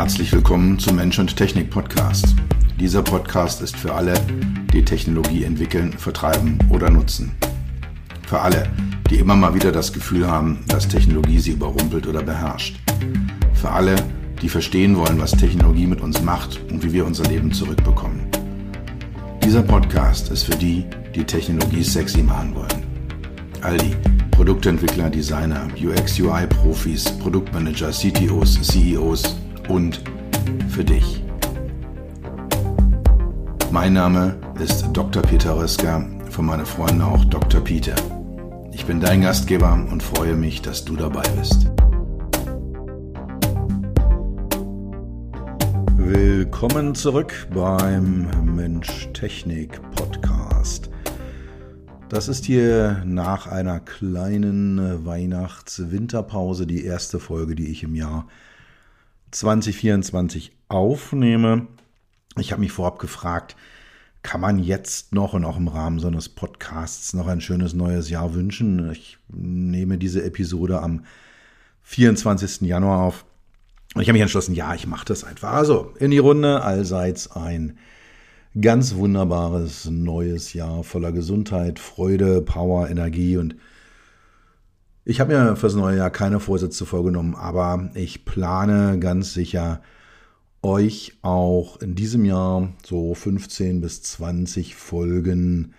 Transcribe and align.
Herzlich 0.00 0.32
willkommen 0.32 0.78
zum 0.78 0.96
Mensch 0.96 1.18
und 1.18 1.36
Technik 1.36 1.68
Podcast. 1.68 2.34
Dieser 2.80 3.02
Podcast 3.02 3.60
ist 3.60 3.76
für 3.76 3.92
alle, 3.92 4.14
die 4.72 4.82
Technologie 4.82 5.44
entwickeln, 5.44 5.92
vertreiben 5.92 6.58
oder 6.70 6.88
nutzen. 6.88 7.32
Für 8.26 8.40
alle, 8.40 8.70
die 9.10 9.16
immer 9.16 9.36
mal 9.36 9.54
wieder 9.54 9.72
das 9.72 9.92
Gefühl 9.92 10.26
haben, 10.26 10.64
dass 10.68 10.88
Technologie 10.88 11.38
sie 11.38 11.50
überrumpelt 11.50 12.06
oder 12.06 12.22
beherrscht. 12.22 12.80
Für 13.52 13.72
alle, 13.72 13.94
die 14.40 14.48
verstehen 14.48 14.96
wollen, 14.96 15.20
was 15.20 15.32
Technologie 15.32 15.86
mit 15.86 16.00
uns 16.00 16.22
macht 16.22 16.58
und 16.70 16.82
wie 16.82 16.94
wir 16.94 17.04
unser 17.04 17.24
Leben 17.24 17.52
zurückbekommen. 17.52 18.22
Dieser 19.44 19.62
Podcast 19.62 20.30
ist 20.30 20.44
für 20.44 20.56
die, 20.56 20.86
die 21.14 21.24
Technologie 21.24 21.82
sexy 21.82 22.22
machen 22.22 22.54
wollen. 22.54 22.86
All 23.60 23.76
die 23.76 23.94
Produktentwickler, 24.30 25.10
Designer, 25.10 25.68
UX-UI-Profis, 25.78 27.04
Produktmanager, 27.18 27.90
CTOs, 27.90 28.62
CEOs 28.62 29.36
und 29.70 30.02
für 30.68 30.84
dich. 30.84 31.22
Mein 33.70 33.92
Name 33.92 34.34
ist 34.60 34.88
Dr. 34.92 35.22
Peter 35.22 35.56
Röska, 35.56 36.04
von 36.28 36.46
meinen 36.46 36.66
Freunden 36.66 37.02
auch 37.02 37.24
Dr. 37.26 37.60
Peter. 37.60 37.94
Ich 38.72 38.84
bin 38.84 38.98
dein 39.00 39.22
Gastgeber 39.22 39.72
und 39.72 40.02
freue 40.02 40.34
mich, 40.34 40.60
dass 40.60 40.84
du 40.84 40.96
dabei 40.96 41.22
bist. 41.38 41.70
Willkommen 45.96 46.96
zurück 46.96 47.46
beim 47.54 48.56
Mensch-Technik-Podcast. 48.56 50.90
Das 52.08 52.26
ist 52.26 52.44
hier 52.44 53.04
nach 53.06 53.46
einer 53.46 53.78
kleinen 53.78 55.06
Weihnachts-Winterpause 55.06 56.66
die 56.66 56.84
erste 56.84 57.20
Folge, 57.20 57.54
die 57.54 57.68
ich 57.68 57.84
im 57.84 57.94
Jahr 57.94 58.26
2024 59.30 60.52
aufnehme. 60.68 61.66
Ich 62.38 62.52
habe 62.52 62.60
mich 62.60 62.72
vorab 62.72 62.98
gefragt, 62.98 63.56
kann 64.22 64.40
man 64.40 64.58
jetzt 64.58 65.14
noch 65.14 65.32
und 65.32 65.44
auch 65.44 65.56
im 65.56 65.68
Rahmen 65.68 65.98
so 65.98 66.08
eines 66.08 66.28
Podcasts 66.28 67.14
noch 67.14 67.26
ein 67.26 67.40
schönes 67.40 67.72
neues 67.72 68.10
Jahr 68.10 68.34
wünschen? 68.34 68.90
Ich 68.90 69.18
nehme 69.28 69.98
diese 69.98 70.22
Episode 70.22 70.82
am 70.82 71.04
24. 71.84 72.62
Januar 72.62 73.02
auf. 73.02 73.24
Und 73.94 74.02
ich 74.02 74.08
habe 74.08 74.14
mich 74.14 74.22
entschlossen, 74.22 74.54
ja, 74.54 74.74
ich 74.74 74.86
mache 74.86 75.06
das 75.06 75.24
einfach. 75.24 75.52
Also 75.52 75.94
in 75.98 76.10
die 76.10 76.18
Runde, 76.18 76.62
allseits 76.62 77.32
ein 77.32 77.78
ganz 78.60 78.94
wunderbares 78.94 79.86
neues 79.86 80.52
Jahr 80.52 80.84
voller 80.84 81.12
Gesundheit, 81.12 81.78
Freude, 81.78 82.42
Power, 82.42 82.88
Energie 82.88 83.36
und 83.36 83.56
ich 85.10 85.18
habe 85.18 85.34
mir 85.34 85.56
fürs 85.56 85.74
neue 85.74 85.96
Jahr 85.96 86.10
keine 86.10 86.38
Vorsätze 86.38 86.86
vorgenommen, 86.86 87.34
aber 87.34 87.90
ich 87.94 88.24
plane 88.24 88.96
ganz 89.00 89.34
sicher, 89.34 89.82
euch 90.62 91.14
auch 91.22 91.80
in 91.80 91.96
diesem 91.96 92.24
Jahr 92.24 92.72
so 92.86 93.12
15 93.14 93.80
bis 93.80 94.02
20 94.02 94.76
Folgen 94.76 95.74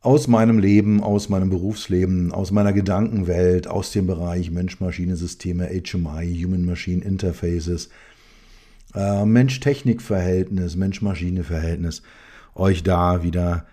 aus 0.00 0.28
meinem 0.28 0.60
Leben, 0.60 1.02
aus 1.02 1.28
meinem 1.28 1.50
Berufsleben, 1.50 2.30
aus 2.30 2.52
meiner 2.52 2.72
Gedankenwelt, 2.72 3.66
aus 3.66 3.90
dem 3.90 4.06
Bereich 4.06 4.52
Mensch-Maschine-Systeme, 4.52 5.68
HMI, 5.68 6.40
Human-Machine 6.40 7.02
Interfaces, 7.02 7.88
äh, 8.94 9.24
Mensch-Technik-Verhältnis, 9.24 10.76
Mensch-Maschine-Verhältnis, 10.76 12.02
euch 12.54 12.84
da 12.84 13.24
wieder 13.24 13.66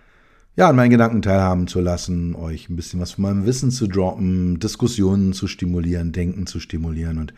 ja, 0.60 0.68
an 0.68 0.76
meinen 0.76 0.90
Gedanken 0.90 1.22
teilhaben 1.22 1.68
zu 1.68 1.80
lassen, 1.80 2.34
euch 2.34 2.68
ein 2.68 2.76
bisschen 2.76 3.00
was 3.00 3.12
von 3.12 3.22
meinem 3.22 3.46
Wissen 3.46 3.70
zu 3.70 3.86
droppen, 3.86 4.58
Diskussionen 4.58 5.32
zu 5.32 5.46
stimulieren, 5.46 6.12
Denken 6.12 6.46
zu 6.46 6.60
stimulieren. 6.60 7.16
Und 7.16 7.32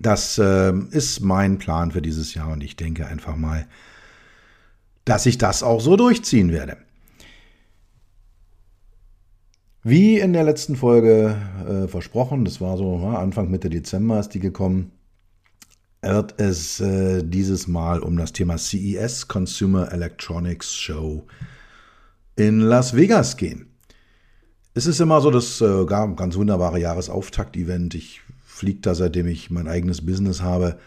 das 0.00 0.36
äh, 0.36 0.72
ist 0.90 1.20
mein 1.20 1.58
Plan 1.58 1.92
für 1.92 2.02
dieses 2.02 2.34
Jahr 2.34 2.50
und 2.50 2.64
ich 2.64 2.74
denke 2.74 3.06
einfach 3.06 3.36
mal, 3.36 3.64
dass 5.04 5.24
ich 5.24 5.38
das 5.38 5.62
auch 5.62 5.80
so 5.80 5.94
durchziehen 5.94 6.50
werde. 6.50 6.78
Wie 9.84 10.18
in 10.18 10.32
der 10.32 10.42
letzten 10.42 10.74
Folge 10.74 11.36
äh, 11.64 11.86
versprochen, 11.86 12.44
das 12.44 12.60
war 12.60 12.76
so 12.76 12.98
ja, 13.04 13.20
Anfang 13.20 13.52
Mitte 13.52 13.70
Dezember 13.70 14.18
ist 14.18 14.30
die 14.30 14.40
gekommen, 14.40 14.90
wird 16.02 16.40
es 16.40 16.80
äh, 16.80 17.22
dieses 17.22 17.68
Mal 17.68 18.00
um 18.00 18.16
das 18.16 18.32
Thema 18.32 18.58
CES 18.58 19.28
Consumer 19.28 19.92
Electronics 19.92 20.74
Show 20.74 21.24
in 22.40 22.60
Las 22.60 22.96
Vegas 22.96 23.36
gehen. 23.36 23.66
Es 24.72 24.86
ist 24.86 25.00
immer 25.00 25.20
so 25.20 25.30
das 25.30 25.60
äh, 25.60 25.84
ganz 25.84 26.36
wunderbare 26.36 26.80
Jahresauftakt-Event. 26.80 27.94
Ich 27.94 28.22
fliege 28.46 28.80
da, 28.80 28.94
seitdem 28.94 29.26
ich 29.26 29.50
mein 29.50 29.68
eigenes 29.68 30.06
Business 30.06 30.40
habe, 30.40 30.78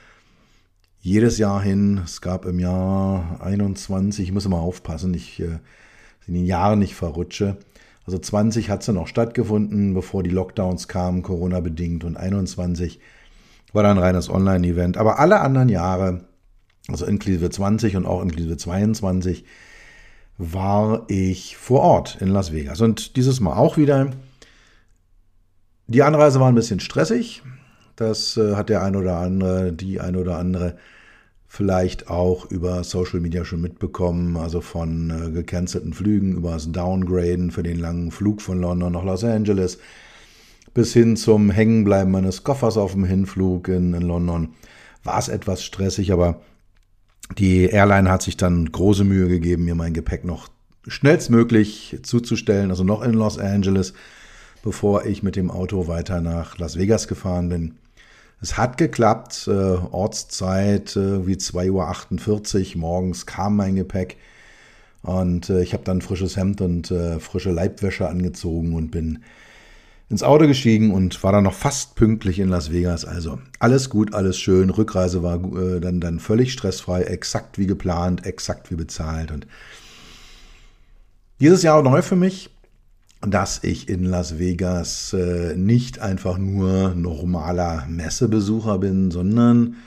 jedes 1.00 1.38
Jahr 1.38 1.62
hin. 1.62 2.02
Es 2.04 2.22
gab 2.22 2.46
im 2.46 2.60
Jahr 2.60 3.40
21, 3.42 4.26
ich 4.26 4.32
muss 4.32 4.46
immer 4.46 4.62
aufpassen, 4.62 5.14
ich 5.14 5.42
äh, 5.42 5.60
in 6.26 6.34
den 6.34 6.46
Jahren 6.46 6.80
nicht 6.80 6.96
verrutsche. 6.96 7.58
Also 8.06 8.18
20 8.18 8.70
hat 8.70 8.82
es 8.82 8.88
noch 8.88 9.08
stattgefunden, 9.08 9.94
bevor 9.94 10.24
die 10.24 10.32
Lockdowns 10.32 10.88
kamen, 10.88 11.22
Corona-bedingt. 11.22 12.04
Und 12.04 12.18
21 12.18 13.00
war 13.74 13.84
dann 13.84 13.98
ein 13.98 14.04
reines 14.04 14.30
Online-Event. 14.30 14.98
Aber 14.98 15.20
alle 15.20 15.40
anderen 15.42 15.70
Jahre, 15.70 16.26
also 16.88 17.06
inklusive 17.06 17.50
20 17.50 17.96
und 17.96 18.06
auch 18.08 18.24
inklusive 18.24 18.58
22, 18.58 19.46
war 20.38 21.04
ich 21.08 21.58
vor 21.58 21.82
Ort 21.82 22.18
in 22.20 22.30
Las 22.30 22.52
Vegas. 22.52 22.82
Und 22.82 23.16
dieses 23.16 23.40
Mal 23.40 23.56
auch 23.56 23.78
wieder. 23.78 24.12
Die 25.88 26.04
Anreise 26.04 26.40
war 26.40 26.48
ein 26.48 26.56
bisschen 26.56 26.80
stressig. 26.80 27.44
Das 27.96 28.38
äh, 28.38 28.56
hat 28.56 28.70
der 28.70 28.84
ein 28.84 28.96
oder 28.96 29.18
andere, 29.18 29.72
die 29.72 30.00
ein 30.00 30.16
oder 30.16 30.38
andere 30.38 30.78
vielleicht 31.48 32.10
auch 32.10 32.50
über 32.50 32.84
Social 32.84 33.20
Media 33.20 33.46
schon 33.46 33.62
mitbekommen. 33.62 34.38
Also 34.38 34.62
von 34.62 35.10
äh, 35.10 35.32
gecancelten 35.32 35.94
Flügen 35.94 36.34
über 36.34 36.52
das 36.52 36.72
Downgraden 36.72 37.52
für 37.52 37.64
den 37.64 37.80
langen 37.80 38.12
Flug 38.12 38.42
von 38.42 38.60
London 38.60 38.94
nach 38.94 39.04
Los 39.04 39.24
Angeles 39.24 39.78
bis 40.74 40.94
hin 40.94 41.16
zum 41.16 41.52
Hängenbleiben 41.52 42.12
meines 42.12 42.44
Koffers 42.44 42.78
auf 42.78 42.94
dem 42.94 43.06
Hinflug 43.06 43.68
in, 43.68 43.94
in 43.94 44.02
London 44.02 44.50
war 45.04 45.20
es 45.20 45.28
etwas 45.28 45.64
stressig, 45.64 46.12
aber 46.12 46.42
die 47.38 47.66
Airline 47.66 48.10
hat 48.10 48.22
sich 48.22 48.38
dann 48.38 48.72
große 48.72 49.04
Mühe 49.04 49.28
gegeben, 49.28 49.66
mir 49.66 49.76
mein 49.76 49.94
Gepäck 49.94 50.26
noch 50.26 50.50
schnellstmöglich 50.88 52.00
zuzustellen, 52.04 52.70
also 52.70 52.84
noch 52.84 53.02
in 53.02 53.14
Los 53.14 53.40
Angeles, 53.40 53.94
bevor 54.64 55.06
ich 55.06 55.24
mit 55.24 55.36
dem 55.36 55.50
Auto 55.50 55.88
weiter 55.88 56.22
nach 56.22 56.58
Las 56.58 56.78
Vegas 56.78 57.08
gefahren 57.08 57.50
bin. 57.50 57.76
Es 58.42 58.58
hat 58.58 58.78
geklappt, 58.78 59.48
äh, 59.48 59.52
Ortszeit 59.52 60.98
äh, 60.98 61.26
wie 61.26 61.36
2.48 61.36 62.76
Uhr 62.76 62.82
morgens 62.82 63.26
kam 63.26 63.56
mein 63.56 63.76
Gepäck 63.76 64.18
und 65.02 65.50
äh, 65.50 65.64
ich 65.64 65.74
habe 65.74 65.86
dann 65.86 66.02
frisches 66.02 66.36
Hemd 66.36 66.60
und 66.60 66.92
äh, 66.92 67.20
frische 67.22 67.52
Leibwäsche 67.52 68.10
angezogen 68.10 68.74
und 68.74 68.92
bin 68.92 69.24
ins 70.10 70.24
Auto 70.24 70.48
gestiegen 70.48 70.92
und 70.92 71.24
war 71.24 71.32
dann 71.32 71.44
noch 71.44 71.54
fast 71.54 71.96
pünktlich 71.96 72.40
in 72.40 72.50
Las 72.50 72.72
Vegas. 72.72 73.06
Also 73.06 73.40
alles 73.60 73.90
gut, 73.90 74.14
alles 74.14 74.38
schön. 74.38 74.70
Rückreise 74.70 75.24
war 75.24 75.44
äh, 75.56 75.80
dann, 75.80 76.00
dann 76.00 76.20
völlig 76.20 76.54
stressfrei, 76.54 77.04
exakt 77.04 77.58
wie 77.58 77.68
geplant, 77.68 78.26
exakt 78.26 78.70
wie 78.70 78.76
bezahlt. 78.76 79.32
Und 79.32 79.48
dieses 81.40 81.64
Jahr 81.64 81.82
neu 81.82 82.02
für 82.02 82.16
mich, 82.16 82.50
dass 83.22 83.64
ich 83.64 83.90
in 83.90 84.04
Las 84.04 84.38
Vegas 84.38 85.14
äh, 85.14 85.56
nicht 85.56 86.00
einfach 86.00 86.38
nur 86.38 86.94
normaler 86.94 87.86
Messebesucher 87.88 88.80
bin, 88.80 89.12
sondern 89.12 89.78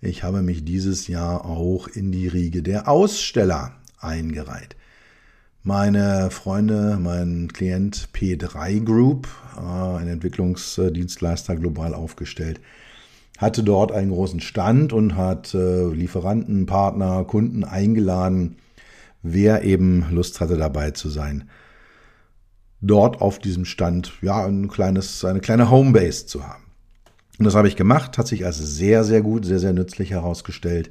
ich 0.00 0.22
habe 0.22 0.42
mich 0.42 0.64
dieses 0.64 1.08
Jahr 1.08 1.44
auch 1.44 1.88
in 1.88 2.12
die 2.12 2.28
Riege 2.28 2.62
der 2.62 2.88
Aussteller 2.88 3.72
eingereiht. 3.98 4.76
Meine 5.64 6.32
Freunde, 6.32 6.98
mein 7.00 7.46
Klient 7.52 8.08
P3 8.12 8.84
Group, 8.84 9.28
äh, 9.56 9.60
ein 9.60 10.08
Entwicklungsdienstleister 10.08 11.54
global 11.54 11.94
aufgestellt, 11.94 12.60
hatte 13.38 13.62
dort 13.62 13.92
einen 13.92 14.10
großen 14.10 14.40
Stand 14.40 14.92
und 14.92 15.16
hat 15.16 15.54
äh, 15.54 15.86
Lieferanten, 15.86 16.66
Partner, 16.66 17.22
Kunden 17.22 17.62
eingeladen, 17.62 18.56
wer 19.22 19.62
eben 19.62 20.04
Lust 20.10 20.40
hatte 20.40 20.56
dabei 20.56 20.90
zu 20.90 21.08
sein. 21.08 21.48
Dort 22.80 23.20
auf 23.20 23.38
diesem 23.38 23.64
Stand 23.64 24.14
ja 24.20 24.44
ein 24.44 24.66
kleines, 24.66 25.24
eine 25.24 25.38
kleine 25.38 25.70
Homebase 25.70 26.26
zu 26.26 26.44
haben. 26.44 26.64
Und 27.38 27.44
das 27.44 27.54
habe 27.54 27.68
ich 27.68 27.76
gemacht, 27.76 28.18
hat 28.18 28.26
sich 28.26 28.44
als 28.44 28.58
sehr, 28.58 29.04
sehr 29.04 29.22
gut, 29.22 29.44
sehr, 29.44 29.60
sehr 29.60 29.72
nützlich 29.72 30.10
herausgestellt. 30.10 30.90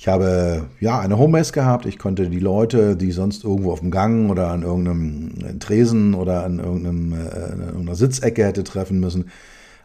Ich 0.00 0.06
habe 0.06 0.68
ja 0.78 1.00
eine 1.00 1.18
Homebase 1.18 1.52
gehabt. 1.52 1.84
Ich 1.84 1.98
konnte 1.98 2.30
die 2.30 2.38
Leute, 2.38 2.94
die 2.94 3.10
sonst 3.10 3.42
irgendwo 3.42 3.72
auf 3.72 3.80
dem 3.80 3.90
Gang 3.90 4.30
oder 4.30 4.46
an 4.52 4.62
irgendeinem 4.62 5.58
Tresen 5.58 6.14
oder 6.14 6.44
an 6.44 6.60
irgendeinem, 6.60 7.14
äh, 7.14 7.16
irgendeiner 7.16 7.96
Sitzecke 7.96 8.44
hätte 8.44 8.62
treffen 8.62 9.00
müssen, 9.00 9.24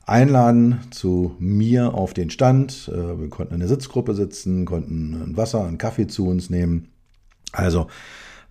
einladen 0.05 0.81
zu 0.91 1.35
mir 1.39 1.95
auf 1.95 2.13
den 2.13 2.29
Stand. 2.29 2.91
Äh, 2.93 3.19
wir 3.21 3.29
konnten 3.29 3.55
in 3.55 3.59
der 3.61 3.69
Sitzgruppe 3.69 4.13
sitzen, 4.13 4.65
konnten 4.65 5.19
ein 5.19 5.35
Wasser, 5.35 5.65
einen 5.65 5.79
Kaffee 5.79 6.05
zu 6.05 6.27
uns 6.27 6.51
nehmen. 6.51 6.89
Also 7.51 7.87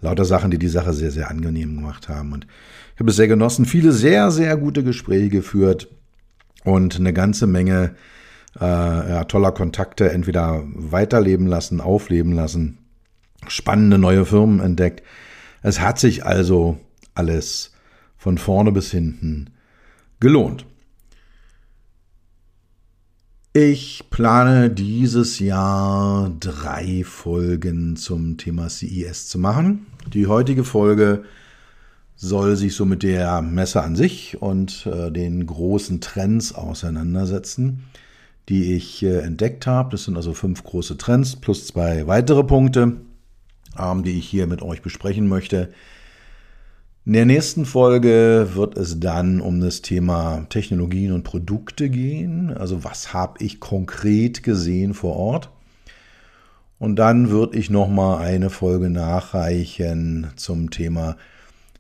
lauter 0.01 0.25
Sachen, 0.25 0.51
die 0.51 0.59
die 0.59 0.67
Sache 0.67 0.93
sehr, 0.93 1.13
sehr 1.13 1.31
angenehm 1.31 1.77
gemacht 1.77 2.09
haben. 2.09 2.33
Und 2.33 2.49
ich 2.95 2.99
habe 2.99 3.11
es 3.11 3.17
sehr 3.17 3.29
genossen, 3.29 3.67
viele 3.67 3.93
sehr, 3.93 4.33
sehr 4.33 4.57
gute 4.57 4.83
Gespräche 4.83 5.29
geführt 5.29 5.87
und 6.65 6.97
eine 6.97 7.13
ganze 7.13 7.47
Menge 7.47 7.95
äh, 8.61 8.65
ja, 8.65 9.25
toller 9.25 9.53
Kontakte 9.53 10.11
entweder 10.11 10.63
weiterleben 10.67 11.47
lassen, 11.47 11.81
aufleben 11.81 12.33
lassen, 12.33 12.79
spannende 13.49 13.99
neue 13.99 14.25
Firmen 14.25 14.61
entdeckt. 14.61 15.03
Es 15.63 15.81
hat 15.81 15.99
sich 15.99 16.25
also 16.27 16.79
alles 17.15 17.73
von 18.17 18.39
vorne 18.39 18.73
bis 18.73 18.91
hinten 18.91 19.51
gelohnt. 20.21 20.67
Ich 23.55 24.05
plane 24.09 24.71
dieses 24.71 25.39
Jahr 25.39 26.33
drei 26.41 27.05
Folgen 27.05 27.97
zum 27.97 28.39
Thema 28.39 28.71
CES 28.71 29.29
zu 29.29 29.39
machen. 29.39 29.87
Die 30.15 30.27
heutige 30.27 30.65
Folge 30.65 31.25
soll 32.17 32.57
sich 32.57 32.75
so 32.75 32.87
mit 32.87 33.03
der 33.03 33.43
Messe 33.43 33.83
an 33.83 33.95
sich 33.95 34.41
und 34.41 34.87
äh, 34.87 35.11
den 35.11 35.45
großen 35.45 36.01
Trends 36.01 36.55
auseinandersetzen, 36.55 37.85
die 38.49 38.75
ich 38.75 39.03
äh, 39.03 39.21
entdeckt 39.21 39.67
habe. 39.67 39.91
Das 39.91 40.05
sind 40.05 40.17
also 40.17 40.35
fünf 40.35 40.65
große 40.65 40.97
Trends 40.99 41.37
plus 41.37 41.67
zwei 41.67 42.07
weitere 42.07 42.45
Punkte, 42.45 42.97
ähm, 43.79 44.03
die 44.03 44.19
ich 44.19 44.29
hier 44.29 44.47
mit 44.47 44.63
euch 44.63 44.83
besprechen 44.83 45.29
möchte. 45.29 45.73
In 47.05 47.15
der 47.15 47.27
nächsten 47.27 47.65
Folge 47.65 48.51
wird 48.55 48.77
es 48.77 49.01
dann 49.01 49.41
um 49.41 49.61
das 49.61 49.83
Thema 49.83 50.47
Technologien 50.49 51.13
und 51.13 51.25
Produkte 51.25 51.91
gehen. 51.91 52.57
Also 52.57 52.85
was 52.85 53.13
habe 53.13 53.43
ich 53.45 53.59
konkret 53.59 54.43
gesehen 54.43 54.95
vor 54.95 55.17
Ort? 55.17 55.51
Und 56.79 56.97
dann 56.97 57.31
würde 57.31 57.59
ich 57.59 57.71
noch 57.71 57.89
mal 57.89 58.19
eine 58.19 58.51
Folge 58.51 58.91
nachreichen 58.91 60.29
zum 60.37 60.71
Thema 60.71 61.17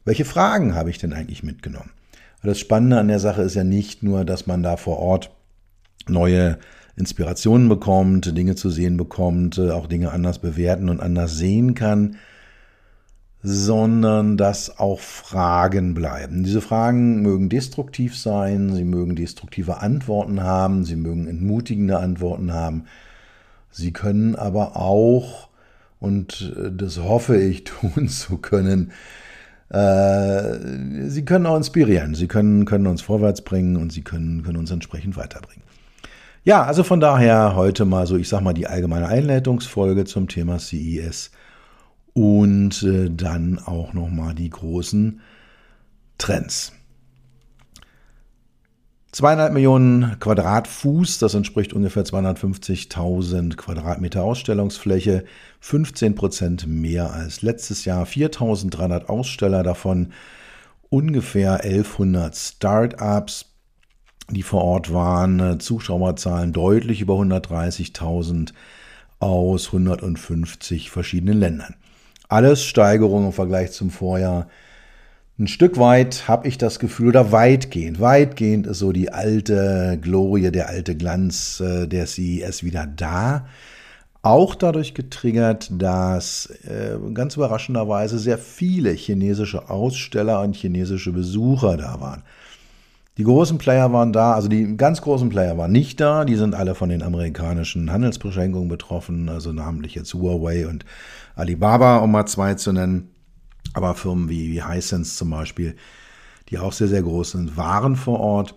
welche 0.04 0.24
Fragen 0.24 0.74
habe 0.74 0.90
ich 0.90 0.98
denn 0.98 1.12
eigentlich 1.12 1.42
mitgenommen? 1.42 1.90
Das 2.42 2.58
Spannende 2.58 2.98
an 2.98 3.06
der 3.06 3.20
Sache 3.20 3.42
ist 3.42 3.54
ja 3.54 3.62
nicht 3.62 4.02
nur, 4.02 4.24
dass 4.24 4.48
man 4.48 4.62
da 4.62 4.76
vor 4.76 4.98
Ort 4.98 5.30
neue 6.08 6.58
Inspirationen 6.96 7.68
bekommt, 7.68 8.36
Dinge 8.36 8.54
zu 8.54 8.70
sehen 8.70 8.96
bekommt, 8.96 9.58
auch 9.58 9.86
Dinge 9.86 10.10
anders 10.10 10.38
bewerten 10.38 10.88
und 10.88 11.00
anders 11.00 11.36
sehen 11.36 11.74
kann, 11.74 12.16
sondern 13.42 14.36
dass 14.36 14.78
auch 14.78 15.00
Fragen 15.00 15.94
bleiben. 15.94 16.44
Diese 16.44 16.60
Fragen 16.60 17.22
mögen 17.22 17.48
destruktiv 17.48 18.16
sein, 18.16 18.72
sie 18.74 18.84
mögen 18.84 19.16
destruktive 19.16 19.78
Antworten 19.78 20.42
haben, 20.42 20.84
sie 20.84 20.96
mögen 20.96 21.26
entmutigende 21.26 21.98
Antworten 21.98 22.52
haben. 22.52 22.84
Sie 23.70 23.92
können 23.92 24.36
aber 24.36 24.76
auch, 24.76 25.48
und 25.98 26.54
das 26.70 26.98
hoffe 26.98 27.36
ich 27.36 27.64
tun 27.64 28.08
zu 28.08 28.36
können, 28.36 28.92
äh, 29.70 31.08
sie 31.08 31.24
können 31.24 31.46
auch 31.46 31.56
inspirieren, 31.56 32.14
sie 32.14 32.28
können, 32.28 32.66
können 32.66 32.86
uns 32.86 33.00
vorwärts 33.00 33.42
bringen 33.42 33.76
und 33.76 33.90
sie 33.90 34.02
können, 34.02 34.42
können 34.42 34.58
uns 34.58 34.70
entsprechend 34.70 35.16
weiterbringen. 35.16 35.61
Ja, 36.44 36.64
also 36.64 36.82
von 36.82 36.98
daher 36.98 37.54
heute 37.54 37.84
mal 37.84 38.06
so, 38.08 38.16
ich 38.16 38.28
sag 38.28 38.40
mal, 38.40 38.52
die 38.52 38.66
allgemeine 38.66 39.06
Einleitungsfolge 39.06 40.04
zum 40.06 40.26
Thema 40.26 40.58
CES 40.58 41.30
und 42.14 42.82
äh, 42.82 43.10
dann 43.10 43.60
auch 43.64 43.92
nochmal 43.92 44.34
die 44.34 44.50
großen 44.50 45.20
Trends. 46.18 46.72
Zweieinhalb 49.12 49.52
Millionen 49.52 50.18
Quadratfuß, 50.18 51.18
das 51.18 51.34
entspricht 51.34 51.74
ungefähr 51.74 52.02
250.000 52.04 53.54
Quadratmeter 53.56 54.24
Ausstellungsfläche, 54.24 55.24
15 55.60 56.16
Prozent 56.16 56.66
mehr 56.66 57.12
als 57.12 57.42
letztes 57.42 57.84
Jahr, 57.84 58.04
4.300 58.04 59.06
Aussteller, 59.06 59.62
davon 59.62 60.12
ungefähr 60.88 61.62
1100 61.62 62.34
Startups, 62.34 63.51
die 64.34 64.42
vor 64.42 64.62
Ort 64.64 64.92
waren, 64.92 65.60
Zuschauerzahlen 65.60 66.52
deutlich 66.52 67.00
über 67.00 67.14
130.000 67.14 68.52
aus 69.20 69.66
150 69.68 70.90
verschiedenen 70.90 71.38
Ländern. 71.38 71.74
Alles 72.28 72.64
Steigerung 72.64 73.26
im 73.26 73.32
Vergleich 73.32 73.72
zum 73.72 73.90
Vorjahr 73.90 74.48
ein 75.38 75.48
Stück 75.48 75.78
weit 75.78 76.28
habe 76.28 76.46
ich 76.46 76.58
das 76.58 76.78
Gefühl, 76.78 77.08
oder 77.08 77.32
weitgehend, 77.32 78.00
weitgehend 78.00 78.66
ist 78.66 78.78
so 78.78 78.92
die 78.92 79.10
alte 79.10 79.98
Glorie, 80.00 80.50
der 80.50 80.68
alte 80.68 80.94
Glanz 80.94 81.58
äh, 81.58 81.88
der 81.88 82.06
CES 82.06 82.62
wieder 82.62 82.86
da. 82.86 83.46
Auch 84.20 84.54
dadurch 84.54 84.94
getriggert, 84.94 85.70
dass 85.72 86.46
äh, 86.64 86.96
ganz 87.14 87.34
überraschenderweise 87.34 88.18
sehr 88.18 88.38
viele 88.38 88.90
chinesische 88.90 89.70
Aussteller 89.70 90.42
und 90.42 90.54
chinesische 90.54 91.12
Besucher 91.12 91.76
da 91.78 92.00
waren. 92.00 92.22
Die 93.22 93.26
großen 93.26 93.56
Player 93.56 93.92
waren 93.92 94.12
da, 94.12 94.32
also 94.32 94.48
die 94.48 94.76
ganz 94.76 95.00
großen 95.00 95.28
Player 95.28 95.56
waren 95.56 95.70
nicht 95.70 96.00
da, 96.00 96.24
die 96.24 96.34
sind 96.34 96.56
alle 96.56 96.74
von 96.74 96.88
den 96.88 97.04
amerikanischen 97.04 97.92
Handelsbeschränkungen 97.92 98.68
betroffen, 98.68 99.28
also 99.28 99.52
namentlich 99.52 99.94
jetzt 99.94 100.12
Huawei 100.12 100.66
und 100.66 100.84
Alibaba, 101.36 101.98
um 101.98 102.10
mal 102.10 102.26
zwei 102.26 102.54
zu 102.54 102.72
nennen. 102.72 103.14
Aber 103.74 103.94
Firmen 103.94 104.28
wie, 104.28 104.50
wie 104.50 104.64
Hisense 104.64 105.16
zum 105.16 105.30
Beispiel, 105.30 105.76
die 106.48 106.58
auch 106.58 106.72
sehr, 106.72 106.88
sehr 106.88 107.02
groß 107.02 107.30
sind, 107.30 107.56
waren 107.56 107.94
vor 107.94 108.18
Ort. 108.18 108.56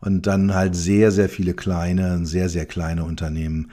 Und 0.00 0.26
dann 0.26 0.52
halt 0.52 0.74
sehr, 0.74 1.12
sehr 1.12 1.28
viele 1.28 1.54
kleine, 1.54 2.26
sehr, 2.26 2.48
sehr 2.48 2.66
kleine 2.66 3.04
Unternehmen. 3.04 3.70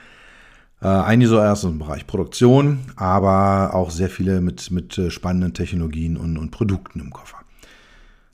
Äh, 0.80 0.86
einige 0.86 1.28
so 1.28 1.38
erst 1.38 1.64
im 1.64 1.80
Bereich 1.80 2.06
Produktion, 2.06 2.78
aber 2.94 3.74
auch 3.74 3.90
sehr 3.90 4.08
viele 4.08 4.40
mit, 4.40 4.70
mit 4.70 4.96
äh, 4.96 5.10
spannenden 5.10 5.54
Technologien 5.54 6.16
und, 6.16 6.38
und 6.38 6.52
Produkten 6.52 7.00
im 7.00 7.10
Koffer. 7.10 7.38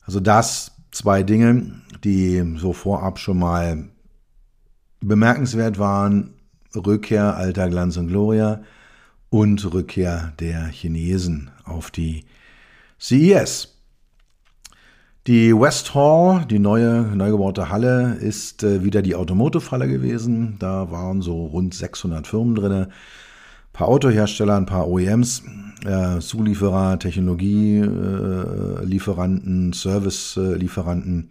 Also 0.04 0.20
das 0.20 0.75
zwei 0.96 1.22
Dinge, 1.22 1.72
die 2.04 2.42
so 2.56 2.72
vorab 2.72 3.18
schon 3.18 3.38
mal 3.38 3.88
bemerkenswert 5.00 5.78
waren. 5.78 6.30
Rückkehr 6.74 7.36
alter 7.36 7.68
Glanz 7.68 7.96
und 7.96 8.08
Gloria 8.08 8.62
und 9.30 9.72
Rückkehr 9.72 10.32
der 10.40 10.66
Chinesen 10.66 11.50
auf 11.64 11.90
die 11.90 12.24
CES. 12.98 13.74
Die 15.26 15.58
West 15.58 15.94
Hall, 15.94 16.46
die 16.48 16.58
neue, 16.58 17.02
neu 17.02 17.30
gebaute 17.30 17.68
Halle, 17.68 18.14
ist 18.14 18.62
äh, 18.62 18.84
wieder 18.84 19.02
die 19.02 19.16
Automotive-Halle 19.16 19.88
gewesen. 19.88 20.56
Da 20.60 20.90
waren 20.90 21.20
so 21.20 21.46
rund 21.46 21.74
600 21.74 22.26
Firmen 22.26 22.54
drin. 22.54 22.72
Ein 22.72 22.92
paar 23.72 23.88
Autohersteller, 23.88 24.56
ein 24.56 24.66
paar 24.66 24.86
OEMs, 24.88 25.42
äh, 25.84 26.20
Zulieferer, 26.20 26.98
Technologielieferanten, 26.98 29.72
äh, 29.72 29.74
Servicelieferanten. 29.74 31.28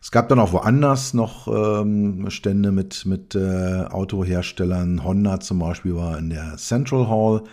Es 0.00 0.10
gab 0.10 0.28
dann 0.28 0.40
auch 0.40 0.52
woanders 0.52 1.14
noch 1.14 1.46
ähm, 1.46 2.28
Stände 2.28 2.72
mit, 2.72 3.06
mit 3.06 3.36
äh, 3.36 3.84
Autoherstellern. 3.88 5.04
Honda 5.04 5.38
zum 5.38 5.60
Beispiel 5.60 5.94
war 5.94 6.18
in 6.18 6.30
der 6.30 6.56
Central 6.56 7.08
Hall. 7.08 7.44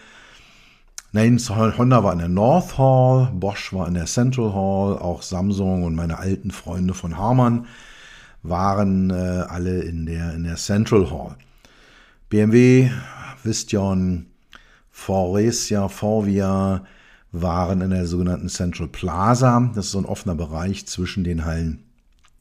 Nein, 1.12 1.40
Honda 1.40 2.04
war 2.04 2.14
in 2.14 2.20
der 2.20 2.30
North 2.30 2.78
Hall, 2.78 3.32
Bosch 3.34 3.74
war 3.74 3.88
in 3.88 3.96
der 3.96 4.06
Central 4.06 4.54
Hall, 4.54 4.98
auch 4.98 5.24
Samsung 5.24 5.84
und 5.84 5.96
meine 5.96 6.20
alten 6.20 6.52
Freunde 6.52 6.94
von 6.94 7.18
Harman 7.18 7.66
waren 8.44 9.10
äh, 9.10 9.14
alle 9.14 9.82
in 9.82 10.06
der, 10.06 10.34
in 10.34 10.44
der 10.44 10.56
Central 10.56 11.10
Hall. 11.12 11.36
BMW, 12.30 12.90
Vistion, 13.44 14.28
Foresia, 15.00 15.88
Forvia 15.88 16.84
waren 17.32 17.80
in 17.80 17.92
der 17.92 18.06
sogenannten 18.06 18.50
Central 18.50 18.90
Plaza. 18.90 19.72
Das 19.74 19.86
ist 19.86 19.92
so 19.94 19.98
ein 20.00 20.06
offener 20.06 20.36
Bereich 20.36 20.86
zwischen 20.88 21.24
den 21.24 21.46
Hallen, 21.46 21.86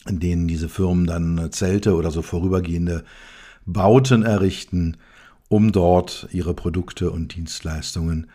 in 0.07 0.19
denen 0.19 0.49
diese 0.49 0.69
Firmen 0.69 1.07
dann 1.07 1.53
Zelte 1.53 1.95
oder 1.95 2.11
so 2.11 2.21
vorübergehende 2.21 3.05
Bauten 3.65 4.25
errichten, 4.25 4.97
um 5.49 5.71
dort 5.71 6.29
ihre 6.33 6.53
Produkte 6.53 7.13
und 7.13 7.37
Dienstleistungen 7.37 8.29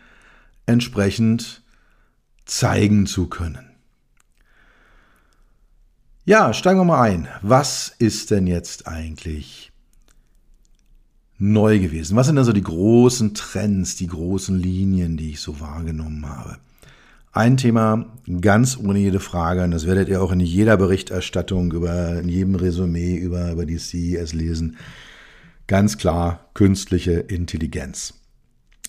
entsprechend 0.64 1.62
zeigen 2.46 3.06
zu 3.06 3.26
können. 3.26 3.70
Ja, 6.24 6.54
steigen 6.54 6.80
wir 6.80 6.84
mal 6.84 7.02
ein. 7.02 7.28
Was 7.42 7.94
ist 7.98 8.30
denn 8.30 8.46
jetzt 8.46 8.88
eigentlich 8.88 9.70
neu 11.38 11.78
gewesen? 11.78 12.16
Was 12.16 12.26
sind 12.26 12.38
also 12.38 12.52
die 12.52 12.62
großen 12.62 13.34
Trends, 13.34 13.96
die 13.96 14.06
großen 14.06 14.56
Linien, 14.58 15.16
die 15.16 15.30
ich 15.30 15.40
so 15.40 15.60
wahrgenommen 15.60 16.28
habe? 16.28 16.56
Ein 17.32 17.56
Thema, 17.56 18.06
ganz 18.40 18.78
ohne 18.78 19.00
jede 19.00 19.18
Frage, 19.18 19.64
und 19.64 19.72
das 19.72 19.86
werdet 19.86 20.08
ihr 20.08 20.22
auch 20.22 20.30
in 20.30 20.38
jeder 20.38 20.76
Berichterstattung, 20.76 21.72
über, 21.72 22.20
in 22.20 22.28
jedem 22.28 22.54
Resümee 22.54 23.16
über, 23.16 23.50
über 23.50 23.66
die 23.66 23.78
CES 23.78 24.32
lesen, 24.34 24.76
ganz 25.66 25.98
klar 25.98 26.48
künstliche 26.54 27.12
Intelligenz. 27.12 28.14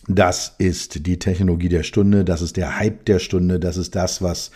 Das 0.07 0.53
ist 0.59 1.07
die 1.07 1.17
Technologie 1.17 1.69
der 1.69 1.81
Stunde, 1.81 2.23
das 2.23 2.43
ist 2.43 2.57
der 2.57 2.77
Hype 2.77 3.05
der 3.05 3.17
Stunde, 3.17 3.59
das 3.59 3.77
ist 3.77 3.95
das, 3.95 4.21
was 4.21 4.51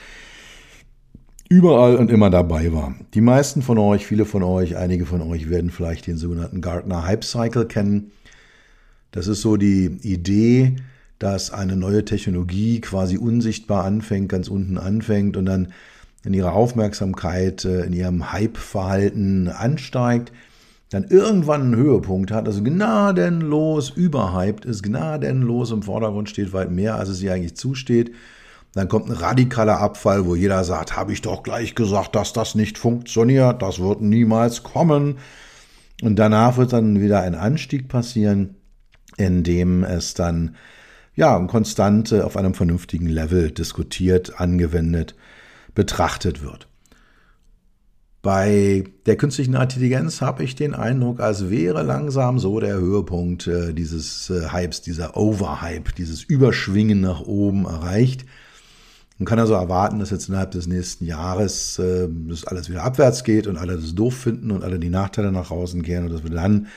überall 1.50 1.96
und 1.98 2.10
immer 2.10 2.29
dabei 2.29 2.72
war. 2.72 2.96
Die 3.13 3.22
meisten 3.22 3.62
von 3.62 3.77
euch, 3.77 4.06
viele 4.06 4.25
von 4.25 4.44
euch, 4.44 4.77
einige 4.77 5.06
von 5.06 5.22
euch 5.22 5.50
werden 5.50 5.72
vielleicht 5.72 6.08
den 6.08 6.18
sogenannten 6.18 6.62
Gartner 6.62 7.06
Hype 7.06 7.24
Cycle 7.24 7.65
kennen. 7.65 8.12
Das 9.12 9.27
ist 9.27 9.41
so 9.41 9.58
die 9.58 9.86
Idee, 10.03 10.75
dass 11.18 11.51
eine 11.51 11.75
neue 11.75 12.06
Technologie 12.06 12.79
quasi 12.79 13.18
unsichtbar 13.18 13.84
anfängt, 13.84 14.29
ganz 14.29 14.48
unten 14.48 14.77
anfängt 14.77 15.36
und 15.36 15.46
dann 15.46 15.74
in 16.24 16.34
ihrer 16.34 16.53
Aufmerksamkeit, 16.53 17.65
äh, 17.65 17.84
in 17.84 17.94
ihrem 17.94 18.32
Hype-Verhalten 18.32 19.48
ansteigt 19.48 20.32
dann 20.89 21.06
irgendwann 21.06 21.62
einen 21.62 21.75
Höhepunkt 21.75 22.32
hat, 22.32 22.48
also 22.48 22.63
gnadenlos 22.63 23.91
überhyped 23.91 24.65
ist, 24.65 24.82
gnadenlos 24.82 25.72
im 25.72 25.84
Vordergrund 25.84 26.29
steht, 26.29 26.51
weit 26.51 26.72
mehr, 26.72 26.96
als 26.96 27.10
es 27.10 27.22
ihr 27.22 27.34
eigentlich 27.34 27.56
zusteht. 27.56 28.12
Dann 28.73 28.88
kommt 28.88 29.09
ein 29.09 29.15
radikaler 29.15 29.79
Abfall, 29.79 30.25
wo 30.25 30.35
jeder 30.35 30.63
sagt, 30.63 30.95
habe 30.95 31.11
ich 31.11 31.21
doch 31.21 31.43
gleich 31.43 31.75
gesagt, 31.75 32.15
dass 32.15 32.33
das 32.33 32.55
nicht 32.55 32.77
funktioniert, 32.77 33.61
das 33.61 33.79
wird 33.79 34.01
niemals 34.01 34.63
kommen. 34.63 35.17
Und 36.01 36.17
danach 36.17 36.57
wird 36.57 36.73
dann 36.73 37.01
wieder 37.01 37.21
ein 37.21 37.35
Anstieg 37.35 37.88
passieren, 37.88 38.55
in 39.17 39.43
dem 39.43 39.83
es 39.83 40.13
dann 40.13 40.55
ja 41.15 41.38
konstant 41.47 42.13
auf 42.13 42.38
einem 42.38 42.53
vernünftigen 42.53 43.07
Level 43.07 43.51
diskutiert, 43.51 44.39
angewendet, 44.39 45.15
betrachtet 45.73 46.41
wird. 46.41 46.69
Bei 48.21 48.83
der 49.05 49.15
künstlichen 49.15 49.53
Intelligenz 49.53 50.21
habe 50.21 50.43
ich 50.43 50.55
den 50.55 50.75
Eindruck, 50.75 51.21
als 51.21 51.49
wäre 51.49 51.83
langsam 51.83 52.38
so 52.38 52.59
der 52.59 52.75
Höhepunkt 52.75 53.47
äh, 53.47 53.73
dieses 53.73 54.29
äh, 54.29 54.51
Hypes, 54.51 54.81
dieser 54.81 55.15
Overhype, 55.15 55.93
dieses 55.97 56.23
Überschwingen 56.23 56.99
nach 56.99 57.21
oben 57.21 57.63
erreicht. 57.63 58.25
Man 59.19 59.25
kann 59.25 59.39
also 59.39 59.53
erwarten, 59.53 59.99
dass 59.99 60.11
jetzt 60.11 60.29
innerhalb 60.29 60.51
des 60.51 60.65
nächsten 60.65 61.05
Jahres 61.05 61.77
äh, 61.77 62.07
das 62.27 62.45
alles 62.45 62.69
wieder 62.69 62.83
abwärts 62.83 63.23
geht 63.23 63.47
und 63.47 63.57
alle 63.57 63.75
das 63.75 63.93
doof 63.93 64.15
finden 64.15 64.49
und 64.49 64.63
alle 64.63 64.79
die 64.79 64.89
Nachteile 64.89 65.31
nach 65.31 65.51
außen 65.51 65.83
kehren 65.83 66.05
und 66.05 66.13
dass 66.13 66.23
wir 66.23 66.31
dann 66.31 66.67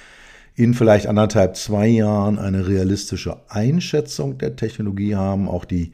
in 0.54 0.75
vielleicht 0.75 1.06
anderthalb, 1.06 1.56
zwei 1.56 1.87
Jahren 1.87 2.38
eine 2.38 2.66
realistische 2.66 3.38
Einschätzung 3.49 4.38
der 4.38 4.56
Technologie 4.56 5.14
haben, 5.14 5.49
auch 5.49 5.64
die 5.64 5.92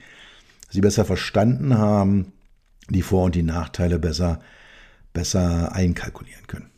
sie 0.71 0.81
besser 0.81 1.05
verstanden 1.05 1.79
haben, 1.79 2.33
die 2.89 3.03
Vor- 3.03 3.25
und 3.25 3.35
die 3.35 3.43
Nachteile 3.43 3.99
besser 3.99 4.41
besser 5.13 5.73
einkalkulieren 5.75 6.47
können. 6.47 6.71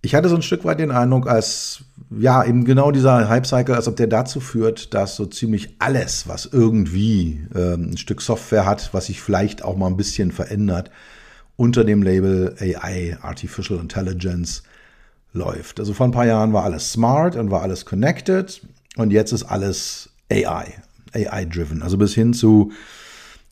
Ich 0.00 0.14
hatte 0.14 0.28
so 0.28 0.34
ein 0.34 0.42
Stück 0.42 0.64
weit 0.64 0.80
den 0.80 0.90
Eindruck, 0.90 1.28
als 1.28 1.84
ja, 2.18 2.44
eben 2.44 2.64
genau 2.64 2.90
dieser 2.90 3.28
Hype-Cycle, 3.28 3.74
als 3.74 3.88
ob 3.88 3.96
der 3.96 4.06
dazu 4.06 4.40
führt, 4.40 4.94
dass 4.94 5.16
so 5.16 5.26
ziemlich 5.26 5.76
alles, 5.78 6.28
was 6.28 6.46
irgendwie 6.46 7.46
äh, 7.54 7.74
ein 7.74 7.96
Stück 7.96 8.22
Software 8.22 8.66
hat, 8.66 8.90
was 8.92 9.06
sich 9.06 9.20
vielleicht 9.20 9.64
auch 9.64 9.76
mal 9.76 9.86
ein 9.86 9.96
bisschen 9.96 10.32
verändert, 10.32 10.90
unter 11.56 11.84
dem 11.84 12.02
Label 12.02 12.56
AI, 12.60 13.16
Artificial 13.22 13.78
Intelligence, 13.78 14.62
läuft. 15.32 15.80
Also 15.80 15.94
vor 15.94 16.06
ein 16.06 16.12
paar 16.12 16.26
Jahren 16.26 16.52
war 16.52 16.64
alles 16.64 16.92
smart 16.92 17.36
und 17.36 17.50
war 17.50 17.62
alles 17.62 17.86
connected 17.86 18.60
und 18.96 19.10
jetzt 19.10 19.32
ist 19.32 19.44
alles 19.44 20.10
AI, 20.30 20.74
AI-driven. 21.14 21.82
Also 21.82 21.96
bis 21.96 22.14
hin 22.14 22.34
zu 22.34 22.72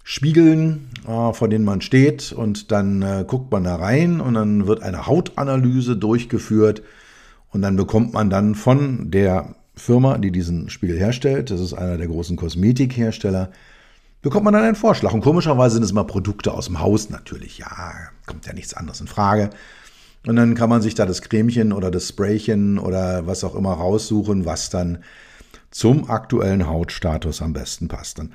Spiegeln, 0.04 0.90
äh, 1.06 1.32
vor 1.32 1.48
denen 1.48 1.64
man 1.64 1.80
steht 1.80 2.32
und 2.32 2.70
dann 2.70 3.02
äh, 3.02 3.24
guckt 3.26 3.50
man 3.50 3.64
da 3.64 3.76
rein 3.76 4.20
und 4.20 4.34
dann 4.34 4.66
wird 4.66 4.82
eine 4.82 5.06
Hautanalyse 5.06 5.96
durchgeführt 5.96 6.82
und 7.50 7.62
dann 7.62 7.76
bekommt 7.76 8.12
man 8.12 8.30
dann 8.30 8.54
von 8.54 9.10
der 9.10 9.54
Firma, 9.74 10.18
die 10.18 10.30
diesen 10.30 10.70
Spiegel 10.70 10.98
herstellt, 10.98 11.50
das 11.50 11.60
ist 11.60 11.74
einer 11.74 11.96
der 11.96 12.06
großen 12.06 12.36
Kosmetikhersteller, 12.36 13.50
bekommt 14.22 14.44
man 14.44 14.54
dann 14.54 14.64
einen 14.64 14.74
Vorschlag. 14.74 15.12
Und 15.12 15.22
komischerweise 15.22 15.74
sind 15.74 15.84
es 15.84 15.92
mal 15.92 16.04
Produkte 16.04 16.52
aus 16.52 16.66
dem 16.66 16.80
Haus 16.80 17.10
natürlich. 17.10 17.58
Ja, 17.58 17.94
kommt 18.26 18.46
ja 18.46 18.52
nichts 18.52 18.74
anderes 18.74 19.00
in 19.00 19.06
Frage. 19.06 19.50
Und 20.26 20.36
dann 20.36 20.54
kann 20.54 20.68
man 20.68 20.82
sich 20.82 20.94
da 20.94 21.06
das 21.06 21.22
Cremchen 21.22 21.72
oder 21.72 21.90
das 21.90 22.08
Spraychen 22.08 22.78
oder 22.78 23.26
was 23.26 23.42
auch 23.42 23.54
immer 23.54 23.72
raussuchen, 23.72 24.44
was 24.44 24.68
dann 24.68 24.98
zum 25.70 26.10
aktuellen 26.10 26.66
Hautstatus 26.66 27.40
am 27.40 27.54
besten 27.54 27.88
passt. 27.88 28.18
Dann 28.18 28.32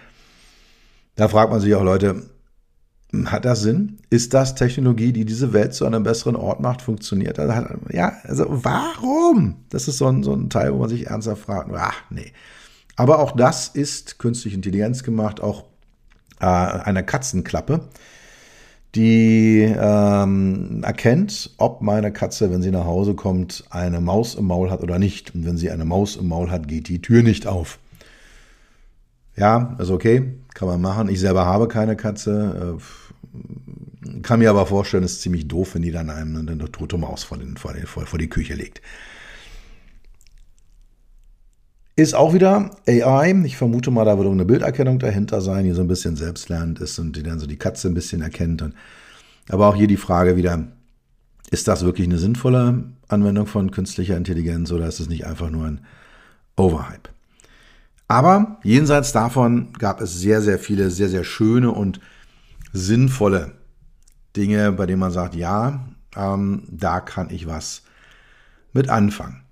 da 1.15 1.27
fragt 1.29 1.51
man 1.51 1.62
sich 1.62 1.74
auch, 1.75 1.84
Leute, 1.84 2.24
hat 3.31 3.45
das 3.45 3.62
Sinn? 3.62 3.98
Ist 4.10 4.34
das 4.34 4.55
Technologie, 4.55 5.12
die 5.12 5.25
diese 5.25 5.53
Welt 5.53 5.74
zu 5.74 5.86
einem 5.86 6.03
besseren 6.03 6.36
Ort 6.36 6.60
macht? 6.60 6.81
Funktioniert 6.81 7.38
das? 7.38 7.65
Ja, 7.91 8.13
also 8.24 8.45
warum? 8.48 9.55
Das 9.69 9.88
ist 9.88 9.98
so 9.98 10.07
ein, 10.07 10.24
so 10.24 10.34
ein 10.34 10.50
Teil, 10.50 10.74
wo 10.74 10.79
man 10.79 10.89
sich 10.89 11.07
ernsthaft 11.07 11.43
fragt, 11.43 11.72
ach 11.74 12.03
nee. 12.10 12.31
Aber 12.95 13.19
auch 13.19 13.31
das 13.34 13.67
ist 13.67 14.19
künstliche 14.19 14.55
Intelligenz 14.55 15.03
gemacht, 15.03 15.41
auch 15.41 15.65
äh, 16.39 16.45
eine 16.45 17.03
Katzenklappe, 17.03 17.81
die 18.95 19.62
ähm, 19.77 20.81
erkennt, 20.84 21.53
ob 21.57 21.81
meine 21.81 22.13
Katze, 22.13 22.51
wenn 22.51 22.62
sie 22.62 22.72
nach 22.72 22.86
Hause 22.86 23.13
kommt, 23.13 23.65
eine 23.69 24.00
Maus 24.00 24.36
im 24.36 24.45
Maul 24.45 24.72
hat 24.72 24.81
oder 24.81 25.00
nicht. 25.00 25.36
Und 25.36 25.45
wenn 25.45 25.57
sie 25.57 25.69
eine 25.69 25.84
Maus 25.84 26.15
im 26.15 26.29
Maul 26.29 26.50
hat, 26.50 26.69
geht 26.69 26.88
die 26.88 27.01
Tür 27.01 27.22
nicht 27.22 27.45
auf. 27.45 27.77
Ja, 29.36 29.75
ist 29.79 29.89
okay, 29.89 30.36
kann 30.53 30.69
man 30.69 30.79
machen. 30.79 31.10
Ich 31.10 31.19
selber 31.19 31.45
habe 31.45 31.67
keine 31.67 31.98
Katze. 31.98 32.77
Äh, 32.77 33.04
kann 34.22 34.39
mir 34.39 34.50
aber 34.50 34.65
vorstellen, 34.65 35.04
es 35.04 35.13
ist 35.13 35.22
ziemlich 35.22 35.48
doof, 35.48 35.75
wenn 35.75 35.82
die 35.82 35.92
dann 35.92 36.10
einem 36.10 36.36
eine 36.36 36.72
tote 36.72 36.98
Maus 36.98 37.24
vor, 37.24 37.38
den, 37.38 37.58
vor, 37.58 37.74
den, 37.74 37.86
vor, 37.86 38.06
vor 38.06 38.20
die 38.20 38.30
Küche 38.30 38.54
legt. 38.54 38.82
Ist 41.96 42.13
auch 42.13 42.34
wieder 42.34 42.72
AI. 42.88 43.32
Ich 43.46 43.56
vermute 43.56 43.89
mal, 43.89 44.04
da 44.04 44.18
wird 44.18 44.27
eine 44.27 44.46
Bilderkennung 44.46 45.00
dahinter 45.00 45.39
sein, 45.39 45.63
die 45.63 45.72
so 45.72 45.82
ein 45.82 45.88
bisschen 45.88 46.18
selbstlernend 46.18 46.80
ist 46.80 47.00
und 47.00 47.15
die 47.15 47.24
dann 47.24 47.39
so 47.39 47.48
die 47.48 47.58
Katze 47.58 47.88
ein 47.88 47.94
bisschen 47.94 48.22
erkennt. 48.22 48.62
Und, 48.62 48.74
aber 49.48 49.68
auch 49.68 49.75
hier 49.75 49.88
die 49.88 49.96
Frage 49.96 50.36
wieder, 50.36 50.68
ist 51.51 51.68
das 51.68 51.86
wirklich 51.86 52.08
eine 52.08 52.18
sinnvolle 52.18 52.84
Anwendung 53.08 53.48
von 53.48 53.72
künstlicher 53.72 54.18
Intelligenz 54.18 54.72
oder 54.72 54.88
ist 54.88 55.00
es 55.00 55.08
nicht 55.08 55.25
einfach 55.25 55.50
nur 55.50 55.68
ein 55.68 55.82
Overhype? 56.58 57.10
Aber 58.08 58.60
jenseits 58.63 59.13
davon 59.13 59.74
gab 59.74 60.01
es 60.01 60.20
sehr, 60.20 60.42
sehr 60.42 60.60
viele, 60.60 60.89
sehr, 60.89 61.10
sehr 61.10 61.24
schöne 61.24 61.72
und 61.72 62.00
sinnvolle 62.75 63.53
Dinge, 64.36 64.72
bei 64.74 64.86
denen 64.86 65.00
man 65.00 65.12
sagt, 65.12 65.34
ja, 65.36 65.88
ähm, 66.15 66.63
da 66.70 67.00
kann 67.00 67.29
ich 67.29 67.48
was 67.48 67.84
mit 68.74 68.89
anfangen. 68.89 69.44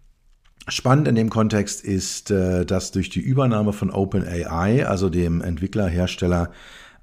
Spannend 0.68 1.08
in 1.08 1.16
dem 1.16 1.30
Kontext 1.30 1.84
ist, 1.84 2.32
äh, 2.32 2.66
dass 2.66 2.92
durch 2.92 3.10
die 3.10 3.20
Übernahme 3.20 3.74
von 3.74 3.90
OpenAI, 3.92 4.86
also 4.86 5.10
dem 5.10 5.42
Entwickler, 5.42 5.88
Hersteller, 5.88 6.52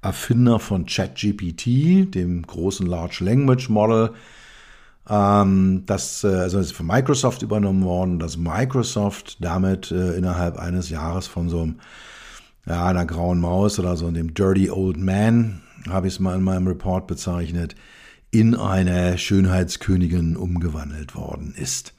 Erfinder 0.01 0.59
von 0.59 0.85
ChatGPT, 0.85 2.13
dem 2.15 2.41
großen 2.41 2.87
Large 2.87 3.23
Language 3.23 3.69
Model, 3.69 4.11
ähm, 5.09 5.83
das, 5.85 6.23
äh, 6.23 6.27
also 6.27 6.59
ist 6.59 6.73
von 6.73 6.87
Microsoft 6.87 7.41
übernommen 7.41 7.83
worden, 7.83 8.19
dass 8.19 8.37
Microsoft 8.37 9.43
damit 9.43 9.91
äh, 9.91 10.13
innerhalb 10.13 10.57
eines 10.57 10.89
Jahres 10.89 11.27
von 11.27 11.49
so 11.49 11.61
einem, 11.61 11.79
ja, 12.65 12.85
einer 12.85 13.05
grauen 13.05 13.39
Maus 13.39 13.79
oder 13.79 13.95
so 13.95 14.09
dem 14.09 14.33
Dirty 14.33 14.71
Old 14.71 14.97
Man, 14.97 15.61
habe 15.89 16.07
ich 16.07 16.15
es 16.15 16.19
mal 16.19 16.35
in 16.35 16.43
meinem 16.43 16.67
Report 16.67 17.07
bezeichnet, 17.07 17.75
in 18.31 18.55
eine 18.55 19.17
Schönheitskönigin 19.17 20.37
umgewandelt 20.37 21.15
worden 21.15 21.53
ist. 21.55 21.93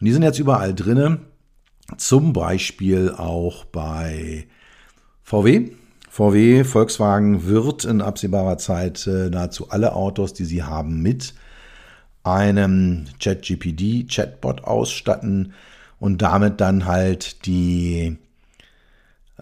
Und 0.00 0.06
die 0.06 0.12
sind 0.12 0.22
jetzt 0.22 0.38
überall 0.38 0.74
drinne, 0.74 1.20
zum 1.96 2.32
Beispiel 2.32 3.10
auch 3.10 3.64
bei 3.64 4.46
VW. 5.22 5.70
VW, 6.10 6.64
Volkswagen 6.64 7.46
wird 7.46 7.84
in 7.84 8.00
absehbarer 8.00 8.58
Zeit 8.58 9.06
äh, 9.06 9.28
nahezu 9.30 9.70
alle 9.70 9.94
Autos, 9.94 10.32
die 10.32 10.44
sie 10.44 10.62
haben, 10.62 11.02
mit 11.02 11.34
einem 12.24 13.04
ChatGPD-Chatbot 13.20 14.64
ausstatten 14.64 15.52
und 16.00 16.22
damit 16.22 16.60
dann 16.60 16.86
halt 16.86 17.46
die 17.46 18.18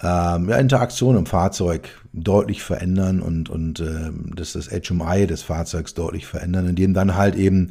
ähm, 0.03 0.49
ja, 0.49 0.57
Interaktion 0.57 1.17
im 1.17 1.27
Fahrzeug 1.27 1.89
deutlich 2.13 2.63
verändern 2.63 3.21
und, 3.21 3.49
und 3.49 3.81
äh, 3.81 4.11
das, 4.35 4.53
das 4.55 4.69
HMI 4.69 5.27
des 5.27 5.43
Fahrzeugs 5.43 5.95
deutlich 5.95 6.27
verändern, 6.27 6.69
indem 6.69 6.95
dann 6.95 7.17
halt 7.17 7.37
eben 7.37 7.71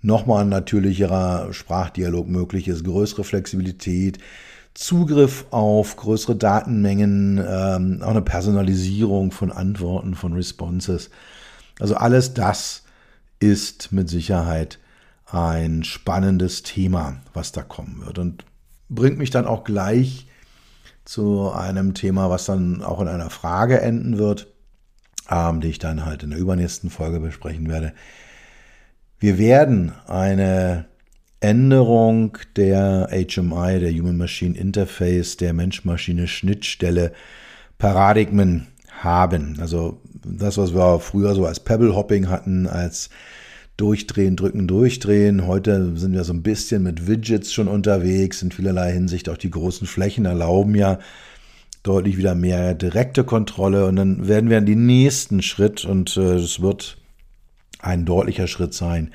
nochmal 0.00 0.42
ein 0.42 0.48
natürlicherer 0.48 1.52
Sprachdialog 1.52 2.28
möglich 2.28 2.68
ist, 2.68 2.84
größere 2.84 3.24
Flexibilität, 3.24 4.18
Zugriff 4.74 5.44
auf 5.50 5.96
größere 5.96 6.34
Datenmengen, 6.34 7.38
ähm, 7.38 8.00
auch 8.02 8.10
eine 8.10 8.22
Personalisierung 8.22 9.30
von 9.30 9.52
Antworten, 9.52 10.14
von 10.14 10.32
Responses. 10.32 11.10
Also 11.78 11.94
alles 11.94 12.34
das 12.34 12.82
ist 13.38 13.92
mit 13.92 14.08
Sicherheit 14.08 14.78
ein 15.26 15.84
spannendes 15.84 16.62
Thema, 16.62 17.16
was 17.34 17.52
da 17.52 17.62
kommen 17.62 18.02
wird. 18.04 18.18
Und 18.18 18.44
bringt 18.88 19.18
mich 19.18 19.30
dann 19.30 19.46
auch 19.46 19.64
gleich 19.64 20.26
zu 21.04 21.50
einem 21.50 21.94
Thema, 21.94 22.30
was 22.30 22.46
dann 22.46 22.82
auch 22.82 23.00
in 23.00 23.08
einer 23.08 23.30
Frage 23.30 23.80
enden 23.80 24.18
wird, 24.18 24.48
ähm, 25.30 25.60
die 25.60 25.68
ich 25.68 25.78
dann 25.78 26.04
halt 26.04 26.22
in 26.22 26.30
der 26.30 26.38
übernächsten 26.38 26.90
Folge 26.90 27.20
besprechen 27.20 27.68
werde. 27.68 27.92
Wir 29.18 29.38
werden 29.38 29.92
eine 30.06 30.86
Änderung 31.40 32.38
der 32.56 33.08
HMI, 33.10 33.80
der 33.80 33.92
Human 33.92 34.16
Machine 34.16 34.56
Interface, 34.56 35.36
der 35.36 35.52
Mensch-Maschine-Schnittstelle, 35.52 37.12
Paradigmen 37.78 38.68
haben. 39.00 39.58
Also 39.60 40.00
das, 40.24 40.56
was 40.56 40.74
wir 40.74 41.00
früher 41.00 41.34
so 41.34 41.46
als 41.46 41.60
Pebble 41.60 41.96
Hopping 41.96 42.28
hatten, 42.28 42.68
als 42.68 43.10
Durchdrehen, 43.76 44.36
drücken, 44.36 44.68
durchdrehen. 44.68 45.46
Heute 45.46 45.96
sind 45.96 46.12
wir 46.12 46.24
so 46.24 46.32
ein 46.32 46.42
bisschen 46.42 46.82
mit 46.82 47.06
Widgets 47.06 47.52
schon 47.52 47.68
unterwegs. 47.68 48.42
In 48.42 48.52
vielerlei 48.52 48.92
Hinsicht 48.92 49.28
auch 49.28 49.38
die 49.38 49.50
großen 49.50 49.86
Flächen 49.86 50.24
erlauben 50.24 50.74
ja 50.74 50.98
deutlich 51.82 52.16
wieder 52.16 52.34
mehr 52.34 52.74
direkte 52.74 53.24
Kontrolle. 53.24 53.86
Und 53.86 53.96
dann 53.96 54.28
werden 54.28 54.50
wir 54.50 54.58
in 54.58 54.66
den 54.66 54.86
nächsten 54.86 55.42
Schritt 55.42 55.84
und 55.84 56.16
es 56.16 56.58
äh, 56.58 56.62
wird 56.62 56.98
ein 57.80 58.04
deutlicher 58.04 58.46
Schritt 58.46 58.74
sein 58.74 59.12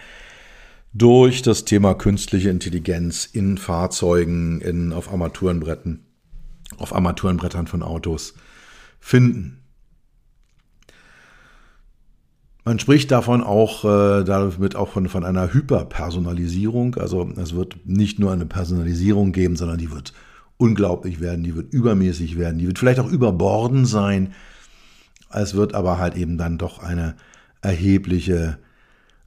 durch 0.94 1.44
das 1.44 1.64
Thema 1.64 1.94
künstliche 1.94 2.50
Intelligenz 2.50 3.26
in 3.26 3.58
Fahrzeugen, 3.58 4.62
in, 4.62 4.94
auf 4.94 5.12
Armaturenbretten, 5.12 6.06
auf 6.78 6.94
Armaturenbrettern 6.96 7.68
von 7.68 7.84
Autos 7.84 8.34
finden. 9.00 9.66
Man 12.67 12.79
spricht 12.79 13.12
davon 13.12 13.43
auch, 13.43 13.86
äh, 13.86 14.25
damit 14.25 14.75
auch 14.75 14.89
von, 14.89 15.07
von 15.07 15.24
einer 15.24 15.53
Hyperpersonalisierung. 15.53 16.95
Also 16.95 17.31
es 17.38 17.55
wird 17.55 17.77
nicht 17.86 18.19
nur 18.19 18.33
eine 18.33 18.45
Personalisierung 18.45 19.31
geben, 19.31 19.55
sondern 19.55 19.77
die 19.77 19.89
wird 19.89 20.12
unglaublich 20.57 21.21
werden, 21.21 21.45
die 21.45 21.55
wird 21.55 21.71
übermäßig 21.71 22.38
werden, 22.38 22.59
die 22.59 22.67
wird 22.67 22.77
vielleicht 22.77 23.00
auch 23.00 23.09
überborden 23.09 23.86
sein. 23.86 24.33
Es 25.29 25.53
wird 25.53 25.75
aber 25.75 25.97
halt 25.97 26.17
eben 26.17 26.38
dann 26.38 26.57
doch 26.57 26.79
eine 26.79 27.15
erhebliche 27.62 28.59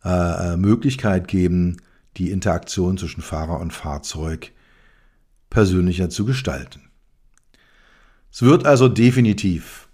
äh, 0.04 0.52
äh, 0.52 0.56
Möglichkeit 0.58 1.26
geben, 1.26 1.78
die 2.18 2.32
Interaktion 2.32 2.98
zwischen 2.98 3.22
Fahrer 3.22 3.58
und 3.58 3.72
Fahrzeug 3.72 4.52
persönlicher 5.48 6.10
zu 6.10 6.26
gestalten. 6.26 6.90
Es 8.30 8.42
wird 8.42 8.66
also 8.66 8.90
definitiv 8.90 9.88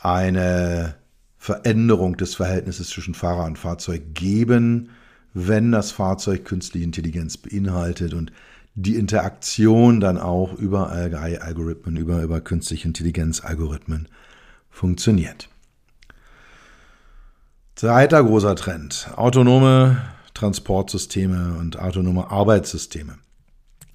eine 0.00 0.96
Veränderung 1.44 2.16
des 2.16 2.34
Verhältnisses 2.34 2.88
zwischen 2.88 3.12
Fahrer 3.12 3.44
und 3.44 3.58
Fahrzeug 3.58 4.14
geben, 4.14 4.88
wenn 5.34 5.72
das 5.72 5.92
Fahrzeug 5.92 6.46
künstliche 6.46 6.86
Intelligenz 6.86 7.36
beinhaltet 7.36 8.14
und 8.14 8.32
die 8.74 8.96
Interaktion 8.96 10.00
dann 10.00 10.16
auch 10.16 10.54
über 10.54 10.90
AI-Algorithmen, 10.90 11.98
über, 11.98 12.22
über 12.22 12.40
künstliche 12.40 12.88
Intelligenz-Algorithmen 12.88 14.08
funktioniert. 14.70 15.50
Zweiter 17.74 18.24
großer 18.24 18.56
Trend, 18.56 19.10
autonome 19.14 20.00
Transportsysteme 20.32 21.58
und 21.60 21.78
autonome 21.78 22.30
Arbeitssysteme. 22.30 23.18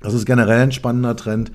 Das 0.01 0.13
ist 0.13 0.27
generell 0.27 0.62
ein 0.62 0.72
spannender 0.72 1.15
Trend 1.15 1.51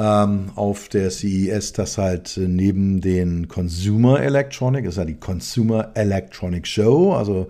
ähm, 0.00 0.50
auf 0.54 0.88
der 0.88 1.10
CES, 1.10 1.74
dass 1.74 1.98
halt 1.98 2.40
neben 2.42 3.02
den 3.02 3.48
Consumer 3.48 4.20
Electronic, 4.20 4.86
ist 4.86 4.96
ja 4.96 5.04
die 5.04 5.20
Consumer 5.20 5.90
Electronic 5.94 6.66
Show, 6.66 7.12
also 7.12 7.48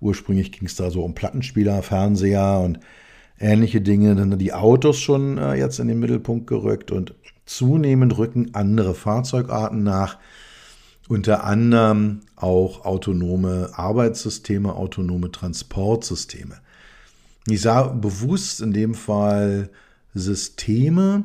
ursprünglich 0.00 0.52
ging 0.52 0.66
es 0.66 0.76
da 0.76 0.92
so 0.92 1.02
um 1.02 1.16
Plattenspieler, 1.16 1.82
Fernseher 1.82 2.60
und 2.60 2.78
ähnliche 3.40 3.80
Dinge, 3.80 4.14
dann 4.14 4.38
die 4.38 4.52
Autos 4.52 5.00
schon 5.00 5.38
äh, 5.38 5.54
jetzt 5.54 5.80
in 5.80 5.88
den 5.88 5.98
Mittelpunkt 5.98 6.46
gerückt 6.46 6.92
und 6.92 7.14
zunehmend 7.46 8.16
rücken 8.16 8.54
andere 8.54 8.94
Fahrzeugarten 8.94 9.82
nach 9.82 10.18
unter 11.08 11.42
anderem 11.42 12.20
auch 12.36 12.84
autonome 12.84 13.70
Arbeitssysteme, 13.72 14.74
autonome 14.74 15.32
Transportsysteme. 15.32 16.58
Ich 17.48 17.62
sah 17.62 17.88
bewusst 17.88 18.60
in 18.60 18.72
dem 18.72 18.94
Fall 18.94 19.70
Systeme. 20.14 21.24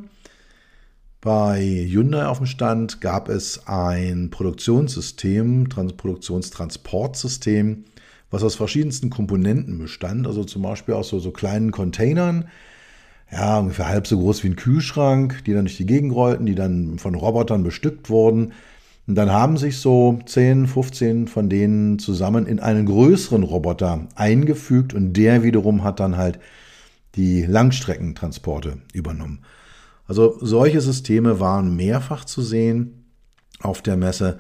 Bei 1.24 1.62
Hyundai 1.62 2.26
auf 2.26 2.40
dem 2.40 2.48
Stand 2.48 3.00
gab 3.00 3.30
es 3.30 3.66
ein 3.66 4.30
Produktionssystem, 4.30 5.70
Trans 5.70 5.94
Produktionstransportsystem, 5.94 7.86
was 8.30 8.44
aus 8.44 8.56
verschiedensten 8.56 9.10
Komponenten 9.10 9.78
bestand, 9.78 10.28
also 10.28 10.44
zum 10.44 10.64
Beispiel 10.64 10.96
aus 10.96 11.08
so, 11.08 11.20
so 11.20 11.32
kleinen 11.32 11.72
Containern, 11.72 12.50
ja, 13.32 13.58
ungefähr 13.58 13.88
halb 13.88 14.06
so 14.06 14.20
groß 14.20 14.44
wie 14.44 14.50
ein 14.50 14.58
Kühlschrank, 14.58 15.46
die 15.46 15.54
dann 15.54 15.64
durch 15.64 15.78
die 15.78 15.86
Gegend 15.86 16.14
rollten, 16.14 16.46
die 16.46 16.56
dann 16.56 17.00
von 17.00 17.16
Robotern 17.16 17.64
bestückt 17.64 18.10
wurden. 18.10 18.52
Und 19.08 19.16
dann 19.16 19.32
haben 19.32 19.56
sich 19.56 19.78
so 19.78 20.20
10, 20.26 20.68
15 20.68 21.30
von 21.30 21.48
denen 21.48 22.00
zusammen 22.00 22.46
in 22.46 22.60
einen 22.60 22.86
größeren 22.86 23.44
Roboter 23.44 24.10
eingefügt 24.16 24.94
und 24.94 25.14
der 25.14 25.42
wiederum 25.42 25.86
hat 25.86 26.02
dann 26.02 26.18
halt 26.18 26.40
die 27.16 27.46
Langstreckentransporte 27.46 28.80
übernommen. 28.92 29.40
Also 30.08 30.38
solche 30.42 30.82
Systeme 30.82 31.40
waren 31.40 31.76
mehrfach 31.76 32.26
zu 32.26 32.42
sehen 32.42 33.06
auf 33.62 33.82
der 33.82 33.98
Messe 33.98 34.40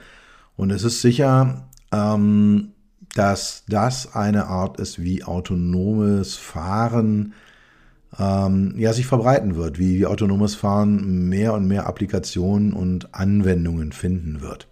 und 0.56 0.71
es 0.71 0.84
ist 0.84 1.02
sicher, 1.02 1.69
ähm, 1.91 2.73
dass 3.15 3.63
das 3.67 4.15
eine 4.15 4.47
Art 4.47 4.80
ist, 4.80 5.02
wie 5.02 5.23
autonomes 5.23 6.36
Fahren 6.36 7.34
ähm, 8.19 8.73
ja, 8.78 8.93
sich 8.93 9.06
verbreiten 9.06 9.56
wird, 9.56 9.80
wie, 9.80 9.99
wie 9.99 10.06
autonomes 10.06 10.56
Fahren 10.56 11.30
mehr 11.30 11.54
und 11.54 11.67
mehr 11.67 11.88
Applikationen 11.88 12.73
und 12.73 13.13
Anwendungen 13.13 13.91
finden 13.91 14.41
wird. 14.41 14.67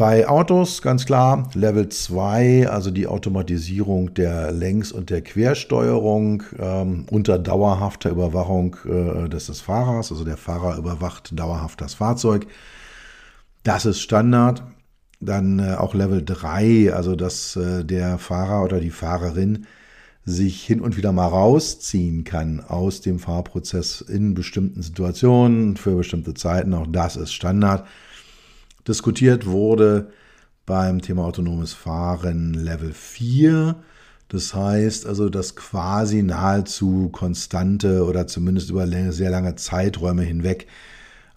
Bei 0.00 0.26
Autos 0.26 0.80
ganz 0.80 1.04
klar 1.04 1.50
Level 1.52 1.90
2, 1.90 2.70
also 2.70 2.90
die 2.90 3.06
Automatisierung 3.06 4.14
der 4.14 4.50
Längs- 4.50 4.92
und 4.92 5.10
der 5.10 5.20
Quersteuerung 5.20 6.42
ähm, 6.58 7.04
unter 7.10 7.38
dauerhafter 7.38 8.08
Überwachung 8.08 8.76
äh, 8.86 9.28
des, 9.28 9.48
des 9.48 9.60
Fahrers. 9.60 10.10
Also 10.10 10.24
der 10.24 10.38
Fahrer 10.38 10.78
überwacht 10.78 11.38
dauerhaft 11.38 11.82
das 11.82 11.92
Fahrzeug. 11.92 12.46
Das 13.62 13.84
ist 13.84 14.00
Standard. 14.00 14.62
Dann 15.20 15.58
äh, 15.58 15.74
auch 15.74 15.92
Level 15.92 16.24
3, 16.24 16.94
also 16.94 17.14
dass 17.14 17.56
äh, 17.56 17.84
der 17.84 18.16
Fahrer 18.16 18.64
oder 18.64 18.80
die 18.80 18.88
Fahrerin 18.88 19.66
sich 20.24 20.64
hin 20.64 20.80
und 20.80 20.96
wieder 20.96 21.12
mal 21.12 21.26
rausziehen 21.26 22.24
kann 22.24 22.60
aus 22.60 23.02
dem 23.02 23.18
Fahrprozess 23.18 24.00
in 24.00 24.32
bestimmten 24.32 24.80
Situationen 24.80 25.76
für 25.76 25.94
bestimmte 25.94 26.32
Zeiten. 26.32 26.72
Auch 26.72 26.86
das 26.88 27.16
ist 27.16 27.34
Standard. 27.34 27.84
Diskutiert 28.86 29.46
wurde 29.46 30.10
beim 30.66 31.00
Thema 31.02 31.24
autonomes 31.24 31.72
Fahren 31.72 32.54
Level 32.54 32.92
4. 32.92 33.76
Das 34.28 34.54
heißt 34.54 35.06
also, 35.06 35.28
dass 35.28 35.56
quasi 35.56 36.22
nahezu 36.22 37.08
konstante 37.10 38.04
oder 38.04 38.26
zumindest 38.26 38.70
über 38.70 38.86
sehr 39.12 39.30
lange 39.30 39.56
Zeiträume 39.56 40.22
hinweg 40.22 40.66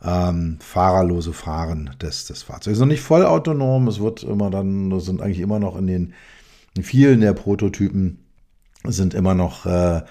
ähm, 0.03 0.57
fahrerlose 0.59 1.33
Fahren 1.33 1.91
des, 2.01 2.25
des 2.25 2.43
Fahrzeugs. 2.43 2.79
Noch 2.79 2.85
nicht 2.85 3.01
voll 3.01 3.25
autonom, 3.25 3.87
es 3.87 3.99
wird 3.99 4.23
immer 4.23 4.49
dann, 4.49 4.99
sind 4.99 5.21
eigentlich 5.21 5.39
immer 5.39 5.59
noch 5.59 5.77
in 5.77 5.87
den 5.87 6.13
in 6.75 6.83
vielen 6.83 7.21
der 7.21 7.33
Prototypen 7.33 8.19
sind 8.85 9.13
immer 9.13 9.35
noch 9.35 9.65
äh, 9.65 10.01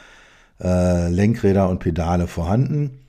äh, 0.60 1.08
Lenkräder 1.08 1.68
und 1.68 1.80
Pedale 1.80 2.26
vorhanden. 2.26 3.00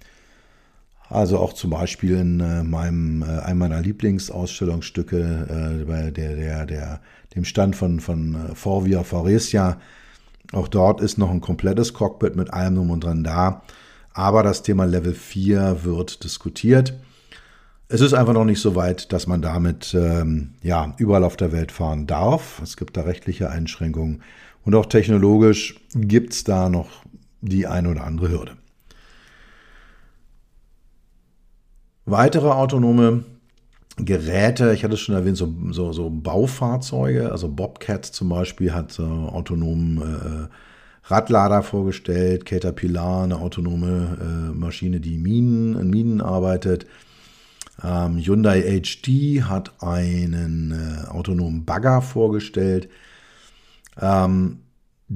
Also 1.13 1.37
auch 1.37 1.53
zum 1.53 1.69
Beispiel 1.69 2.17
in 2.17 2.39
äh, 2.39 2.63
meinem, 2.63 3.21
äh, 3.21 3.41
einem 3.41 3.59
meiner 3.59 3.81
Lieblingsausstellungsstücke 3.81 5.79
äh, 5.79 5.85
bei 5.85 6.09
der, 6.09 6.35
der, 6.35 6.65
der, 6.65 7.01
dem 7.35 7.45
Stand 7.45 7.75
von, 7.75 7.99
von 7.99 8.33
äh, 8.33 8.55
Forvia 8.55 9.03
Faurecia. 9.03 9.77
Auch 10.53 10.67
dort 10.67 11.01
ist 11.01 11.19
noch 11.19 11.29
ein 11.29 11.39
komplettes 11.39 11.93
Cockpit 11.93 12.35
mit 12.35 12.51
allem 12.51 12.75
drum 12.75 12.89
und 12.89 13.03
dran 13.03 13.23
da. 13.23 13.61
Aber 14.13 14.41
das 14.41 14.63
Thema 14.63 14.85
Level 14.85 15.13
4 15.13 15.83
wird 15.83 16.23
diskutiert. 16.23 16.95
Es 17.89 18.01
ist 18.01 18.15
einfach 18.15 18.33
noch 18.33 18.45
nicht 18.45 18.59
so 18.59 18.73
weit, 18.73 19.13
dass 19.13 19.27
man 19.27 19.43
damit 19.43 19.93
ähm, 19.93 20.55
ja, 20.63 20.95
überall 20.97 21.23
auf 21.23 21.37
der 21.37 21.51
Welt 21.51 21.71
fahren 21.71 22.07
darf. 22.07 22.59
Es 22.63 22.75
gibt 22.75 22.97
da 22.97 23.01
rechtliche 23.01 23.51
Einschränkungen. 23.51 24.23
Und 24.65 24.73
auch 24.73 24.87
technologisch 24.87 25.79
gibt 25.93 26.33
es 26.33 26.43
da 26.43 26.69
noch 26.69 26.89
die 27.41 27.67
eine 27.67 27.89
oder 27.89 28.03
andere 28.03 28.29
Hürde. 28.29 28.62
Weitere 32.05 32.49
autonome 32.49 33.23
Geräte, 33.97 34.73
ich 34.73 34.83
hatte 34.83 34.95
es 34.95 34.99
schon 34.99 35.15
erwähnt, 35.15 35.37
so, 35.37 35.53
so, 35.71 35.93
so 35.93 36.09
Baufahrzeuge, 36.09 37.31
also 37.31 37.47
Bobcat 37.47 38.05
zum 38.05 38.29
Beispiel 38.29 38.73
hat 38.73 38.97
äh, 38.99 39.03
autonomen 39.03 40.01
äh, 40.01 40.47
Radlader 41.05 41.63
vorgestellt, 41.63 42.45
Caterpillar, 42.45 43.23
eine 43.23 43.37
autonome 43.37 44.17
äh, 44.19 44.57
Maschine, 44.57 44.99
die 44.99 45.17
Minen, 45.17 45.79
in 45.79 45.89
Minen 45.89 46.21
arbeitet. 46.21 46.87
Ähm, 47.83 48.17
Hyundai 48.17 48.61
HD 48.61 49.43
hat 49.43 49.73
einen 49.83 50.71
äh, 50.71 51.07
autonomen 51.09 51.65
Bagger 51.65 52.01
vorgestellt. 52.01 52.89
Ähm, 54.01 54.59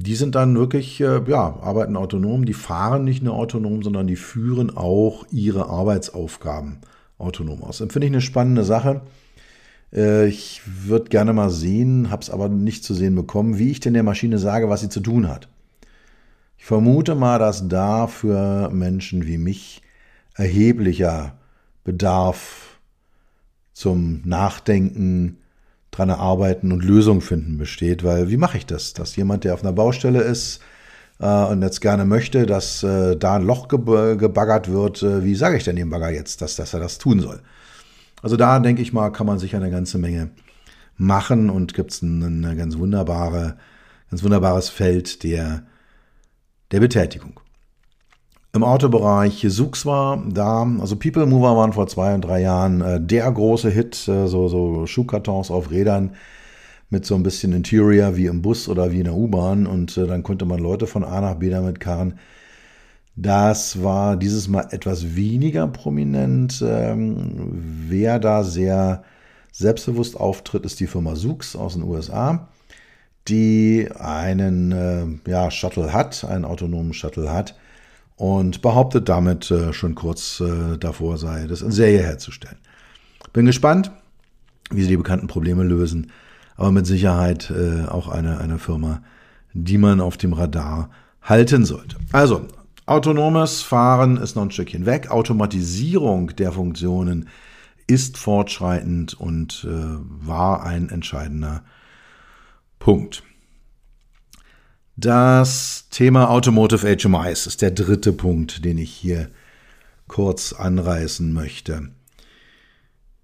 die 0.02 0.14
sind 0.14 0.34
dann 0.34 0.56
wirklich, 0.56 1.00
äh, 1.00 1.20
ja, 1.26 1.58
arbeiten 1.60 1.96
autonom, 1.96 2.44
die 2.44 2.54
fahren 2.54 3.04
nicht 3.04 3.22
nur 3.22 3.34
autonom, 3.34 3.82
sondern 3.82 4.06
die 4.06 4.16
führen 4.16 4.76
auch 4.76 5.26
ihre 5.30 5.68
Arbeitsaufgaben 5.68 6.78
autonom 7.18 7.62
aus. 7.64 7.78
Finde 7.78 8.04
ich 8.06 8.12
eine 8.12 8.20
spannende 8.20 8.64
Sache. 8.64 9.00
Äh, 9.92 10.28
ich 10.28 10.62
würde 10.64 11.08
gerne 11.08 11.32
mal 11.32 11.50
sehen, 11.50 12.10
habe 12.10 12.22
es 12.22 12.30
aber 12.30 12.48
nicht 12.48 12.84
zu 12.84 12.94
sehen 12.94 13.16
bekommen, 13.16 13.58
wie 13.58 13.70
ich 13.70 13.80
denn 13.80 13.94
der 13.94 14.04
Maschine 14.04 14.38
sage, 14.38 14.68
was 14.68 14.82
sie 14.82 14.88
zu 14.88 15.00
tun 15.00 15.28
hat. 15.28 15.48
Ich 16.58 16.64
vermute 16.64 17.14
mal, 17.14 17.38
dass 17.38 17.68
da 17.68 18.06
für 18.06 18.70
Menschen 18.70 19.26
wie 19.26 19.38
mich 19.38 19.82
erheblicher 20.34 21.38
Bedarf 21.82 22.78
zum 23.72 24.22
Nachdenken, 24.24 25.38
dran 25.90 26.10
arbeiten 26.10 26.72
und 26.72 26.84
Lösungen 26.84 27.20
finden 27.20 27.58
besteht. 27.58 28.04
Weil 28.04 28.30
wie 28.30 28.36
mache 28.36 28.58
ich 28.58 28.66
das? 28.66 28.92
Dass 28.92 29.16
jemand, 29.16 29.44
der 29.44 29.54
auf 29.54 29.62
einer 29.62 29.72
Baustelle 29.72 30.20
ist 30.20 30.60
äh, 31.20 31.26
und 31.26 31.62
jetzt 31.62 31.80
gerne 31.80 32.04
möchte, 32.04 32.46
dass 32.46 32.82
äh, 32.82 33.16
da 33.16 33.36
ein 33.36 33.42
Loch 33.44 33.68
ge 33.68 34.16
gebaggert 34.16 34.68
wird, 34.70 35.02
äh, 35.02 35.24
wie 35.24 35.34
sage 35.34 35.56
ich 35.56 35.64
denn 35.64 35.76
dem 35.76 35.90
Bagger 35.90 36.10
jetzt, 36.10 36.42
dass, 36.42 36.56
dass 36.56 36.74
er 36.74 36.80
das 36.80 36.98
tun 36.98 37.20
soll? 37.20 37.40
Also 38.22 38.36
da 38.36 38.58
denke 38.58 38.82
ich 38.82 38.92
mal, 38.92 39.10
kann 39.10 39.26
man 39.26 39.38
sich 39.38 39.54
eine 39.54 39.70
ganze 39.70 39.98
Menge 39.98 40.30
machen 40.96 41.50
und 41.50 41.74
gibt 41.74 41.92
es 41.92 42.02
ein, 42.02 42.44
ein 42.44 42.56
ganz 42.56 42.76
wunderbare, 42.76 43.56
ganz 44.10 44.22
wunderbares 44.22 44.68
Feld 44.68 45.22
der, 45.22 45.62
der 46.72 46.80
Betätigung. 46.80 47.40
Im 48.58 48.64
Autobereich 48.64 49.46
Sux 49.48 49.86
war 49.86 50.20
da, 50.28 50.68
also 50.80 50.96
People 50.96 51.26
Mover 51.26 51.56
waren 51.56 51.72
vor 51.72 51.86
zwei 51.86 52.12
und 52.12 52.22
drei 52.22 52.40
Jahren 52.40 52.80
äh, 52.80 53.00
der 53.00 53.30
große 53.30 53.70
Hit, 53.70 54.08
äh, 54.08 54.26
so, 54.26 54.48
so 54.48 54.84
Schuhkartons 54.84 55.52
auf 55.52 55.70
Rädern 55.70 56.16
mit 56.90 57.06
so 57.06 57.14
ein 57.14 57.22
bisschen 57.22 57.52
Interior 57.52 58.16
wie 58.16 58.26
im 58.26 58.42
Bus 58.42 58.68
oder 58.68 58.90
wie 58.90 58.98
in 58.98 59.04
der 59.04 59.14
U-Bahn 59.14 59.68
und 59.68 59.96
äh, 59.96 60.08
dann 60.08 60.24
konnte 60.24 60.44
man 60.44 60.58
Leute 60.58 60.88
von 60.88 61.04
A 61.04 61.20
nach 61.20 61.36
B 61.36 61.50
damit 61.50 61.78
karren. 61.78 62.18
Das 63.14 63.80
war 63.80 64.16
dieses 64.16 64.48
Mal 64.48 64.66
etwas 64.72 65.14
weniger 65.14 65.68
prominent. 65.68 66.60
Ähm, 66.66 67.52
wer 67.86 68.18
da 68.18 68.42
sehr 68.42 69.04
selbstbewusst 69.52 70.18
auftritt, 70.18 70.66
ist 70.66 70.80
die 70.80 70.88
Firma 70.88 71.14
Sux 71.14 71.54
aus 71.54 71.74
den 71.74 71.84
USA, 71.84 72.48
die 73.28 73.88
einen 73.96 74.72
äh, 74.72 75.30
ja, 75.30 75.48
Shuttle 75.52 75.92
hat, 75.92 76.24
einen 76.24 76.44
autonomen 76.44 76.92
Shuttle 76.92 77.32
hat 77.32 77.54
und 78.18 78.60
behauptet 78.60 79.08
damit 79.08 79.50
äh, 79.50 79.72
schon 79.72 79.94
kurz 79.94 80.40
äh, 80.40 80.76
davor 80.76 81.16
sei, 81.16 81.46
das 81.46 81.62
in 81.62 81.72
Serie 81.72 82.02
herzustellen. 82.02 82.58
Bin 83.32 83.46
gespannt, 83.46 83.90
wie 84.70 84.82
sie 84.82 84.88
die 84.88 84.96
bekannten 84.96 85.26
Probleme 85.26 85.64
lösen 85.64 86.12
aber 86.58 86.72
mit 86.72 86.86
Sicherheit 86.86 87.50
äh, 87.50 87.86
auch 87.86 88.08
eine, 88.08 88.38
eine 88.38 88.58
Firma, 88.58 89.00
die 89.54 89.78
man 89.78 90.00
auf 90.00 90.18
dem 90.18 90.34
Radar 90.34 90.90
halten 91.22 91.64
sollte. 91.64 91.96
Also, 92.12 92.46
autonomes 92.84 93.62
Fahren 93.62 94.16
ist 94.16 94.34
noch 94.34 94.42
ein 94.42 94.50
Stückchen 94.50 94.84
weg. 94.84 95.10
Automatisierung 95.10 96.34
der 96.36 96.52
Funktionen 96.52 97.28
ist 97.86 98.18
fortschreitend 98.18 99.14
und 99.14 99.66
äh, 99.70 99.98
war 100.26 100.64
ein 100.64 100.90
entscheidender 100.90 101.62
Punkt. 102.80 103.22
Das 105.00 105.86
Thema 105.90 106.28
Automotive 106.28 106.96
HMIs 106.96 107.46
ist 107.46 107.62
der 107.62 107.70
dritte 107.70 108.12
Punkt, 108.12 108.64
den 108.64 108.78
ich 108.78 108.90
hier 108.90 109.30
kurz 110.08 110.52
anreißen 110.52 111.32
möchte 111.32 111.90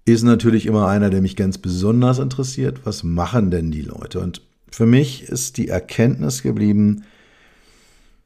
ist 0.05 0.23
natürlich 0.23 0.67
immer 0.67 0.87
einer, 0.87 1.09
der 1.09 1.21
mich 1.21 1.35
ganz 1.35 1.57
besonders 1.57 2.19
interessiert. 2.19 2.81
Was 2.83 3.03
machen 3.03 3.49
denn 3.49 3.71
die 3.71 3.81
Leute? 3.81 4.19
Und 4.19 4.41
für 4.71 4.85
mich 4.85 5.23
ist 5.23 5.57
die 5.57 5.67
Erkenntnis 5.67 6.43
geblieben, 6.43 7.03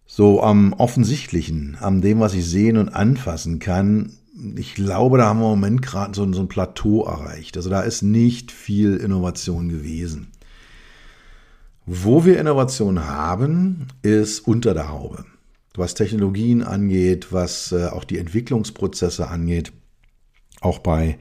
so 0.06 0.44
am 0.44 0.74
offensichtlichen, 0.74 1.78
am 1.80 2.02
dem, 2.02 2.20
was 2.20 2.34
ich 2.34 2.46
sehen 2.46 2.78
und 2.78 2.90
anfassen 2.90 3.60
kann. 3.60 4.14
Ich 4.58 4.76
glaube, 4.76 5.18
da 5.18 5.26
haben 5.26 5.40
wir 5.40 5.46
im 5.46 5.60
Moment 5.60 5.82
gerade 5.82 6.14
so, 6.16 6.32
so 6.34 6.42
ein 6.42 6.48
Plateau 6.48 7.06
erreicht. 7.06 7.56
Also 7.56 7.70
da 7.70 7.82
ist 7.82 8.02
nicht 8.02 8.52
viel 8.52 8.98
Innovation 8.98 9.70
gewesen. 9.70 10.28
Wo 11.92 12.24
wir 12.24 12.40
Innovation 12.40 13.08
haben, 13.08 13.88
ist 14.04 14.42
unter 14.42 14.76
der 14.76 14.90
Haube. 14.90 15.26
Was 15.74 15.96
Technologien 15.96 16.62
angeht, 16.62 17.34
was 17.34 17.72
äh, 17.72 17.88
auch 17.88 18.04
die 18.04 18.20
Entwicklungsprozesse 18.20 19.28
angeht, 19.28 19.74
auch 20.62 20.78
bei 20.78 21.18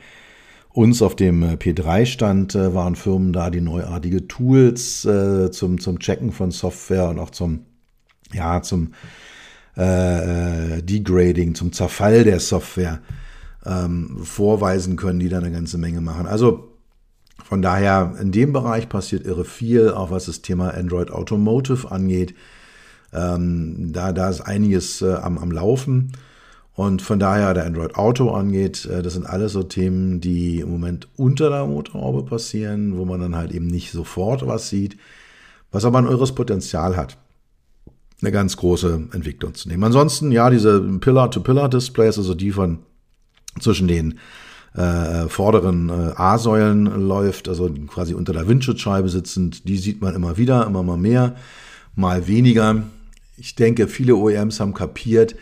uns 0.69 1.01
auf 1.01 1.17
dem 1.17 1.43
äh, 1.43 1.55
P3-Stand 1.55 2.55
äh, 2.55 2.75
waren 2.75 2.97
Firmen 2.97 3.33
da, 3.33 3.49
die 3.49 3.63
neuartige 3.63 4.29
Tools 4.29 5.01
zum, 5.01 5.81
zum 5.81 5.99
Checken 6.01 6.33
von 6.33 6.51
Software 6.51 7.09
und 7.09 7.19
auch 7.19 7.31
zum, 7.31 7.61
ja, 8.35 8.61
zum 8.61 8.93
äh, 9.75 10.83
Degrading, 10.83 11.55
zum 11.55 11.73
Zerfall 11.73 12.25
der 12.25 12.41
Software 12.41 13.01
ähm, 13.65 14.19
vorweisen 14.23 14.97
können, 14.97 15.19
die 15.19 15.31
da 15.31 15.39
eine 15.39 15.51
ganze 15.51 15.79
Menge 15.79 16.03
machen. 16.03 16.27
Also 16.27 16.68
von 17.49 17.63
daher, 17.63 18.15
in 18.21 18.31
dem 18.31 18.53
Bereich 18.53 18.91
passiert 18.91 19.25
irre 19.25 19.47
viel, 19.47 19.89
auch 19.93 20.11
was 20.11 20.27
das 20.27 20.43
Thema 20.43 20.75
Android 20.75 21.11
Automotive 21.11 21.91
angeht. 21.91 22.35
Ähm, 23.11 23.91
da, 23.91 24.13
da 24.13 24.29
ist 24.29 24.43
einiges 24.43 25.01
äh, 25.01 25.15
am, 25.15 25.39
am 25.39 25.51
Laufen. 25.51 26.13
Und 26.75 27.01
von 27.01 27.19
daher, 27.19 27.55
der 27.55 27.65
Android 27.65 27.95
Auto 27.95 28.33
angeht, 28.33 28.85
äh, 28.85 29.01
das 29.01 29.15
sind 29.15 29.25
alles 29.25 29.53
so 29.53 29.63
Themen, 29.63 30.21
die 30.21 30.61
im 30.61 30.69
Moment 30.69 31.09
unter 31.17 31.49
der 31.49 31.65
Motorhaube 31.65 32.23
passieren, 32.23 32.99
wo 32.99 33.07
man 33.07 33.19
dann 33.19 33.35
halt 33.35 33.53
eben 33.53 33.67
nicht 33.67 33.93
sofort 33.93 34.47
was 34.47 34.69
sieht, 34.69 34.99
was 35.73 35.87
aber 35.87 36.01
ein 36.01 36.07
irres 36.07 36.35
Potenzial 36.35 36.99
hat, 36.99 37.17
eine 38.21 38.31
ganz 38.31 38.59
große 38.59 39.09
Entwicklung 39.13 39.55
zu 39.55 39.71
nehmen. 39.71 39.85
Ansonsten, 39.85 40.33
ja, 40.33 40.51
diese 40.51 40.83
Pillar-to-Pillar-Displays, 40.83 42.19
also 42.19 42.35
die 42.35 42.53
von 42.53 42.81
zwischen 43.59 43.89
den 43.89 44.19
äh, 44.75 45.29
vorderen 45.29 45.89
äh, 45.89 46.13
A-Säulen 46.17 46.87
läuft, 47.09 47.49
also 47.49 47.71
quasi 47.87 48.15
unter 48.15 48.33
der 48.33 48.49
Windschutzscheibe 48.49 49.09
sitzend, 49.09 49.69
die 49.69 49.79
sieht 49.79 50.01
man 50.01 50.15
immer 50.15 50.37
wieder, 50.37 50.67
immer 50.67 50.83
mal 50.83 50.97
mehr, 50.97 51.37
mal 51.95 52.27
weniger. 52.27 52.83
Ich 53.37 53.55
denke, 53.55 53.89
viele 53.89 54.17
OEMs 54.17 54.61
haben 54.61 54.75
kapiert, 54.75 55.35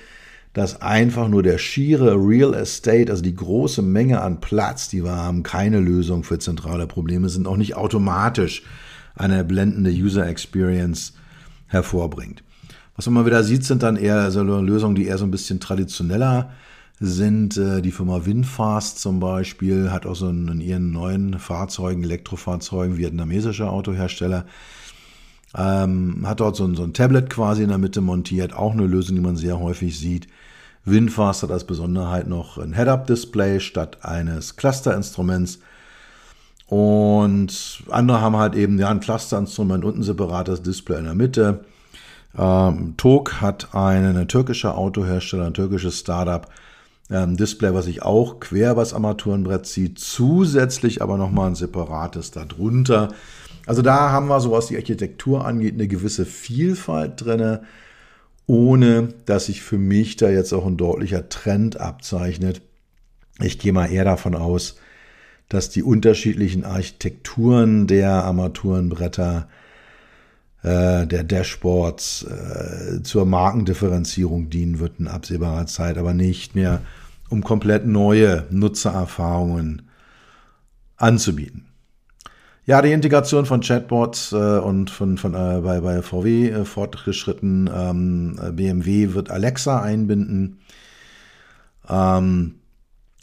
dass 0.53 0.81
einfach 0.81 1.29
nur 1.29 1.43
der 1.43 1.59
schiere 1.59 2.15
Real 2.15 2.55
Estate, 2.55 3.11
also 3.11 3.23
die 3.23 3.35
große 3.35 3.83
Menge 3.83 4.23
an 4.23 4.41
Platz, 4.41 4.89
die 4.89 5.05
wir 5.05 5.15
haben, 5.15 5.43
keine 5.43 5.81
Lösung 5.81 6.25
für 6.25 6.39
zentrale 6.39 6.87
Probleme 6.87 7.29
sind, 7.29 7.47
auch 7.47 7.59
nicht 7.59 7.77
automatisch 7.77 8.63
eine 9.15 9.45
blendende 9.45 9.91
User 9.91 10.27
Experience 10.27 11.13
hervorbringt. 11.67 12.43
Was 12.95 13.05
man 13.07 13.15
mal 13.15 13.27
wieder 13.27 13.45
sieht, 13.45 13.65
sind 13.65 13.83
dann 13.83 13.97
eher 13.97 14.21
also 14.21 14.43
Lösungen, 14.43 14.95
die 14.95 15.07
eher 15.07 15.19
so 15.19 15.25
ein 15.25 15.31
bisschen 15.31 15.61
traditioneller 15.61 16.53
sind. 17.01 17.57
Äh, 17.57 17.83
die 17.83 17.93
Firma 17.93 18.25
Winfast 18.25 18.99
zum 18.99 19.21
Beispiel 19.21 19.91
hat 19.91 20.07
auch 20.07 20.15
so 20.15 20.29
in 20.29 20.61
ihren 20.61 20.93
neuen 20.93 21.39
Fahrzeugen, 21.39 22.03
Elektrofahrzeugen, 22.03 22.97
vietnamesischer 22.97 23.71
Autohersteller, 23.71 24.47
ähm, 25.57 26.27
hat 26.27 26.41
dort 26.41 26.57
so 26.57 26.65
ein, 26.65 26.75
so 26.75 26.83
ein 26.83 26.93
Tablet 26.93 27.31
quasi 27.31 27.63
in 27.63 27.69
der 27.69 27.79
Mitte 27.79 28.01
montiert, 28.01 28.55
auch 28.55 28.73
eine 28.73 28.87
Lösung, 28.87 29.17
die 29.17 29.23
man 29.23 29.37
sehr 29.37 29.59
häufig 29.59 29.99
sieht. 29.99 30.29
WinFast 30.85 31.43
hat 31.43 31.51
als 31.51 31.65
Besonderheit 31.65 32.29
noch 32.29 32.59
ein 32.59 32.75
Head-Up-Display 32.75 33.61
statt 33.61 33.99
eines 34.03 34.57
Cluster-Instruments. 34.57 35.59
Und 36.69 37.83
andere 37.91 38.21
haben 38.21 38.37
halt 38.37 38.55
eben 38.55 38.79
ja, 38.79 38.89
ein 38.89 39.01
Cluster-Instrument 39.01 39.85
und 39.85 39.99
ein 39.99 40.03
separates 40.03 40.63
Display 40.63 40.99
in 40.99 41.05
der 41.05 41.15
Mitte. 41.15 41.65
Ähm, 42.39 42.95
TOG 42.97 43.41
hat 43.41 43.75
einen, 43.75 44.17
ein 44.17 44.29
türkischer 44.29 44.77
Autohersteller, 44.77 45.47
ein 45.47 45.55
türkisches 45.55 45.99
Startup, 45.99 46.47
ähm, 47.11 47.37
Display, 47.37 47.75
was 47.75 47.85
sich 47.87 48.03
auch 48.03 48.41
quer 48.41 48.73
übers 48.73 48.95
Armaturenbrett 48.95 49.67
zieht, 49.67 49.99
zusätzlich 49.99 51.03
aber 51.03 51.17
nochmal 51.17 51.49
ein 51.49 51.55
separates 51.55 52.31
darunter. 52.31 53.15
Also 53.67 53.83
da 53.83 54.11
haben 54.11 54.29
wir 54.29 54.41
so, 54.41 54.53
was 54.53 54.67
die 54.67 54.77
Architektur 54.77 55.45
angeht, 55.45 55.75
eine 55.75 55.89
gewisse 55.89 56.25
Vielfalt 56.25 57.25
drinne 57.25 57.63
ohne 58.47 59.09
dass 59.25 59.47
sich 59.47 59.63
für 59.63 59.79
mich 59.79 60.17
da 60.17 60.31
jetzt 60.31 60.53
auch 60.53 60.67
ein 60.67 60.77
deutlicher 60.77 61.29
Trend 61.29 61.81
abzeichnet. 61.81 62.63
Ich 63.41 63.59
gehe 63.59 63.73
mal 63.73 63.91
eher 63.91 64.05
davon 64.05 64.35
aus, 64.35 64.77
dass 65.49 65.69
die 65.71 65.83
unterschiedlichen 65.83 66.65
Architekturen 66.65 67.87
der 67.87 68.25
Armaturenbretter, 68.25 69.49
äh, 70.67 71.07
der 71.07 71.23
Dashboards 71.23 72.25
äh, 72.25 73.03
zur 73.05 73.25
Markendifferenzierung 73.25 74.51
dienen 74.51 74.81
wird 74.81 74.99
in 74.99 75.07
absehbarer 75.07 75.67
Zeit, 75.67 75.97
aber 75.97 76.13
nicht 76.13 76.57
mehr, 76.57 76.81
um 77.29 77.45
komplett 77.45 77.87
neue 77.87 78.47
Nutzererfahrungen 78.51 79.83
anzubieten. 80.97 81.67
Ja, 82.65 82.83
die 82.83 82.91
Integration 82.91 83.47
von 83.47 83.61
Chatbots 83.61 84.33
äh, 84.33 84.59
und 84.59 84.91
von, 84.91 85.19
von 85.19 85.35
äh, 85.35 85.61
bei, 85.61 85.81
bei 85.81 86.03
VW 86.03 86.49
äh, 86.49 86.65
fortgeschritten. 86.65 87.71
Ähm, 87.73 88.37
BMW 88.53 89.15
wird 89.15 89.31
Alexa 89.31 89.81
einbinden. 89.83 90.59
Ähm, 91.89 92.57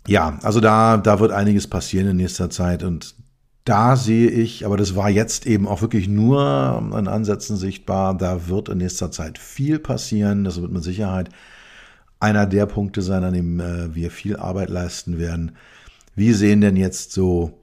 ja, 0.07 0.39
also 0.43 0.61
da, 0.61 0.95
da 0.95 1.19
wird 1.19 1.33
einiges 1.33 1.67
passieren 1.67 2.07
in 2.07 2.17
nächster 2.17 2.49
Zeit 2.49 2.83
und 2.83 3.15
da 3.65 3.95
sehe 3.95 4.29
ich, 4.29 4.65
aber 4.65 4.75
das 4.75 4.95
war 4.95 5.09
jetzt 5.09 5.45
eben 5.45 5.67
auch 5.67 5.81
wirklich 5.81 6.07
nur 6.07 6.41
an 6.41 7.07
Ansätzen 7.07 7.55
sichtbar, 7.55 8.17
da 8.17 8.47
wird 8.47 8.69
in 8.69 8.79
nächster 8.79 9.11
Zeit 9.11 9.37
viel 9.37 9.79
passieren. 9.79 10.43
Das 10.43 10.61
wird 10.61 10.71
mit 10.71 10.83
Sicherheit 10.83 11.29
einer 12.19 12.45
der 12.45 12.65
Punkte 12.65 13.01
sein, 13.01 13.23
an 13.23 13.33
dem 13.33 13.59
äh, 13.59 13.95
wir 13.95 14.11
viel 14.11 14.37
Arbeit 14.37 14.69
leisten 14.69 15.17
werden. 15.17 15.53
Wie 16.15 16.33
sehen 16.33 16.61
denn 16.61 16.75
jetzt 16.75 17.11
so 17.13 17.57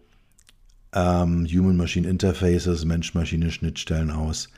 ähm, 0.92 1.46
Human-Machine 1.46 2.08
Interfaces, 2.08 2.84
Mensch-Maschine-Schnittstellen 2.84 4.10
aus, 4.10 4.48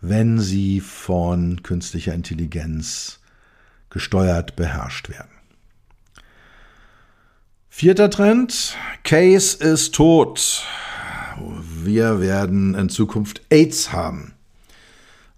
wenn 0.00 0.38
sie 0.38 0.80
von 0.80 1.62
künstlicher 1.62 2.14
Intelligenz 2.14 3.20
gesteuert, 3.90 4.56
beherrscht 4.56 5.08
werden. 5.10 5.30
Vierter 7.74 8.10
Trend, 8.10 8.76
Case 9.02 9.56
ist 9.56 9.94
tot. 9.94 10.62
Wir 11.82 12.20
werden 12.20 12.74
in 12.74 12.90
Zukunft 12.90 13.40
AIDS 13.50 13.92
haben. 13.92 14.34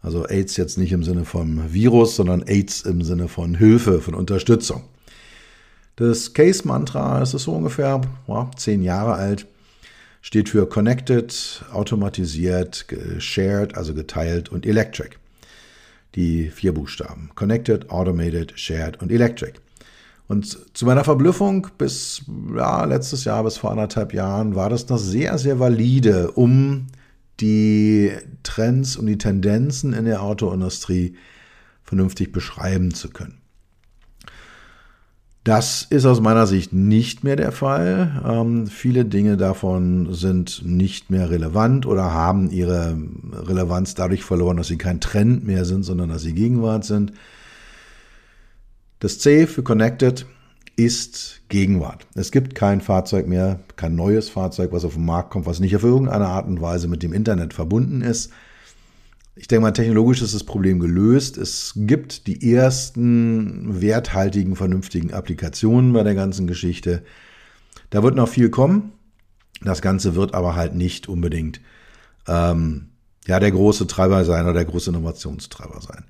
Also 0.02 0.26
AIDS 0.26 0.56
jetzt 0.56 0.76
nicht 0.76 0.90
im 0.90 1.04
Sinne 1.04 1.24
von 1.24 1.72
Virus, 1.72 2.16
sondern 2.16 2.42
AIDS 2.42 2.82
im 2.82 3.02
Sinne 3.02 3.28
von 3.28 3.54
Hilfe, 3.54 4.00
von 4.00 4.14
Unterstützung. 4.14 4.82
Das 5.94 6.34
Case-Mantra, 6.34 7.22
es 7.22 7.34
ist 7.34 7.44
so 7.44 7.52
ungefähr 7.52 8.00
ja, 8.26 8.50
zehn 8.56 8.82
Jahre 8.82 9.14
alt, 9.14 9.46
steht 10.20 10.48
für 10.48 10.68
Connected, 10.68 11.64
automatisiert, 11.72 12.84
shared, 13.18 13.76
also 13.76 13.94
geteilt 13.94 14.48
und 14.50 14.66
Electric. 14.66 15.16
Die 16.16 16.50
vier 16.50 16.74
Buchstaben. 16.74 17.30
Connected, 17.36 17.90
Automated, 17.90 18.58
Shared 18.58 19.00
und 19.00 19.12
Electric. 19.12 19.52
Und 20.26 20.76
zu 20.76 20.86
meiner 20.86 21.04
Verblüffung 21.04 21.68
bis 21.76 22.22
ja, 22.56 22.84
letztes 22.84 23.24
Jahr, 23.24 23.44
bis 23.44 23.58
vor 23.58 23.70
anderthalb 23.70 24.14
Jahren, 24.14 24.54
war 24.54 24.70
das 24.70 24.88
noch 24.88 24.98
sehr, 24.98 25.36
sehr 25.38 25.60
valide, 25.60 26.30
um 26.30 26.86
die 27.40 28.12
Trends 28.42 28.96
und 28.96 29.06
die 29.06 29.18
Tendenzen 29.18 29.92
in 29.92 30.06
der 30.06 30.22
Autoindustrie 30.22 31.16
vernünftig 31.82 32.32
beschreiben 32.32 32.94
zu 32.94 33.10
können. 33.10 33.38
Das 35.44 35.86
ist 35.90 36.06
aus 36.06 36.22
meiner 36.22 36.46
Sicht 36.46 36.72
nicht 36.72 37.22
mehr 37.22 37.36
der 37.36 37.52
Fall. 37.52 38.22
Ähm, 38.26 38.66
viele 38.66 39.04
Dinge 39.04 39.36
davon 39.36 40.14
sind 40.14 40.62
nicht 40.64 41.10
mehr 41.10 41.28
relevant 41.28 41.84
oder 41.84 42.14
haben 42.14 42.50
ihre 42.50 42.96
Relevanz 43.30 43.94
dadurch 43.94 44.24
verloren, 44.24 44.56
dass 44.56 44.68
sie 44.68 44.78
kein 44.78 45.02
Trend 45.02 45.46
mehr 45.46 45.66
sind, 45.66 45.82
sondern 45.82 46.08
dass 46.08 46.22
sie 46.22 46.32
Gegenwart 46.32 46.86
sind. 46.86 47.12
Das 49.04 49.18
C 49.18 49.46
für 49.46 49.62
Connected 49.62 50.24
ist 50.76 51.42
Gegenwart. 51.50 52.06
Es 52.14 52.30
gibt 52.30 52.54
kein 52.54 52.80
Fahrzeug 52.80 53.26
mehr, 53.26 53.60
kein 53.76 53.96
neues 53.96 54.30
Fahrzeug, 54.30 54.72
was 54.72 54.86
auf 54.86 54.94
den 54.94 55.04
Markt 55.04 55.28
kommt, 55.28 55.44
was 55.44 55.60
nicht 55.60 55.76
auf 55.76 55.82
irgendeine 55.82 56.26
Art 56.28 56.46
und 56.46 56.62
Weise 56.62 56.88
mit 56.88 57.02
dem 57.02 57.12
Internet 57.12 57.52
verbunden 57.52 58.00
ist. 58.00 58.32
Ich 59.36 59.46
denke 59.46 59.60
mal, 59.60 59.72
technologisch 59.72 60.22
ist 60.22 60.34
das 60.34 60.44
Problem 60.44 60.80
gelöst. 60.80 61.36
Es 61.36 61.74
gibt 61.76 62.26
die 62.26 62.50
ersten 62.54 63.82
werthaltigen, 63.82 64.56
vernünftigen 64.56 65.12
Applikationen 65.12 65.92
bei 65.92 66.02
der 66.02 66.14
ganzen 66.14 66.46
Geschichte. 66.46 67.04
Da 67.90 68.02
wird 68.02 68.14
noch 68.14 68.30
viel 68.30 68.48
kommen. 68.48 68.92
Das 69.60 69.82
Ganze 69.82 70.14
wird 70.14 70.32
aber 70.32 70.56
halt 70.56 70.74
nicht 70.76 71.10
unbedingt 71.10 71.60
ähm, 72.26 72.88
ja, 73.26 73.38
der 73.38 73.50
große 73.50 73.86
Treiber 73.86 74.24
sein 74.24 74.44
oder 74.44 74.54
der 74.54 74.64
große 74.64 74.88
Innovationstreiber 74.88 75.82
sein. 75.82 76.06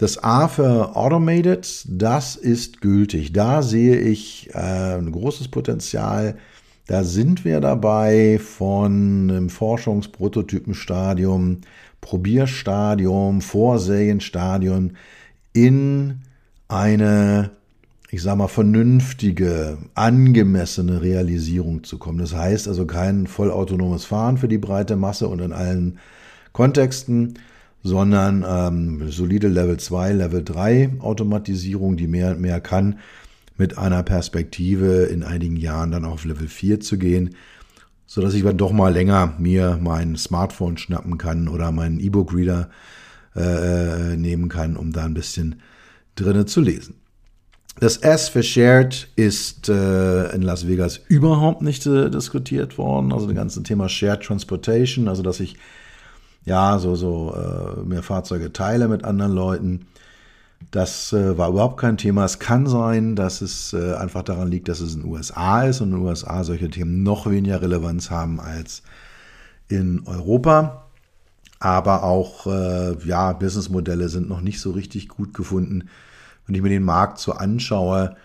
Das 0.00 0.24
A 0.24 0.48
für 0.48 0.96
Automated, 0.96 1.84
das 1.86 2.34
ist 2.34 2.80
gültig. 2.80 3.34
Da 3.34 3.60
sehe 3.60 3.98
ich 3.98 4.48
äh, 4.54 4.96
ein 4.96 5.12
großes 5.12 5.48
Potenzial. 5.48 6.38
Da 6.86 7.04
sind 7.04 7.44
wir 7.44 7.60
dabei 7.60 8.38
von 8.38 9.30
einem 9.30 9.50
Forschungsprototypenstadium 9.50 11.58
Probierstadium, 12.00 13.42
Vorserienstadium 13.42 14.92
in 15.52 16.22
eine, 16.68 17.50
ich 18.10 18.22
sag 18.22 18.36
mal, 18.36 18.48
vernünftige, 18.48 19.76
angemessene 19.94 21.02
Realisierung 21.02 21.84
zu 21.84 21.98
kommen. 21.98 22.20
Das 22.20 22.34
heißt 22.34 22.68
also 22.68 22.86
kein 22.86 23.26
vollautonomes 23.26 24.06
Fahren 24.06 24.38
für 24.38 24.48
die 24.48 24.56
breite 24.56 24.96
Masse 24.96 25.28
und 25.28 25.42
in 25.42 25.52
allen 25.52 25.98
Kontexten, 26.54 27.34
sondern 27.82 28.44
ähm, 28.46 29.10
solide 29.10 29.48
Level 29.48 29.78
2, 29.78 30.12
Level 30.12 30.44
3 30.44 30.96
Automatisierung, 31.00 31.96
die 31.96 32.06
mehr 32.06 32.32
und 32.32 32.40
mehr 32.40 32.60
kann, 32.60 32.98
mit 33.56 33.78
einer 33.78 34.02
Perspektive 34.02 35.04
in 35.04 35.22
einigen 35.22 35.56
Jahren 35.56 35.90
dann 35.90 36.04
auf 36.04 36.24
Level 36.24 36.48
4 36.48 36.80
zu 36.80 36.98
gehen 36.98 37.34
so 38.10 38.20
dass 38.20 38.34
ich 38.34 38.42
dann 38.42 38.56
doch 38.56 38.72
mal 38.72 38.92
länger 38.92 39.34
mir 39.38 39.78
mein 39.80 40.16
Smartphone 40.16 40.76
schnappen 40.76 41.16
kann 41.16 41.46
oder 41.46 41.70
meinen 41.70 42.00
E-Book-Reader 42.00 42.68
äh, 43.36 44.16
nehmen 44.16 44.48
kann, 44.48 44.76
um 44.76 44.90
da 44.90 45.04
ein 45.04 45.14
bisschen 45.14 45.62
drinnen 46.16 46.48
zu 46.48 46.60
lesen. 46.60 46.96
Das 47.78 47.98
S 47.98 48.28
für 48.28 48.42
Shared 48.42 49.06
ist 49.14 49.68
äh, 49.68 50.34
in 50.34 50.42
Las 50.42 50.66
Vegas 50.66 51.00
überhaupt 51.06 51.62
nicht 51.62 51.86
äh, 51.86 52.10
diskutiert 52.10 52.78
worden. 52.78 53.12
Also 53.12 53.26
das 53.26 53.36
ganze 53.36 53.62
Thema 53.62 53.88
Shared 53.88 54.24
Transportation, 54.24 55.06
also 55.06 55.22
dass 55.22 55.38
ich 55.38 55.56
ja 56.44 56.78
so 56.78 56.96
so 56.96 57.34
äh, 57.34 57.80
mehr 57.84 58.02
Fahrzeuge 58.02 58.52
teile 58.52 58.88
mit 58.88 59.04
anderen 59.04 59.32
Leuten. 59.32 59.86
Das 60.70 61.12
äh, 61.12 61.36
war 61.38 61.48
überhaupt 61.48 61.80
kein 61.80 61.96
Thema. 61.96 62.24
Es 62.24 62.38
kann 62.38 62.66
sein, 62.66 63.16
dass 63.16 63.40
es 63.40 63.72
äh, 63.72 63.94
einfach 63.94 64.22
daran 64.22 64.50
liegt, 64.50 64.68
dass 64.68 64.80
es 64.80 64.94
in 64.94 65.02
den 65.02 65.10
USA 65.10 65.62
ist 65.64 65.80
und 65.80 65.90
in 65.90 65.96
den 65.96 66.06
USA 66.06 66.44
solche 66.44 66.70
Themen 66.70 67.02
noch 67.02 67.28
weniger 67.28 67.62
Relevanz 67.62 68.10
haben 68.10 68.40
als 68.40 68.82
in 69.68 70.06
Europa. 70.06 70.86
Aber 71.60 72.04
auch 72.04 72.46
äh, 72.46 72.96
ja, 73.06 73.32
Businessmodelle 73.32 74.08
sind 74.08 74.28
noch 74.28 74.40
nicht 74.40 74.60
so 74.60 74.70
richtig 74.70 75.08
gut 75.08 75.34
gefunden. 75.34 75.88
Wenn 76.46 76.54
ich 76.54 76.62
mir 76.62 76.70
den 76.70 76.84
Markt 76.84 77.18
so 77.18 77.32
anschaue, 77.32 78.16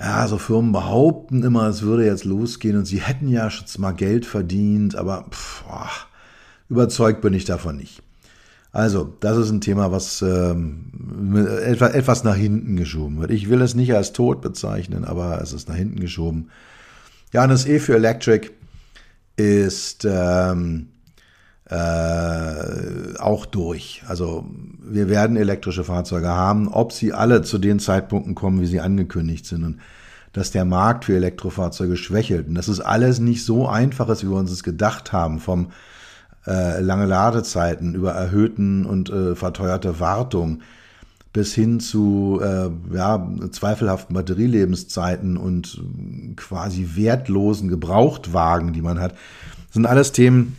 ja, 0.00 0.26
so 0.28 0.38
Firmen 0.38 0.72
behaupten 0.72 1.42
immer, 1.42 1.68
es 1.68 1.82
würde 1.82 2.06
jetzt 2.06 2.24
losgehen 2.24 2.76
und 2.76 2.84
sie 2.84 3.00
hätten 3.00 3.28
ja 3.28 3.50
schon 3.50 3.66
mal 3.78 3.92
Geld 3.92 4.26
verdient, 4.26 4.94
aber 4.96 5.26
pff, 5.30 5.64
boah, 5.64 5.90
überzeugt 6.68 7.20
bin 7.20 7.34
ich 7.34 7.44
davon 7.44 7.76
nicht. 7.76 8.02
Also, 8.70 9.14
das 9.20 9.38
ist 9.38 9.50
ein 9.50 9.60
Thema, 9.60 9.90
was 9.90 10.20
ähm, 10.22 11.46
etwa, 11.64 11.88
etwas 11.88 12.22
nach 12.22 12.36
hinten 12.36 12.76
geschoben 12.76 13.18
wird. 13.20 13.30
Ich 13.30 13.48
will 13.48 13.62
es 13.62 13.74
nicht 13.74 13.94
als 13.94 14.12
tot 14.12 14.42
bezeichnen, 14.42 15.04
aber 15.04 15.40
es 15.40 15.52
ist 15.52 15.68
nach 15.68 15.74
hinten 15.74 16.00
geschoben. 16.00 16.50
Ja, 17.32 17.44
und 17.44 17.48
das 17.48 17.66
E 17.66 17.78
für 17.78 17.94
Electric 17.94 18.50
ist 19.36 20.06
ähm, 20.08 20.88
äh, 21.64 23.18
auch 23.18 23.46
durch. 23.46 24.02
Also 24.06 24.46
wir 24.80 25.08
werden 25.08 25.36
elektrische 25.36 25.84
Fahrzeuge 25.84 26.28
haben, 26.28 26.68
ob 26.68 26.92
sie 26.92 27.12
alle 27.12 27.42
zu 27.42 27.58
den 27.58 27.78
Zeitpunkten 27.78 28.34
kommen, 28.34 28.60
wie 28.60 28.66
sie 28.66 28.80
angekündigt 28.80 29.46
sind. 29.46 29.64
Und 29.64 29.80
dass 30.32 30.50
der 30.50 30.64
Markt 30.64 31.06
für 31.06 31.16
Elektrofahrzeuge 31.16 31.96
schwächelt. 31.96 32.48
Und 32.48 32.54
das 32.54 32.68
ist 32.68 32.80
alles 32.80 33.18
nicht 33.18 33.44
so 33.44 33.66
einfach, 33.66 34.08
wie 34.22 34.28
wir 34.28 34.36
uns 34.36 34.50
es 34.50 34.62
gedacht 34.62 35.12
haben, 35.12 35.40
vom 35.40 35.68
äh, 36.48 36.80
lange 36.80 37.06
Ladezeiten, 37.06 37.94
über 37.94 38.12
erhöhten 38.12 38.86
und 38.86 39.10
äh, 39.10 39.34
verteuerte 39.34 40.00
Wartung 40.00 40.62
bis 41.32 41.54
hin 41.54 41.78
zu 41.78 42.40
äh, 42.42 42.70
ja, 42.96 43.28
zweifelhaften 43.50 44.14
Batterielebenszeiten 44.14 45.36
und 45.36 45.80
quasi 46.36 46.90
wertlosen 46.94 47.68
Gebrauchtwagen, 47.68 48.72
die 48.72 48.82
man 48.82 48.98
hat, 48.98 49.12
das 49.12 49.74
sind 49.74 49.86
alles 49.86 50.12
Themen, 50.12 50.56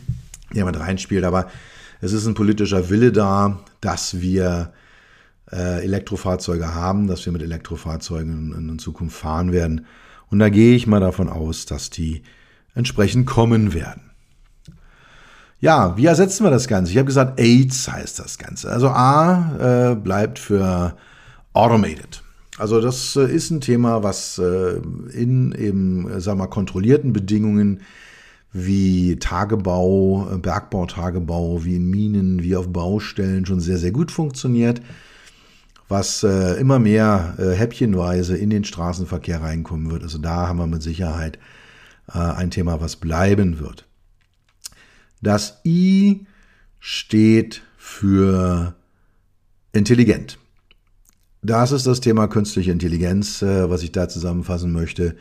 die 0.54 0.62
man 0.62 0.74
reinspielt. 0.74 1.24
Aber 1.24 1.48
es 2.00 2.12
ist 2.12 2.26
ein 2.26 2.34
politischer 2.34 2.88
Wille 2.88 3.10
da, 3.10 3.58
dass 3.80 4.20
wir 4.20 4.72
äh, 5.50 5.82
Elektrofahrzeuge 5.82 6.74
haben, 6.74 7.08
dass 7.08 7.26
wir 7.26 7.32
mit 7.32 7.42
Elektrofahrzeugen 7.42 8.54
in, 8.56 8.68
in 8.68 8.78
Zukunft 8.78 9.16
fahren 9.16 9.52
werden. 9.52 9.86
Und 10.30 10.38
da 10.38 10.48
gehe 10.48 10.76
ich 10.76 10.86
mal 10.86 11.00
davon 11.00 11.28
aus, 11.28 11.66
dass 11.66 11.90
die 11.90 12.22
entsprechend 12.74 13.26
kommen 13.26 13.74
werden. 13.74 14.09
Ja, 15.60 15.94
wie 15.98 16.06
ersetzen 16.06 16.44
wir 16.44 16.50
das 16.50 16.68
Ganze? 16.68 16.90
Ich 16.90 16.96
habe 16.96 17.06
gesagt, 17.06 17.38
AIDS 17.38 17.90
heißt 17.90 18.18
das 18.18 18.38
Ganze. 18.38 18.70
Also 18.70 18.88
A 18.88 19.90
äh, 19.90 19.94
bleibt 19.94 20.38
für 20.38 20.96
Automated. 21.52 22.22
Also 22.58 22.80
das 22.80 23.14
äh, 23.16 23.30
ist 23.30 23.50
ein 23.50 23.60
Thema, 23.60 24.02
was 24.02 24.38
äh, 24.38 24.80
in 25.12 25.52
eben, 25.52 26.20
sagen 26.20 26.38
wir 26.38 26.48
kontrollierten 26.48 27.12
Bedingungen 27.12 27.80
wie 28.52 29.16
Tagebau, 29.16 30.28
äh, 30.32 30.38
Bergbautagebau, 30.38 31.64
wie 31.64 31.76
in 31.76 31.90
Minen, 31.90 32.42
wie 32.42 32.56
auf 32.56 32.72
Baustellen 32.72 33.44
schon 33.44 33.60
sehr, 33.60 33.78
sehr 33.78 33.92
gut 33.92 34.10
funktioniert, 34.10 34.80
was 35.88 36.22
äh, 36.22 36.58
immer 36.60 36.78
mehr 36.78 37.34
häppchenweise 37.38 38.36
in 38.36 38.48
den 38.48 38.64
Straßenverkehr 38.64 39.42
reinkommen 39.42 39.90
wird. 39.90 40.02
Also 40.04 40.18
da 40.18 40.48
haben 40.48 40.58
wir 40.58 40.66
mit 40.66 40.82
Sicherheit 40.82 41.38
ein 42.06 42.50
Thema, 42.50 42.80
was 42.80 42.96
bleiben 42.96 43.60
wird. 43.60 43.86
Das 45.20 45.60
I 45.64 46.26
steht 46.78 47.62
für 47.76 48.74
intelligent. 49.72 50.38
Das 51.42 51.72
ist 51.72 51.86
das 51.86 52.00
Thema 52.00 52.28
künstliche 52.28 52.72
Intelligenz, 52.72 53.42
äh, 53.42 53.70
was 53.70 53.82
ich 53.82 53.92
da 53.92 54.08
zusammenfassen 54.08 54.72
möchte, 54.72 55.16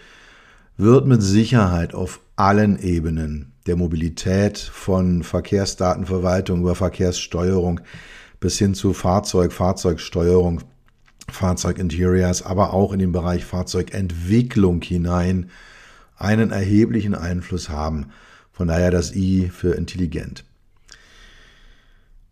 wird 0.77 1.07
mit 1.07 1.21
Sicherheit 1.21 1.93
auf 1.93 2.21
allen 2.35 2.79
Ebenen 2.79 3.53
der 3.67 3.75
Mobilität 3.75 4.57
von 4.57 5.23
Verkehrsdatenverwaltung 5.23 6.61
über 6.61 6.75
Verkehrssteuerung 6.75 7.81
bis 8.39 8.57
hin 8.57 8.73
zu 8.73 8.93
Fahrzeug, 8.93 9.51
Fahrzeugsteuerung, 9.51 10.61
Fahrzeuginteriors, 11.29 12.41
aber 12.41 12.73
auch 12.73 12.93
in 12.93 12.99
den 12.99 13.11
Bereich 13.11 13.45
Fahrzeugentwicklung 13.45 14.81
hinein 14.81 15.49
einen 16.17 16.51
erheblichen 16.51 17.15
Einfluss 17.15 17.69
haben. 17.69 18.07
Von 18.59 18.67
daher 18.67 18.91
das 18.91 19.15
I 19.15 19.47
für 19.47 19.75
intelligent. 19.75 20.43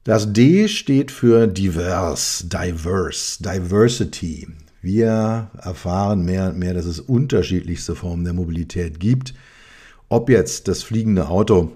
Das 0.04 0.34
D 0.34 0.68
steht 0.68 1.10
für 1.10 1.48
divers, 1.48 2.44
diverse, 2.50 3.42
diversity. 3.42 4.46
Wir 4.82 5.50
erfahren 5.58 6.26
mehr 6.26 6.50
und 6.50 6.60
mehr, 6.60 6.74
dass 6.74 6.84
es 6.84 7.00
unterschiedlichste 7.00 7.96
Formen 7.96 8.26
der 8.26 8.34
Mobilität 8.34 9.00
gibt. 9.00 9.36
Ob 10.10 10.30
jetzt 10.30 10.68
das 10.68 10.84
fliegende 10.84 11.30
Auto 11.30 11.72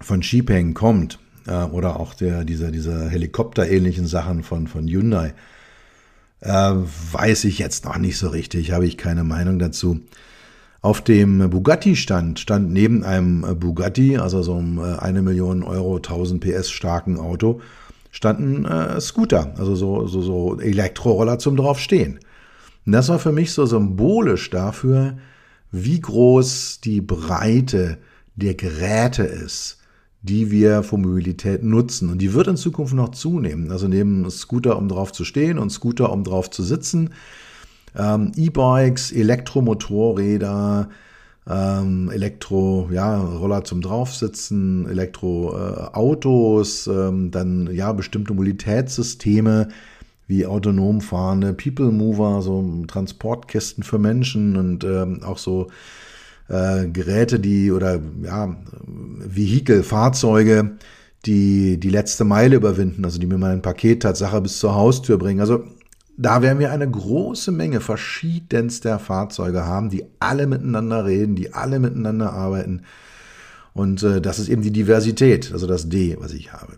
von 0.00 0.20
Xipeng 0.20 0.72
kommt 0.72 1.18
äh, 1.48 1.64
oder 1.64 1.98
auch 1.98 2.14
der, 2.14 2.44
dieser, 2.44 2.70
dieser 2.70 3.08
Helikopter-ähnlichen 3.08 4.06
Sachen 4.06 4.44
von, 4.44 4.68
von 4.68 4.86
Hyundai, 4.86 5.34
äh, 6.42 6.48
weiß 6.74 7.42
ich 7.42 7.58
jetzt 7.58 7.86
noch 7.86 7.98
nicht 7.98 8.18
so 8.18 8.28
richtig, 8.28 8.70
habe 8.70 8.86
ich 8.86 8.96
keine 8.96 9.24
Meinung 9.24 9.58
dazu. 9.58 9.98
Auf 10.82 11.02
dem 11.02 11.50
Bugatti-Stand 11.50 12.40
stand 12.40 12.72
neben 12.72 13.04
einem 13.04 13.58
Bugatti, 13.58 14.16
also 14.16 14.42
so 14.42 14.56
einem 14.56 14.78
1 14.78 15.18
äh, 15.18 15.22
Million 15.22 15.62
Euro, 15.62 15.96
1000 15.96 16.42
PS 16.42 16.70
starken 16.70 17.18
Auto, 17.18 17.60
standen 18.10 18.64
äh, 18.64 18.98
Scooter, 18.98 19.54
also 19.58 19.74
so, 19.74 20.06
so, 20.06 20.22
so 20.22 20.58
Elektroroller 20.58 21.38
zum 21.38 21.56
draufstehen. 21.56 22.20
Und 22.86 22.92
das 22.92 23.10
war 23.10 23.18
für 23.18 23.32
mich 23.32 23.52
so 23.52 23.66
symbolisch 23.66 24.48
dafür, 24.48 25.18
wie 25.70 26.00
groß 26.00 26.80
die 26.82 27.02
Breite 27.02 27.98
der 28.34 28.54
Geräte 28.54 29.22
ist, 29.22 29.78
die 30.22 30.50
wir 30.50 30.82
für 30.82 30.96
Mobilität 30.96 31.62
nutzen. 31.62 32.08
Und 32.08 32.18
die 32.18 32.32
wird 32.32 32.48
in 32.48 32.56
Zukunft 32.56 32.94
noch 32.94 33.10
zunehmen. 33.10 33.70
Also 33.70 33.86
neben 33.86 34.28
Scooter, 34.30 34.78
um 34.78 34.88
drauf 34.88 35.12
zu 35.12 35.24
stehen 35.24 35.58
und 35.58 35.70
Scooter, 35.70 36.10
um 36.10 36.24
drauf 36.24 36.50
zu 36.50 36.62
sitzen, 36.62 37.10
ähm, 37.96 38.32
E-Bikes, 38.36 39.12
Elektromotorräder, 39.12 40.88
ähm, 41.48 42.10
Elektro, 42.10 42.88
ja, 42.92 43.20
Roller 43.20 43.64
zum 43.64 43.80
Draufsitzen, 43.80 44.88
Elektroautos, 44.88 46.86
äh, 46.86 46.92
ähm, 46.92 47.30
dann 47.30 47.68
ja 47.72 47.92
bestimmte 47.92 48.32
Mobilitätssysteme 48.34 49.68
wie 50.26 50.46
autonom 50.46 51.00
fahrende 51.00 51.52
People 51.52 51.90
Mover, 51.90 52.40
so 52.42 52.84
Transportkästen 52.86 53.82
für 53.82 53.98
Menschen 53.98 54.56
und 54.56 54.84
ähm, 54.84 55.22
auch 55.24 55.38
so 55.38 55.68
äh, 56.48 56.86
Geräte, 56.86 57.40
die 57.40 57.72
oder 57.72 58.00
ja, 58.22 58.56
Vehikel, 58.86 59.82
Fahrzeuge, 59.82 60.76
die 61.26 61.78
die 61.80 61.90
letzte 61.90 62.24
Meile 62.24 62.56
überwinden, 62.56 63.04
also 63.04 63.18
die 63.18 63.26
mir 63.26 63.38
mein 63.38 63.60
Paket 63.60 64.02
Tatsache 64.02 64.40
bis 64.40 64.58
zur 64.60 64.74
Haustür 64.74 65.18
bringen. 65.18 65.40
Also 65.40 65.64
da 66.20 66.42
werden 66.42 66.58
wir 66.58 66.70
eine 66.70 66.88
große 66.88 67.50
Menge 67.50 67.80
verschiedenster 67.80 68.98
Fahrzeuge 68.98 69.64
haben, 69.64 69.88
die 69.88 70.04
alle 70.18 70.46
miteinander 70.46 71.06
reden, 71.06 71.34
die 71.34 71.54
alle 71.54 71.78
miteinander 71.78 72.34
arbeiten. 72.34 72.82
Und 73.72 74.02
äh, 74.02 74.20
das 74.20 74.38
ist 74.38 74.50
eben 74.50 74.60
die 74.60 74.70
Diversität, 74.70 75.50
also 75.50 75.66
das 75.66 75.88
D, 75.88 76.18
was 76.20 76.34
ich 76.34 76.52
habe. 76.52 76.74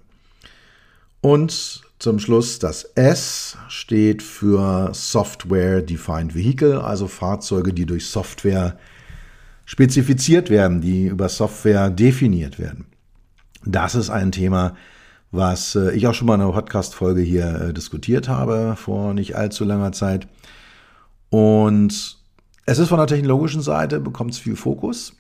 Und 1.21 1.83
zum 1.99 2.21
Schluss 2.21 2.61
das 2.61 2.85
S 2.95 3.57
steht 3.67 4.23
für 4.23 4.91
Software 4.95 5.83
Defined 5.83 6.37
Vehicle, 6.37 6.81
also 6.81 7.09
Fahrzeuge, 7.09 7.73
die 7.73 7.87
durch 7.87 8.07
Software 8.07 8.79
spezifiziert 9.65 10.51
werden, 10.51 10.81
die 10.81 11.07
über 11.07 11.29
Software 11.29 11.91
definiert 11.91 12.61
werden. 12.61 12.85
Das 13.65 13.97
ist 13.97 14.11
ein 14.11 14.31
Thema, 14.31 14.77
was 15.33 15.75
äh, 15.75 15.91
ich 15.93 16.07
auch 16.07 16.15
schon 16.15 16.29
mal 16.29 16.37
in 16.37 16.43
einer 16.43 16.53
Podcast-Folge 16.53 17.23
hier 17.23 17.61
äh, 17.61 17.73
diskutiert 17.73 18.29
habe, 18.29 18.75
vor 18.77 19.15
nicht 19.15 19.35
allzu 19.35 19.65
langer 19.65 19.93
Zeit. 19.93 20.29
Und 21.31 22.19
es 22.67 22.79
ist 22.79 22.89
von 22.89 22.99
der 22.99 23.07
technologischen 23.07 23.63
Seite, 23.63 23.99
bekommt 23.99 24.33
es 24.33 24.39
viel 24.39 24.55
Fokus. 24.55 25.15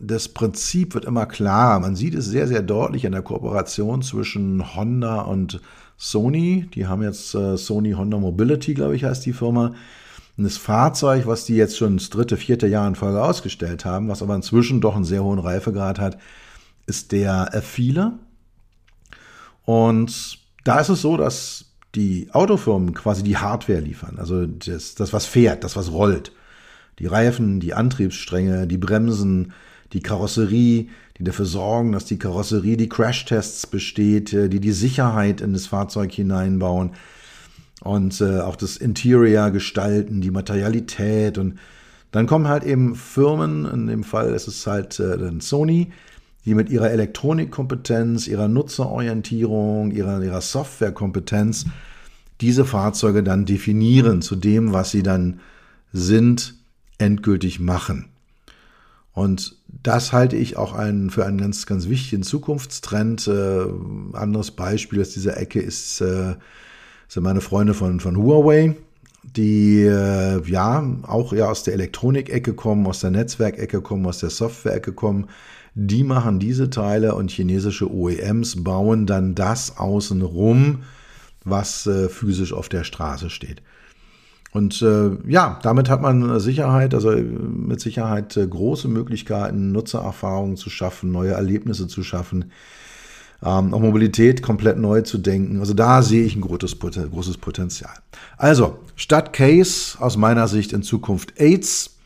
Das 0.00 0.28
Prinzip 0.28 0.94
wird 0.94 1.04
immer 1.04 1.26
klarer. 1.26 1.80
Man 1.80 1.96
sieht 1.96 2.14
es 2.14 2.26
sehr, 2.26 2.46
sehr 2.46 2.62
deutlich 2.62 3.04
in 3.04 3.12
der 3.12 3.22
Kooperation 3.22 4.02
zwischen 4.02 4.76
Honda 4.76 5.22
und 5.22 5.60
Sony. 5.96 6.68
Die 6.74 6.86
haben 6.86 7.02
jetzt 7.02 7.34
äh, 7.34 7.56
Sony 7.56 7.92
Honda 7.92 8.18
Mobility, 8.18 8.74
glaube 8.74 8.96
ich, 8.96 9.04
heißt 9.04 9.24
die 9.24 9.32
Firma. 9.32 9.74
Und 10.36 10.44
das 10.44 10.56
Fahrzeug, 10.56 11.26
was 11.26 11.44
die 11.44 11.56
jetzt 11.56 11.76
schon 11.76 11.96
das 11.96 12.10
dritte, 12.10 12.36
vierte 12.36 12.66
Jahr 12.66 12.86
in 12.86 12.94
Folge 12.94 13.22
ausgestellt 13.22 13.84
haben, 13.84 14.08
was 14.08 14.22
aber 14.22 14.34
inzwischen 14.34 14.80
doch 14.80 14.94
einen 14.94 15.04
sehr 15.04 15.24
hohen 15.24 15.40
Reifegrad 15.40 15.98
hat, 15.98 16.18
ist 16.86 17.12
der 17.12 17.50
F-Fila. 17.54 18.18
Und 19.68 20.38
da 20.64 20.80
ist 20.80 20.88
es 20.88 21.02
so, 21.02 21.18
dass 21.18 21.66
die 21.94 22.28
Autofirmen 22.32 22.94
quasi 22.94 23.22
die 23.22 23.36
Hardware 23.36 23.80
liefern, 23.80 24.16
also 24.18 24.46
das, 24.46 24.94
das, 24.94 25.12
was 25.12 25.26
fährt, 25.26 25.62
das, 25.62 25.76
was 25.76 25.92
rollt. 25.92 26.32
Die 26.98 27.04
Reifen, 27.04 27.60
die 27.60 27.74
Antriebsstränge, 27.74 28.66
die 28.66 28.78
Bremsen, 28.78 29.52
die 29.92 30.00
Karosserie, 30.00 30.88
die 31.18 31.24
dafür 31.24 31.44
sorgen, 31.44 31.92
dass 31.92 32.06
die 32.06 32.18
Karosserie 32.18 32.78
die 32.78 32.88
Crashtests 32.88 33.66
besteht, 33.66 34.32
äh, 34.32 34.48
die 34.48 34.60
die 34.60 34.72
Sicherheit 34.72 35.42
in 35.42 35.52
das 35.52 35.66
Fahrzeug 35.66 36.12
hineinbauen 36.12 36.92
und 37.82 38.22
äh, 38.22 38.40
auch 38.40 38.56
das 38.56 38.78
Interior 38.78 39.50
gestalten, 39.50 40.22
die 40.22 40.30
Materialität 40.30 41.36
und 41.36 41.58
dann 42.10 42.26
kommen 42.26 42.48
halt 42.48 42.64
eben 42.64 42.94
Firmen, 42.94 43.66
in 43.66 43.86
dem 43.86 44.02
Fall 44.02 44.32
ist 44.32 44.48
es 44.48 44.66
halt 44.66 44.98
äh, 44.98 45.18
dann 45.18 45.42
Sony, 45.42 45.92
die 46.44 46.54
mit 46.54 46.70
ihrer 46.70 46.90
Elektronikkompetenz, 46.90 48.26
ihrer 48.26 48.48
Nutzerorientierung, 48.48 49.90
ihrer, 49.90 50.22
ihrer 50.22 50.40
Softwarekompetenz 50.40 51.66
diese 52.40 52.64
Fahrzeuge 52.64 53.22
dann 53.22 53.44
definieren 53.44 54.22
zu 54.22 54.36
dem, 54.36 54.72
was 54.72 54.90
sie 54.90 55.02
dann 55.02 55.40
sind, 55.92 56.54
endgültig 56.98 57.60
machen. 57.60 58.06
Und 59.12 59.56
das 59.82 60.12
halte 60.12 60.36
ich 60.36 60.56
auch 60.56 60.74
einen, 60.74 61.10
für 61.10 61.26
einen 61.26 61.38
ganz, 61.38 61.66
ganz 61.66 61.88
wichtigen 61.88 62.22
Zukunftstrend. 62.22 63.26
Äh, 63.26 63.64
anderes 64.12 64.52
Beispiel 64.52 65.00
aus 65.00 65.10
dieser 65.10 65.36
Ecke 65.36 65.60
ist, 65.60 66.00
äh, 66.00 66.36
sind 67.08 67.22
meine 67.24 67.40
Freunde 67.40 67.74
von, 67.74 67.98
von 67.98 68.16
Huawei, 68.16 68.76
die 69.24 69.82
äh, 69.82 70.40
ja 70.48 70.86
auch 71.02 71.32
ja 71.32 71.50
aus 71.50 71.64
der 71.64 71.74
Elektronik-Ecke 71.74 72.54
kommen, 72.54 72.86
aus 72.86 73.00
der 73.00 73.10
Netzwerkecke 73.10 73.80
kommen, 73.80 74.06
aus 74.06 74.18
der 74.18 74.30
Software-Ecke 74.30 74.92
kommen, 74.92 75.26
die 75.80 76.02
machen 76.02 76.40
diese 76.40 76.70
Teile 76.70 77.14
und 77.14 77.30
chinesische 77.30 77.88
OEMs 77.88 78.64
bauen 78.64 79.06
dann 79.06 79.36
das 79.36 79.78
außenrum, 79.78 80.82
was 81.44 81.86
äh, 81.86 82.08
physisch 82.08 82.52
auf 82.52 82.68
der 82.68 82.82
Straße 82.82 83.30
steht. 83.30 83.62
Und 84.50 84.82
äh, 84.82 85.10
ja, 85.28 85.60
damit 85.62 85.88
hat 85.88 86.02
man 86.02 86.40
Sicherheit, 86.40 86.94
also 86.94 87.12
äh, 87.12 87.22
mit 87.22 87.80
Sicherheit 87.80 88.36
äh, 88.36 88.46
große 88.46 88.88
Möglichkeiten, 88.88 89.70
Nutzererfahrungen 89.70 90.56
zu 90.56 90.68
schaffen, 90.68 91.12
neue 91.12 91.32
Erlebnisse 91.32 91.86
zu 91.86 92.02
schaffen, 92.02 92.50
ähm, 93.44 93.72
auch 93.72 93.80
Mobilität 93.80 94.42
komplett 94.42 94.78
neu 94.78 95.02
zu 95.02 95.18
denken. 95.18 95.60
Also 95.60 95.74
da 95.74 96.02
sehe 96.02 96.24
ich 96.24 96.34
ein 96.34 96.40
großes, 96.40 96.80
großes 96.80 97.38
Potenzial. 97.38 97.94
Also, 98.36 98.80
statt 98.96 99.32
Case 99.32 99.96
aus 100.00 100.16
meiner 100.16 100.48
Sicht 100.48 100.72
in 100.72 100.82
Zukunft 100.82 101.40
AIDS, 101.40 101.97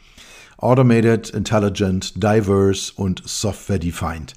Automated, 0.62 1.31
Intelligent, 1.31 2.22
Diverse 2.22 2.92
und 2.94 3.22
Software 3.25 3.79
Defined. 3.79 4.35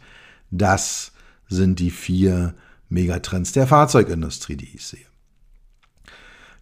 Das 0.51 1.11
sind 1.47 1.79
die 1.79 1.91
vier 1.91 2.53
Megatrends 2.89 3.51
der 3.51 3.67
Fahrzeugindustrie, 3.67 4.55
die 4.55 4.75
ich 4.75 4.85
sehe. 4.85 5.05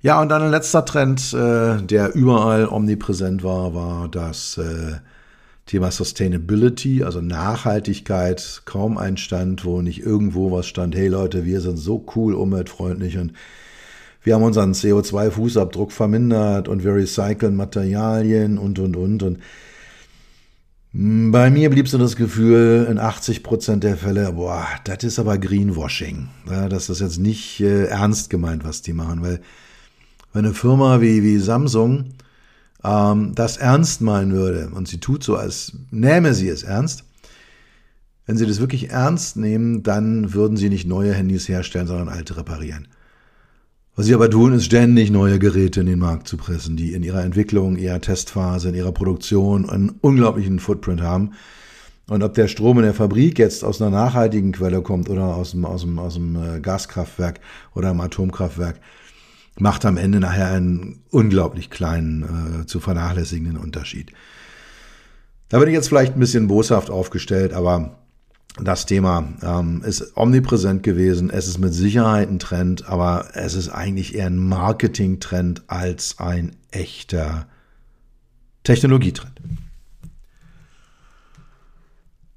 Ja, 0.02 0.22
und 0.22 0.30
dann 0.30 0.42
ein 0.42 0.52
letzter 0.52 0.84
Trend, 0.84 1.34
äh, 1.34 1.82
der 1.82 2.14
überall 2.14 2.68
omnipräsent 2.68 3.42
war, 3.42 3.74
war 3.74 4.10
das 4.10 4.58
äh, 4.58 4.98
Thema 5.66 5.92
Sustainability, 5.92 7.04
also 7.04 7.22
Nachhaltigkeit. 7.22 8.64
Kaum 8.66 8.98
ein 8.98 9.16
Stand, 9.16 9.64
wo 9.64 9.82
nicht 9.82 10.02
irgendwo 10.02 10.52
was 10.52 10.68
stand, 10.68 10.96
hey 10.96 11.08
Leute, 11.08 11.46
wir 11.46 11.62
sind 11.62 11.78
so 11.78 12.06
cool, 12.16 12.34
umweltfreundlich 12.34 13.18
und 13.18 13.32
wir 14.24 14.36
haben 14.36 14.44
unseren 14.44 14.74
CO2-Fußabdruck 14.74 15.92
vermindert 15.92 16.68
und 16.68 16.84
wir 16.84 16.96
recyceln 16.96 17.56
Materialien 17.56 18.58
und, 18.58 18.80
und, 18.80 18.96
und. 18.96 19.24
Und 19.24 19.40
bei 20.94 21.50
mir 21.50 21.70
blieb 21.70 21.88
so 21.88 21.98
das 21.98 22.16
Gefühl, 22.16 22.88
in 22.90 23.00
80 23.00 23.44
Prozent 23.44 23.84
der 23.84 23.98
Fälle, 23.98 24.32
boah, 24.34 24.68
das 24.84 25.04
ist 25.04 25.20
aber 25.20 25.38
Greenwashing. 25.38 26.30
Ja, 26.50 26.70
das 26.70 26.90
ist 26.90 27.02
jetzt 27.02 27.18
nicht 27.18 27.60
äh, 27.62 27.86
ernst 27.86 28.30
gemeint, 28.30 28.64
was 28.64 28.82
die 28.82 28.94
machen, 28.94 29.22
weil 29.24 29.42
wenn 30.34 30.46
eine 30.46 30.54
Firma 30.54 31.02
wie, 31.02 31.24
wie 31.24 31.40
Samsung 31.40 32.14
ähm, 32.84 33.34
das 33.36 33.58
ernst 33.58 34.02
meinen 34.02 34.34
würde 34.34 34.70
und 34.74 34.88
sie 34.88 35.00
tut 35.00 35.24
so, 35.24 35.36
als 35.36 35.74
nähme 35.92 36.34
sie 36.34 36.50
es 36.50 36.64
ernst, 36.64 37.06
wenn 38.26 38.38
sie 38.38 38.46
das 38.46 38.60
wirklich 38.60 38.92
ernst 38.92 39.36
nehmen, 39.36 39.84
dann 39.84 40.34
würden 40.34 40.58
sie 40.58 40.70
nicht 40.70 40.88
neue 40.88 41.14
Handys 41.14 41.50
herstellen, 41.50 41.88
sondern 41.88 42.10
alte 42.10 42.38
reparieren. 42.38 42.88
Was 43.96 44.08
sie 44.08 44.16
aber 44.16 44.28
tun, 44.28 44.54
ist 44.54 44.66
ständig 44.66 45.12
neue 45.12 45.38
Geräte 45.38 45.82
in 45.82 45.86
den 45.86 46.00
Markt 46.00 46.28
zu 46.28 46.36
pressen, 46.36 46.76
die 46.76 46.94
in 46.94 47.04
ihrer 47.04 47.24
Entwicklung, 47.24 47.78
ihrer 47.78 48.02
Testphase, 48.02 48.70
in 48.70 48.76
ihrer 48.76 48.92
Produktion 48.92 49.70
einen 49.70 49.90
unglaublichen 50.02 50.60
Footprint 50.60 51.02
haben. 51.02 51.34
Und 52.08 52.24
ob 52.24 52.34
der 52.34 52.48
Strom 52.48 52.80
in 52.80 52.86
der 52.86 52.96
Fabrik 52.96 53.38
jetzt 53.38 53.64
aus 53.64 53.80
einer 53.80 53.92
nachhaltigen 53.92 54.52
Quelle 54.52 54.82
kommt 54.82 55.10
oder 55.10 55.36
aus 55.36 55.52
dem, 55.52 55.64
aus 55.64 55.82
dem, 55.82 56.00
aus 56.00 56.16
dem 56.16 56.36
äh, 56.36 56.60
Gaskraftwerk 56.60 57.40
oder 57.76 57.92
einem 57.92 58.02
Atomkraftwerk, 58.02 58.80
macht 59.60 59.86
am 59.86 59.98
Ende 59.98 60.20
nachher 60.20 60.50
einen 60.50 61.04
unglaublich 61.12 61.70
kleinen, 61.70 62.64
äh, 62.64 62.66
zu 62.66 62.80
vernachlässigenden 62.80 63.58
Unterschied. 63.58 64.12
Da 65.50 65.60
bin 65.60 65.68
ich 65.68 65.76
jetzt 65.76 65.88
vielleicht 65.88 66.16
ein 66.16 66.20
bisschen 66.20 66.48
boshaft 66.48 66.90
aufgestellt, 66.90 67.54
aber 67.54 68.03
das 68.62 68.86
Thema 68.86 69.28
ähm, 69.42 69.82
ist 69.84 70.16
omnipräsent 70.16 70.84
gewesen. 70.84 71.30
Es 71.30 71.48
ist 71.48 71.58
mit 71.58 71.74
Sicherheit 71.74 72.30
ein 72.30 72.40
Trend, 72.40 72.88
aber 72.88 73.30
es 73.34 73.56
ist 73.56 73.70
eigentlich 73.70 74.16
eher 74.16 74.28
ein 74.28 74.38
Marketing-Trend 74.38 75.64
als 75.68 76.20
ein 76.20 76.56
echter 76.70 77.48
Technologietrend. 78.64 79.42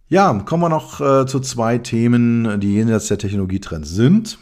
Ja, 0.08 0.32
kommen 0.32 0.62
wir 0.62 0.68
noch 0.68 1.00
äh, 1.00 1.26
zu 1.26 1.40
zwei 1.40 1.78
Themen, 1.78 2.60
die 2.60 2.74
jenseits 2.74 3.08
der 3.08 3.18
Technologietrends 3.18 3.90
sind. 3.90 4.38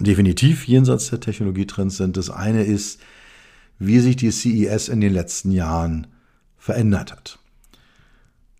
Definitiv 0.00 0.66
jenseits 0.66 1.10
der 1.10 1.20
Technologietrends 1.20 1.98
sind. 1.98 2.16
Das 2.16 2.30
eine 2.30 2.64
ist, 2.64 3.00
wie 3.78 4.00
sich 4.00 4.16
die 4.16 4.30
CES 4.30 4.88
in 4.88 5.00
den 5.00 5.12
letzten 5.12 5.52
Jahren 5.52 6.08
verändert 6.56 7.12
hat. 7.12 7.38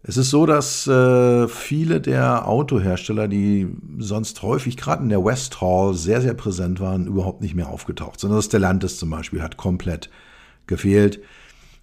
Es 0.09 0.17
ist 0.17 0.31
so, 0.31 0.47
dass 0.47 0.87
äh, 0.87 1.47
viele 1.49 2.01
der 2.01 2.49
Autohersteller, 2.49 3.29
die 3.29 3.69
sonst 3.99 4.41
häufig 4.41 4.79
gerade 4.79 5.03
in 5.03 5.11
der 5.11 5.23
West 5.23 5.61
Hall 5.61 5.93
sehr, 5.93 6.23
sehr 6.23 6.33
präsent 6.33 6.81
waren, 6.81 7.07
überhaupt 7.07 7.43
nicht 7.43 7.55
mehr 7.55 7.69
aufgetaucht 7.69 8.19
sind. 8.19 8.43
Stellantis 8.43 8.97
zum 8.97 9.11
Beispiel 9.11 9.43
hat 9.43 9.59
komplett 9.59 10.09
gefehlt. 10.67 11.21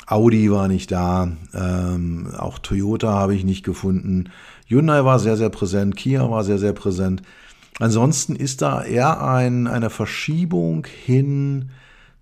Audi 0.07 0.51
war 0.51 0.67
nicht 0.67 0.91
da, 0.91 1.34
ähm, 1.53 2.32
auch 2.36 2.57
Toyota 2.57 3.09
habe 3.09 3.36
ich 3.36 3.43
nicht 3.43 3.63
gefunden. 3.63 4.32
Hyundai 4.65 5.05
war 5.05 5.19
sehr, 5.19 5.38
sehr 5.38 5.49
präsent, 5.49 5.95
Kia 5.95 6.28
war 6.28 6.43
sehr, 6.43 6.57
sehr 6.57 6.73
präsent. 6.73 7.21
Ansonsten 7.78 8.36
ist 8.36 8.63
da 8.63 8.84
eher 8.84 9.21
ein, 9.21 9.67
eine 9.67 9.91
Verschiebung 9.91 10.88
hin 10.88 11.69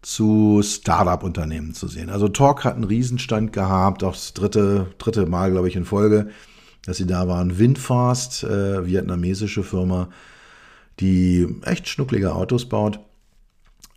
zu 0.03 0.61
Startup-Unternehmen 0.61 1.73
zu 1.73 1.87
sehen. 1.87 2.09
Also 2.09 2.27
Talk 2.27 2.63
hat 2.65 2.75
einen 2.75 2.83
Riesenstand 2.83 3.53
gehabt, 3.53 4.03
auch 4.03 4.13
das 4.13 4.33
dritte, 4.33 4.87
dritte 4.97 5.25
Mal, 5.25 5.51
glaube 5.51 5.69
ich, 5.69 5.75
in 5.75 5.85
Folge, 5.85 6.29
dass 6.85 6.97
sie 6.97 7.07
da 7.07 7.27
waren. 7.27 7.57
Windfast, 7.57 8.43
äh, 8.43 8.85
vietnamesische 8.85 9.63
Firma, 9.63 10.09
die 10.99 11.47
echt 11.63 11.87
schnucklige 11.87 12.35
Autos 12.35 12.67
baut. 12.67 12.99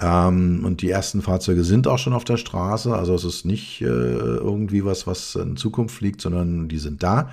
Ähm, 0.00 0.62
und 0.64 0.80
die 0.82 0.90
ersten 0.90 1.22
Fahrzeuge 1.22 1.64
sind 1.64 1.88
auch 1.88 1.98
schon 1.98 2.12
auf 2.12 2.24
der 2.24 2.36
Straße. 2.36 2.94
Also 2.94 3.14
es 3.14 3.24
ist 3.24 3.44
nicht 3.44 3.80
äh, 3.80 3.86
irgendwie 3.86 4.84
was, 4.84 5.06
was 5.06 5.34
in 5.34 5.56
Zukunft 5.56 5.96
fliegt, 5.96 6.20
sondern 6.20 6.68
die 6.68 6.78
sind 6.78 7.02
da. 7.02 7.30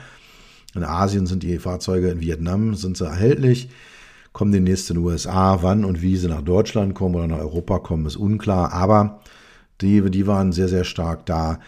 In 0.74 0.84
Asien 0.84 1.28
sind 1.28 1.43
die 1.43 1.59
Fahrzeuge, 1.59 2.09
in 2.09 2.21
Vietnam 2.21 2.74
sind 2.74 2.97
sie 2.97 3.05
erhältlich 3.05 3.69
kommen 4.34 4.51
demnächst 4.51 4.89
in 4.89 4.97
den 4.97 5.05
USA. 5.05 5.59
Wann 5.61 5.86
und 5.86 6.01
wie 6.01 6.17
sie 6.17 6.27
nach 6.27 6.41
Deutschland 6.41 6.95
kommen 6.95 7.15
oder 7.15 7.27
nach 7.27 7.39
Europa 7.39 7.79
kommen, 7.79 8.05
ist 8.05 8.17
unklar. 8.17 8.73
Aber 8.73 9.21
die, 9.81 10.01
die 10.11 10.27
waren 10.27 10.51
sehr, 10.51 10.67
sehr 10.67 10.84
stark 10.84 11.25
da. 11.25 11.59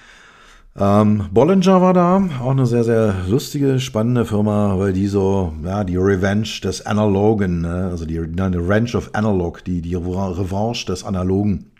Ähm, 0.78 1.30
Bollinger 1.32 1.82
war 1.82 1.93
da, 1.93 2.22
auch 2.41 2.51
eine 2.51 2.66
sehr, 2.66 2.84
sehr 2.84 3.16
lustige, 3.30 3.80
spannende 3.80 4.26
Firma, 4.26 4.78
weil 4.78 4.91
die 4.91 5.07
so, 5.07 5.53
ja, 5.63 5.86
die 5.86 5.95
Revenge 5.95 6.59
des 6.63 6.86
Analogen, 6.86 7.61
ne? 7.61 7.88
also 7.91 8.05
die, 8.05 8.16
die 8.28 8.43
Revenge 8.43 8.91
of 8.95 9.11
Analog, 9.13 9.63
die, 9.63 9.82
die 9.82 9.95
Revanche 9.95 10.86
des 10.86 11.05
Analogen 11.05 11.72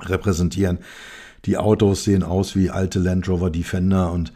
repräsentieren. 0.00 0.78
Die 1.44 1.58
Autos 1.58 2.04
sehen 2.04 2.22
aus 2.22 2.56
wie 2.56 2.70
alte 2.70 3.00
Land 3.00 3.28
Rover 3.28 3.50
Defender 3.50 4.12
und 4.12 4.32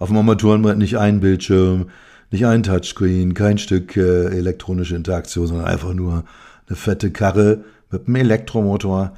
auf 0.00 0.08
dem 0.08 0.16
Armaturenbrett 0.16 0.78
nicht 0.78 0.98
ein 0.98 1.20
Bildschirm, 1.20 1.86
nicht 2.32 2.46
ein 2.46 2.62
Touchscreen, 2.62 3.34
kein 3.34 3.58
Stück 3.58 3.96
äh, 3.96 4.26
elektronische 4.26 4.96
Interaktion, 4.96 5.46
sondern 5.46 5.66
einfach 5.66 5.94
nur 5.94 6.24
eine 6.66 6.76
fette 6.76 7.10
Karre 7.10 7.64
mit 7.90 8.06
einem 8.06 8.16
Elektromotor, 8.16 9.12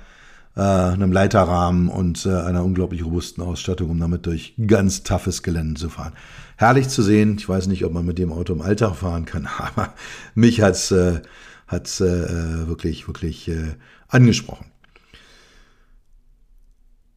äh, 0.57 0.61
einem 0.61 1.13
Leiterrahmen 1.13 1.89
und 1.89 2.27
äh, 2.27 2.31
einer 2.31 2.65
unglaublich 2.65 3.05
robusten 3.05 3.43
Ausstattung, 3.43 3.91
um 3.91 3.99
damit 3.99 4.27
durch 4.27 4.55
ganz 4.67 5.03
toughes 5.03 5.43
Gelände 5.43 5.81
zu 5.81 5.89
fahren. 5.89 6.13
Herrlich 6.57 6.89
zu 6.89 7.03
sehen. 7.03 7.37
Ich 7.39 7.49
weiß 7.49 7.67
nicht, 7.67 7.85
ob 7.85 7.93
man 7.93 8.05
mit 8.05 8.19
dem 8.19 8.33
Auto 8.33 8.53
im 8.53 8.63
Alltag 8.63 8.97
fahren 8.97 9.25
kann, 9.25 9.49
aber 9.59 9.95
mich 10.35 10.61
hat's 10.61 10.91
äh, 10.91 11.21
hat's 11.67 12.01
äh, 12.01 12.67
wirklich 12.69 13.07
wirklich 13.09 13.49
äh, 13.49 13.75
angesprochen. 14.09 14.67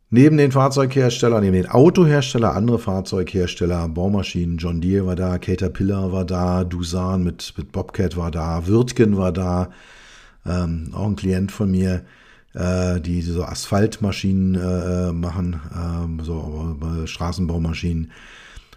Neben 0.09 0.37
den 0.37 0.53
Fahrzeugherstellern, 0.53 1.43
neben 1.43 1.57
den 1.57 1.69
Autohersteller, 1.69 2.55
andere 2.55 2.79
Fahrzeughersteller, 2.79 3.89
Baumaschinen, 3.89 4.57
John 4.57 4.79
Deere 4.79 5.05
war 5.05 5.15
da, 5.17 5.37
Caterpillar 5.37 6.13
war 6.13 6.23
da, 6.23 6.63
Dusan 6.63 7.23
mit, 7.25 7.53
mit 7.57 7.73
Bobcat 7.73 8.15
war 8.15 8.31
da, 8.31 8.67
Wirtgen 8.67 9.17
war 9.17 9.33
da, 9.33 9.69
ähm, 10.45 10.91
auch 10.93 11.07
ein 11.07 11.17
Klient 11.17 11.51
von 11.51 11.71
mir, 11.71 12.05
äh, 12.53 13.01
die 13.01 13.21
so 13.21 13.43
Asphaltmaschinen 13.43 14.55
äh, 14.55 15.11
machen, 15.11 15.59
äh, 15.75 16.23
so 16.23 16.77
äh, 16.81 17.05
Straßenbaumaschinen. 17.05 18.11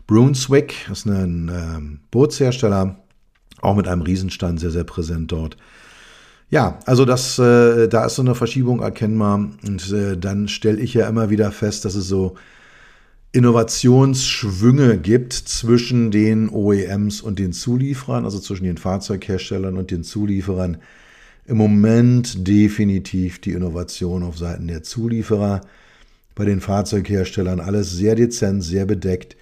Brunswick 0.09 0.91
ist 0.91 1.07
ein 1.07 1.49
äh, 1.49 1.99
Bootshersteller, 2.11 2.97
auch 3.61 3.76
mit 3.76 3.87
einem 3.87 4.03
Riesenstand 4.03 4.59
sehr, 4.59 4.72
sehr 4.72 4.83
präsent 4.83 5.31
dort. 5.31 5.57
Ja, 6.51 6.80
also 6.84 7.05
das, 7.05 7.38
äh, 7.38 7.88
da 7.88 8.07
ist 8.07 8.16
so 8.16 8.22
eine 8.22 8.34
Verschiebung 8.34 8.80
erkennbar. 8.80 9.48
Und 9.64 9.92
äh, 9.92 10.16
dann 10.16 10.48
stelle 10.48 10.80
ich 10.80 10.94
ja 10.94 11.09
immer 11.09 11.30
wieder 11.30 11.53
fest, 11.53 11.84
dass 11.84 11.94
es 11.94 12.09
so 12.09 12.34
Innovationsschwünge 13.32 14.98
gibt 14.98 15.32
zwischen 15.32 16.11
den 16.11 16.48
OEMs 16.48 17.20
und 17.20 17.38
den 17.38 17.53
Zulieferern, 17.53 18.24
also 18.24 18.40
zwischen 18.40 18.64
den 18.64 18.76
Fahrzeugherstellern 18.76 19.76
und 19.76 19.92
den 19.92 20.03
Zulieferern. 20.03 20.78
Im 21.46 21.57
Moment 21.57 22.46
definitiv 22.48 23.40
die 23.40 23.53
Innovation 23.53 24.24
auf 24.24 24.36
Seiten 24.36 24.66
der 24.66 24.82
Zulieferer. 24.82 25.61
Bei 26.34 26.44
den 26.44 26.61
Fahrzeugherstellern 26.61 27.61
alles 27.61 27.92
sehr 27.92 28.16
dezent, 28.16 28.64
sehr 28.64 28.86
bedeckt. 28.86 29.36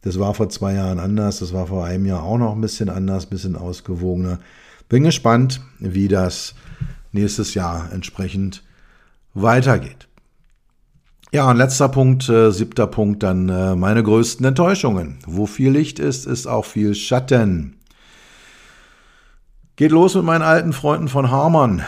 Das 0.00 0.18
war 0.18 0.32
vor 0.32 0.48
zwei 0.48 0.74
Jahren 0.74 1.00
anders, 1.00 1.40
das 1.40 1.52
war 1.52 1.66
vor 1.66 1.84
einem 1.84 2.06
Jahr 2.06 2.22
auch 2.22 2.38
noch 2.38 2.54
ein 2.54 2.60
bisschen 2.60 2.88
anders, 2.88 3.26
ein 3.26 3.30
bisschen 3.30 3.56
ausgewogener. 3.56 4.38
Bin 4.88 5.04
gespannt, 5.04 5.60
wie 5.78 6.08
das 6.08 6.54
nächstes 7.12 7.54
Jahr 7.54 7.90
entsprechend 7.92 8.62
weitergeht. 9.34 10.06
Ja, 11.32 11.50
und 11.50 11.56
letzter 11.56 11.88
Punkt, 11.88 12.28
äh, 12.28 12.50
siebter 12.52 12.86
Punkt, 12.86 13.22
dann 13.22 13.48
äh, 13.48 13.74
meine 13.74 14.02
größten 14.02 14.46
Enttäuschungen. 14.46 15.18
Wo 15.26 15.46
viel 15.46 15.70
Licht 15.70 15.98
ist, 15.98 16.26
ist 16.26 16.46
auch 16.46 16.64
viel 16.64 16.94
Schatten. 16.94 17.76
Geht 19.74 19.90
los 19.90 20.14
mit 20.14 20.24
meinen 20.24 20.42
alten 20.42 20.72
Freunden 20.72 21.08
von 21.08 21.30
Harman. 21.30 21.82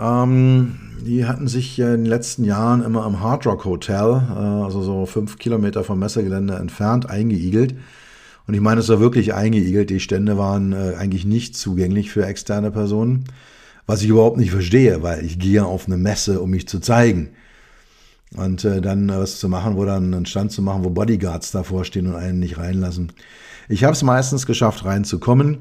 Ähm, 0.00 0.78
die 1.00 1.24
hatten 1.24 1.48
sich 1.48 1.78
in 1.78 1.86
den 1.86 2.06
letzten 2.06 2.44
Jahren 2.44 2.84
immer 2.84 3.04
am 3.04 3.20
Hard 3.20 3.46
Rock 3.46 3.64
Hotel, 3.64 4.22
äh, 4.30 4.64
also 4.64 4.82
so 4.82 5.06
fünf 5.06 5.38
Kilometer 5.38 5.82
vom 5.84 5.98
Messegelände 5.98 6.54
entfernt, 6.54 7.08
eingeigelt. 7.08 7.74
Und 8.46 8.54
ich 8.54 8.60
meine, 8.60 8.80
es 8.80 8.88
war 8.88 9.00
wirklich 9.00 9.34
eingeigelt. 9.34 9.90
Die 9.90 10.00
Stände 10.00 10.36
waren 10.38 10.72
äh, 10.72 10.94
eigentlich 10.96 11.24
nicht 11.24 11.56
zugänglich 11.56 12.10
für 12.10 12.26
externe 12.26 12.70
Personen. 12.70 13.24
Was 13.86 14.02
ich 14.02 14.08
überhaupt 14.08 14.36
nicht 14.36 14.50
verstehe, 14.50 15.02
weil 15.02 15.24
ich 15.24 15.38
gehe 15.38 15.64
auf 15.64 15.86
eine 15.86 15.96
Messe, 15.96 16.40
um 16.40 16.50
mich 16.50 16.68
zu 16.68 16.80
zeigen. 16.80 17.30
Und 18.36 18.64
äh, 18.64 18.80
dann 18.80 19.08
was 19.08 19.38
zu 19.38 19.48
machen, 19.48 19.76
wo 19.76 19.84
dann 19.84 20.14
einen 20.14 20.26
Stand 20.26 20.52
zu 20.52 20.62
machen, 20.62 20.84
wo 20.84 20.90
Bodyguards 20.90 21.50
davor 21.50 21.84
stehen 21.84 22.06
und 22.06 22.14
einen 22.14 22.38
nicht 22.38 22.58
reinlassen. 22.58 23.12
Ich 23.68 23.84
habe 23.84 23.92
es 23.92 24.02
meistens 24.02 24.46
geschafft, 24.46 24.84
reinzukommen, 24.84 25.58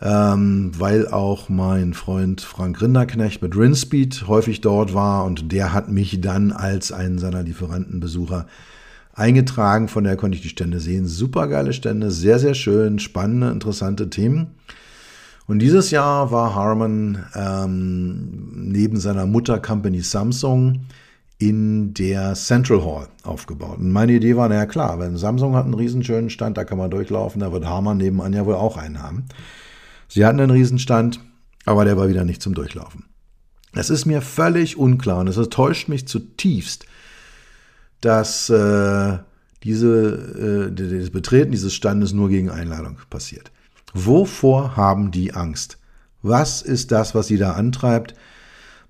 ähm, 0.00 0.72
weil 0.78 1.08
auch 1.08 1.48
mein 1.48 1.94
Freund 1.94 2.40
Frank 2.40 2.80
Rinderknecht 2.80 3.42
mit 3.42 3.56
Rinspeed 3.56 4.26
häufig 4.28 4.60
dort 4.60 4.94
war 4.94 5.24
und 5.24 5.52
der 5.52 5.72
hat 5.72 5.88
mich 5.88 6.20
dann 6.20 6.52
als 6.52 6.92
einen 6.92 7.18
seiner 7.18 7.42
Lieferantenbesucher 7.42 8.46
eingetragen. 9.14 9.88
Von 9.88 10.04
der 10.04 10.16
konnte 10.16 10.36
ich 10.36 10.42
die 10.42 10.48
Stände 10.48 10.80
sehen. 10.80 11.06
Super 11.06 11.48
geile 11.48 11.72
Stände, 11.72 12.10
sehr, 12.10 12.38
sehr 12.38 12.54
schön, 12.54 12.98
spannende, 12.98 13.50
interessante 13.50 14.10
Themen. 14.10 14.54
Und 15.46 15.58
dieses 15.58 15.90
Jahr 15.90 16.30
war 16.30 16.54
Harman 16.54 17.24
ähm, 17.34 18.70
neben 18.70 18.98
seiner 18.98 19.26
Mutter-Company 19.26 20.00
Samsung 20.00 20.86
in 21.38 21.92
der 21.94 22.34
Central 22.34 22.84
Hall 22.84 23.08
aufgebaut. 23.24 23.78
Und 23.78 23.90
meine 23.90 24.12
Idee 24.12 24.36
war, 24.36 24.48
naja 24.48 24.66
klar, 24.66 25.00
wenn 25.00 25.16
Samsung 25.16 25.56
hat 25.56 25.64
einen 25.64 25.74
riesenschönen 25.74 26.30
Stand, 26.30 26.56
da 26.56 26.64
kann 26.64 26.78
man 26.78 26.90
durchlaufen, 26.90 27.40
da 27.40 27.52
wird 27.52 27.66
Harman 27.66 27.96
nebenan 27.96 28.32
ja 28.32 28.46
wohl 28.46 28.54
auch 28.54 28.76
einen 28.76 29.02
haben. 29.02 29.24
Sie 30.06 30.24
hatten 30.24 30.38
einen 30.38 30.52
Riesenstand, 30.52 31.18
aber 31.64 31.84
der 31.84 31.96
war 31.96 32.08
wieder 32.08 32.24
nicht 32.24 32.42
zum 32.42 32.54
Durchlaufen. 32.54 33.06
Es 33.74 33.90
ist 33.90 34.06
mir 34.06 34.20
völlig 34.20 34.76
unklar 34.76 35.18
und 35.18 35.28
es 35.28 35.48
täuscht 35.48 35.88
mich 35.88 36.06
zutiefst, 36.06 36.86
dass 38.02 38.50
äh, 38.50 39.18
diese, 39.62 40.70
äh, 40.70 41.00
das 41.00 41.10
Betreten 41.10 41.52
dieses 41.52 41.72
Standes 41.72 42.12
nur 42.12 42.28
gegen 42.28 42.50
Einladung 42.50 42.98
passiert. 43.08 43.50
Wovor 43.94 44.76
haben 44.76 45.10
die 45.10 45.34
Angst? 45.34 45.78
Was 46.20 46.62
ist 46.62 46.92
das, 46.92 47.14
was 47.14 47.26
sie 47.26 47.38
da 47.38 47.52
antreibt? 47.52 48.14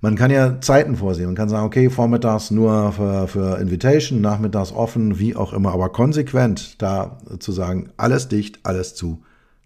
Man 0.01 0.17
kann 0.17 0.31
ja 0.31 0.61
Zeiten 0.61 0.97
vorsehen. 0.97 1.27
Man 1.27 1.35
kann 1.35 1.49
sagen, 1.49 1.67
okay, 1.67 1.89
vormittags 1.89 2.51
nur 2.51 2.93
für, 2.93 3.29
für 3.29 3.59
Invitation, 3.59 4.21
nachmittags 4.21 4.73
offen, 4.73 5.19
wie 5.19 5.37
auch 5.37 5.53
immer, 5.53 5.73
aber 5.73 5.91
konsequent 5.91 6.83
da 6.83 7.19
zu 7.39 7.53
sagen, 7.53 7.91
alles 7.97 8.29
dicht, 8.29 8.61
alles 8.65 8.95
zu, 8.95 9.23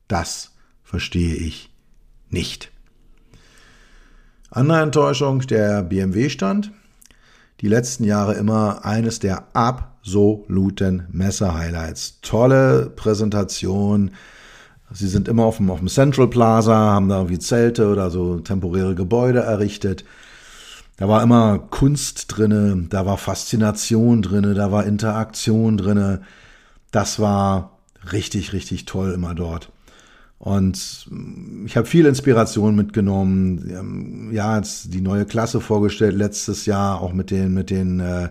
das 0.08 0.52
verstehe 0.82 1.34
ich 1.34 1.72
nicht. 2.28 2.70
Andere 4.50 4.82
Enttäuschung, 4.82 5.40
der 5.40 5.82
BMW-Stand 5.82 6.70
die 7.60 7.68
letzten 7.68 8.04
Jahre 8.04 8.34
immer 8.34 8.84
eines 8.84 9.18
der 9.18 9.44
absoluten 9.54 11.06
Messe-Highlights. 11.10 12.20
Tolle 12.22 12.90
Präsentation. 12.94 14.10
Sie 14.92 15.08
sind 15.08 15.28
immer 15.28 15.44
auf 15.44 15.56
dem, 15.56 15.70
auf 15.70 15.78
dem 15.78 15.88
Central 15.88 16.28
Plaza, 16.28 16.74
haben 16.74 17.08
da 17.08 17.16
irgendwie 17.18 17.38
Zelte 17.38 17.88
oder 17.88 18.10
so 18.10 18.38
temporäre 18.38 18.94
Gebäude 18.94 19.40
errichtet. 19.40 20.04
Da 20.96 21.08
war 21.08 21.22
immer 21.22 21.58
Kunst 21.58 22.26
drinne, 22.28 22.86
da 22.88 23.04
war 23.04 23.18
Faszination 23.18 24.22
drinne, 24.22 24.54
da 24.54 24.72
war 24.72 24.84
Interaktion 24.84 25.76
drinne. 25.76 26.22
Das 26.90 27.20
war 27.20 27.78
richtig, 28.12 28.52
richtig 28.52 28.84
toll 28.86 29.12
immer 29.12 29.34
dort. 29.34 29.70
Und 30.38 31.08
ich 31.64 31.76
habe 31.76 31.86
viel 31.86 32.06
Inspiration 32.06 32.76
mitgenommen. 32.76 34.30
Ja, 34.32 34.56
jetzt 34.56 34.92
die 34.92 35.00
neue 35.00 35.24
Klasse 35.24 35.60
vorgestellt 35.60 36.14
letztes 36.14 36.66
Jahr, 36.66 37.00
auch 37.00 37.12
mit 37.12 37.30
den, 37.30 37.54
mit 37.54 37.70
den 37.70 38.00
äh, 38.00 38.28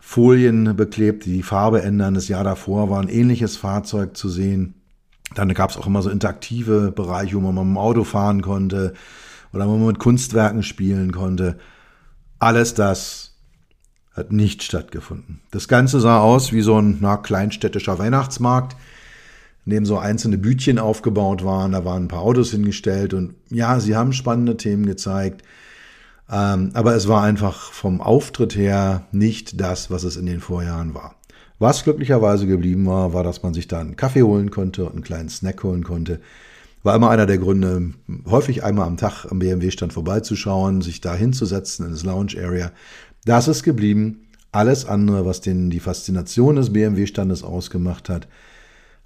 Folien 0.00 0.76
beklebt, 0.76 1.24
die 1.26 1.34
die 1.34 1.42
Farbe 1.42 1.82
ändern. 1.82 2.14
Das 2.14 2.28
Jahr 2.28 2.44
davor 2.44 2.88
war 2.88 3.00
ein 3.00 3.08
ähnliches 3.08 3.56
Fahrzeug 3.56 4.16
zu 4.16 4.28
sehen. 4.28 4.74
Dann 5.34 5.52
gab 5.54 5.70
es 5.70 5.76
auch 5.76 5.86
immer 5.86 6.02
so 6.02 6.08
interaktive 6.08 6.92
Bereiche, 6.92 7.36
wo 7.36 7.40
man 7.40 7.54
mit 7.54 7.74
dem 7.74 7.78
Auto 7.78 8.04
fahren 8.04 8.40
konnte 8.40 8.94
oder 9.52 9.66
wo 9.68 9.76
man 9.76 9.88
mit 9.88 9.98
Kunstwerken 9.98 10.62
spielen 10.62 11.12
konnte. 11.12 11.58
Alles 12.38 12.74
das 12.74 13.36
hat 14.14 14.32
nicht 14.32 14.62
stattgefunden. 14.62 15.40
Das 15.50 15.68
Ganze 15.68 16.00
sah 16.00 16.20
aus 16.20 16.52
wie 16.52 16.62
so 16.62 16.80
ein 16.80 16.98
na, 17.00 17.16
kleinstädtischer 17.16 17.98
Weihnachtsmarkt, 17.98 18.76
in 19.66 19.72
dem 19.72 19.86
so 19.86 19.98
einzelne 19.98 20.38
Bütchen 20.38 20.78
aufgebaut 20.78 21.44
waren. 21.44 21.72
Da 21.72 21.84
waren 21.84 22.04
ein 22.04 22.08
paar 22.08 22.22
Autos 22.22 22.50
hingestellt 22.50 23.14
und 23.14 23.34
ja, 23.50 23.80
sie 23.80 23.96
haben 23.96 24.12
spannende 24.12 24.56
Themen 24.56 24.86
gezeigt. 24.86 25.42
Ähm, 26.30 26.70
aber 26.74 26.94
es 26.94 27.08
war 27.08 27.22
einfach 27.22 27.72
vom 27.72 28.00
Auftritt 28.00 28.54
her 28.56 29.06
nicht 29.12 29.60
das, 29.60 29.90
was 29.90 30.04
es 30.04 30.16
in 30.16 30.26
den 30.26 30.40
Vorjahren 30.40 30.94
war. 30.94 31.16
Was 31.58 31.82
glücklicherweise 31.84 32.46
geblieben 32.46 32.86
war, 32.86 33.12
war, 33.12 33.24
dass 33.24 33.42
man 33.42 33.52
sich 33.52 33.66
da 33.66 33.80
einen 33.80 33.96
Kaffee 33.96 34.22
holen 34.22 34.50
konnte 34.50 34.84
und 34.84 34.92
einen 34.92 35.02
kleinen 35.02 35.28
Snack 35.28 35.62
holen 35.64 35.82
konnte. 35.82 36.20
War 36.84 36.94
immer 36.94 37.10
einer 37.10 37.26
der 37.26 37.38
Gründe, 37.38 37.94
häufig 38.26 38.62
einmal 38.62 38.86
am 38.86 38.96
Tag 38.96 39.26
am 39.28 39.40
BMW-Stand 39.40 39.92
vorbeizuschauen, 39.92 40.82
sich 40.82 41.00
da 41.00 41.14
hinzusetzen 41.14 41.86
in 41.86 41.92
das 41.92 42.04
Lounge 42.04 42.34
Area. 42.40 42.70
Das 43.24 43.48
ist 43.48 43.64
geblieben. 43.64 44.28
Alles 44.52 44.86
andere, 44.86 45.26
was 45.26 45.40
den, 45.40 45.70
die 45.70 45.80
Faszination 45.80 46.56
des 46.56 46.72
BMW-Standes 46.72 47.42
ausgemacht 47.42 48.08
hat, 48.08 48.28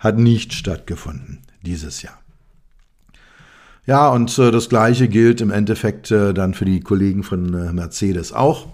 hat 0.03 0.19
nicht 0.19 0.53
stattgefunden 0.53 1.39
dieses 1.63 2.03
Jahr. 2.03 2.21
Ja, 3.87 4.09
und 4.11 4.39
äh, 4.39 4.51
das 4.51 4.69
Gleiche 4.69 5.09
gilt 5.09 5.41
im 5.41 5.51
Endeffekt 5.51 6.11
äh, 6.11 6.35
dann 6.35 6.55
für 6.55 6.65
die 6.65 6.81
Kollegen 6.81 7.23
von 7.23 7.55
äh, 7.55 7.73
Mercedes 7.73 8.33
auch 8.33 8.69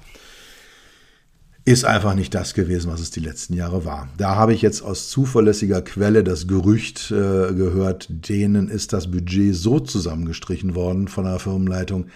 ist 1.68 1.84
einfach 1.84 2.14
nicht 2.14 2.34
das 2.34 2.54
gewesen, 2.54 2.90
was 2.90 3.00
es 3.00 3.10
die 3.10 3.20
letzten 3.20 3.52
Jahre 3.52 3.84
war. 3.84 4.08
Da 4.16 4.36
habe 4.36 4.54
ich 4.54 4.62
jetzt 4.62 4.80
aus 4.80 5.10
zuverlässiger 5.10 5.82
Quelle 5.82 6.24
das 6.24 6.48
Gerücht 6.48 7.10
äh, 7.10 7.52
gehört, 7.52 8.06
denen 8.08 8.68
ist 8.70 8.94
das 8.94 9.10
Budget 9.10 9.54
so 9.54 9.78
zusammengestrichen 9.78 10.74
worden 10.74 11.08
von 11.08 11.24
der 11.24 11.38
Firmenleitung, 11.38 12.06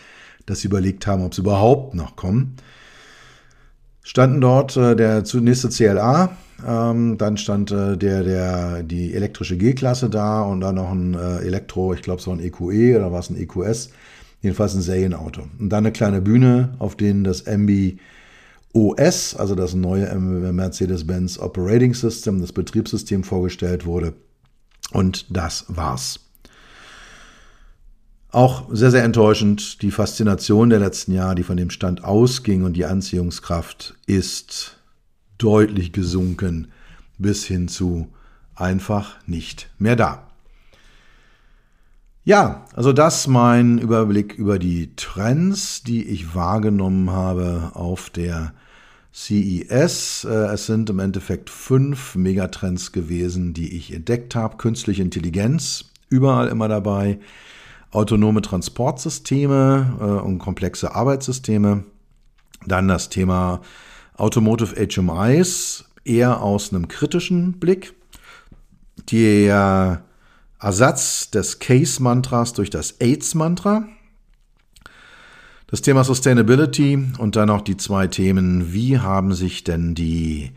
dass 0.47 0.61
sie 0.61 0.69
überlegt 0.69 1.07
haben, 1.07 1.23
ob 1.23 1.35
sie 1.35 1.43
überhaupt 1.43 1.95
noch 1.95 2.17
kommen. 2.17 2.57
Standen 4.03 4.41
dort 4.41 4.75
äh, 4.79 4.97
der 4.97 5.23
nächste 5.35 5.69
CLA, 5.69 6.35
ähm, 6.67 7.19
dann 7.19 7.37
stand 7.37 7.71
äh, 7.71 7.97
der, 7.97 8.23
der, 8.23 8.83
die 8.83 9.15
elektrische 9.15 9.57
G-Klasse 9.57 10.09
da 10.09 10.43
und 10.43 10.61
dann 10.61 10.77
noch 10.77 10.91
ein 10.91 11.15
äh, 11.15 11.39
Elektro, 11.39 11.93
ich 11.95 12.03
glaube 12.03 12.21
es 12.21 12.27
war 12.27 12.35
ein 12.35 12.41
EQE 12.41 12.73
e 12.73 12.97
oder 12.97 13.13
war 13.13 13.21
es 13.21 13.31
ein 13.31 13.37
EQS, 13.37 13.91
jedenfalls 14.43 14.75
ein 14.75 14.83
Serienauto. 14.83 15.43
Und 15.59 15.71
dann 15.71 15.85
eine 15.85 15.93
kleine 15.93 16.21
Bühne, 16.21 16.75
auf 16.79 16.97
denen 16.97 17.25
das 17.25 17.43
MB 17.43 17.99
OS, 18.75 19.37
also 19.37 19.55
das 19.55 19.75
neue 19.75 20.15
Mercedes-Benz 20.15 21.39
Operating 21.39 21.95
System, 21.95 22.41
das 22.41 22.53
Betriebssystem 22.53 23.23
vorgestellt 23.23 23.85
wurde. 23.85 24.15
Und 24.93 25.27
das 25.37 25.67
war's. 25.69 26.21
Auch 28.31 28.65
sehr, 28.73 28.91
sehr 28.91 29.05
enttäuschend, 29.05 29.83
die 29.83 29.91
Faszination 29.91 30.71
der 30.71 30.79
letzten 30.79 31.13
Jahre, 31.13 31.35
die 31.35 31.43
von 31.43 31.59
dem 31.59 31.69
Stand 31.69 32.03
ausging 32.03 32.65
und 32.65 32.75
die 32.75 32.87
Anziehungskraft 32.87 33.95
ist 34.07 34.79
deutlich 35.39 35.93
gesunken 35.93 36.69
bis 37.19 37.45
hin 37.45 37.69
zu 37.69 38.09
einfach 38.55 39.17
nicht 39.27 39.71
mehr 39.79 39.97
da. 39.97 40.27
Ja, 42.25 42.67
also 42.75 42.93
das 42.93 43.27
mein 43.27 43.79
Überblick 43.79 44.35
über 44.35 44.61
die 44.61 44.95
Trends, 44.95 45.83
die 45.83 46.05
ich 46.05 46.37
wahrgenommen 46.37 47.11
habe 47.11 47.73
auf 47.75 48.11
der 48.11 48.53
CES. 49.13 50.25
Äh, 50.25 50.53
es 50.53 50.67
sind 50.67 50.89
im 50.89 51.01
Endeffekt 51.01 51.51
fünf 51.51 52.15
Megatrends 52.15 52.93
gewesen, 52.93 53.55
die 53.55 53.77
ich 53.77 53.93
entdeckt 53.93 54.37
habe. 54.37 54.57
Künstliche 54.57 55.03
Intelligenz, 55.03 55.87
überall 56.09 56.47
immer 56.47 56.69
dabei. 56.69 57.19
Autonome 57.91 58.41
Transportsysteme 58.41 59.97
äh, 60.01 60.05
und 60.05 60.39
komplexe 60.39 60.95
Arbeitssysteme. 60.95 61.85
Dann 62.67 62.87
das 62.87 63.09
Thema 63.09 63.61
Automotive 64.17 64.75
HMIs, 64.77 65.85
eher 66.05 66.43
aus 66.43 66.73
einem 66.73 66.89
kritischen 66.89 67.55
Blick. 67.55 67.95
Der 69.11 70.05
Ersatz 70.61 71.31
des 71.31 71.59
Case-Mantras 71.59 72.53
durch 72.53 72.71
das 72.71 73.01
AIDS-Mantra. 73.01 73.89
Das 75.67 75.83
Thema 75.83 76.05
Sustainability 76.05 77.03
und 77.19 77.35
dann 77.35 77.49
noch 77.49 77.63
die 77.63 77.77
zwei 77.77 78.07
Themen, 78.07 78.73
wie 78.73 78.99
haben 78.99 79.35
sich 79.35 79.65
denn 79.65 79.95
die, 79.95 80.53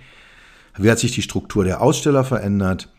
wie 0.78 0.92
hat 0.92 1.00
sich 1.00 1.14
die 1.14 1.22
Struktur 1.22 1.64
der 1.64 1.82
Aussteller 1.82 2.24
verändert 2.24 2.94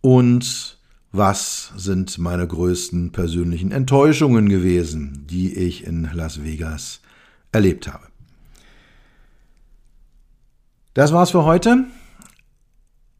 und 0.00 0.78
was 1.10 1.72
sind 1.76 2.18
meine 2.18 2.46
größten 2.46 3.12
persönlichen 3.12 3.72
Enttäuschungen 3.72 4.48
gewesen, 4.48 5.26
die 5.28 5.54
ich 5.54 5.84
in 5.84 6.08
Las 6.12 6.42
Vegas 6.44 7.00
erlebt 7.50 7.88
habe. 7.88 8.07
Das 10.98 11.12
war's 11.12 11.30
für 11.30 11.44
heute. 11.44 11.84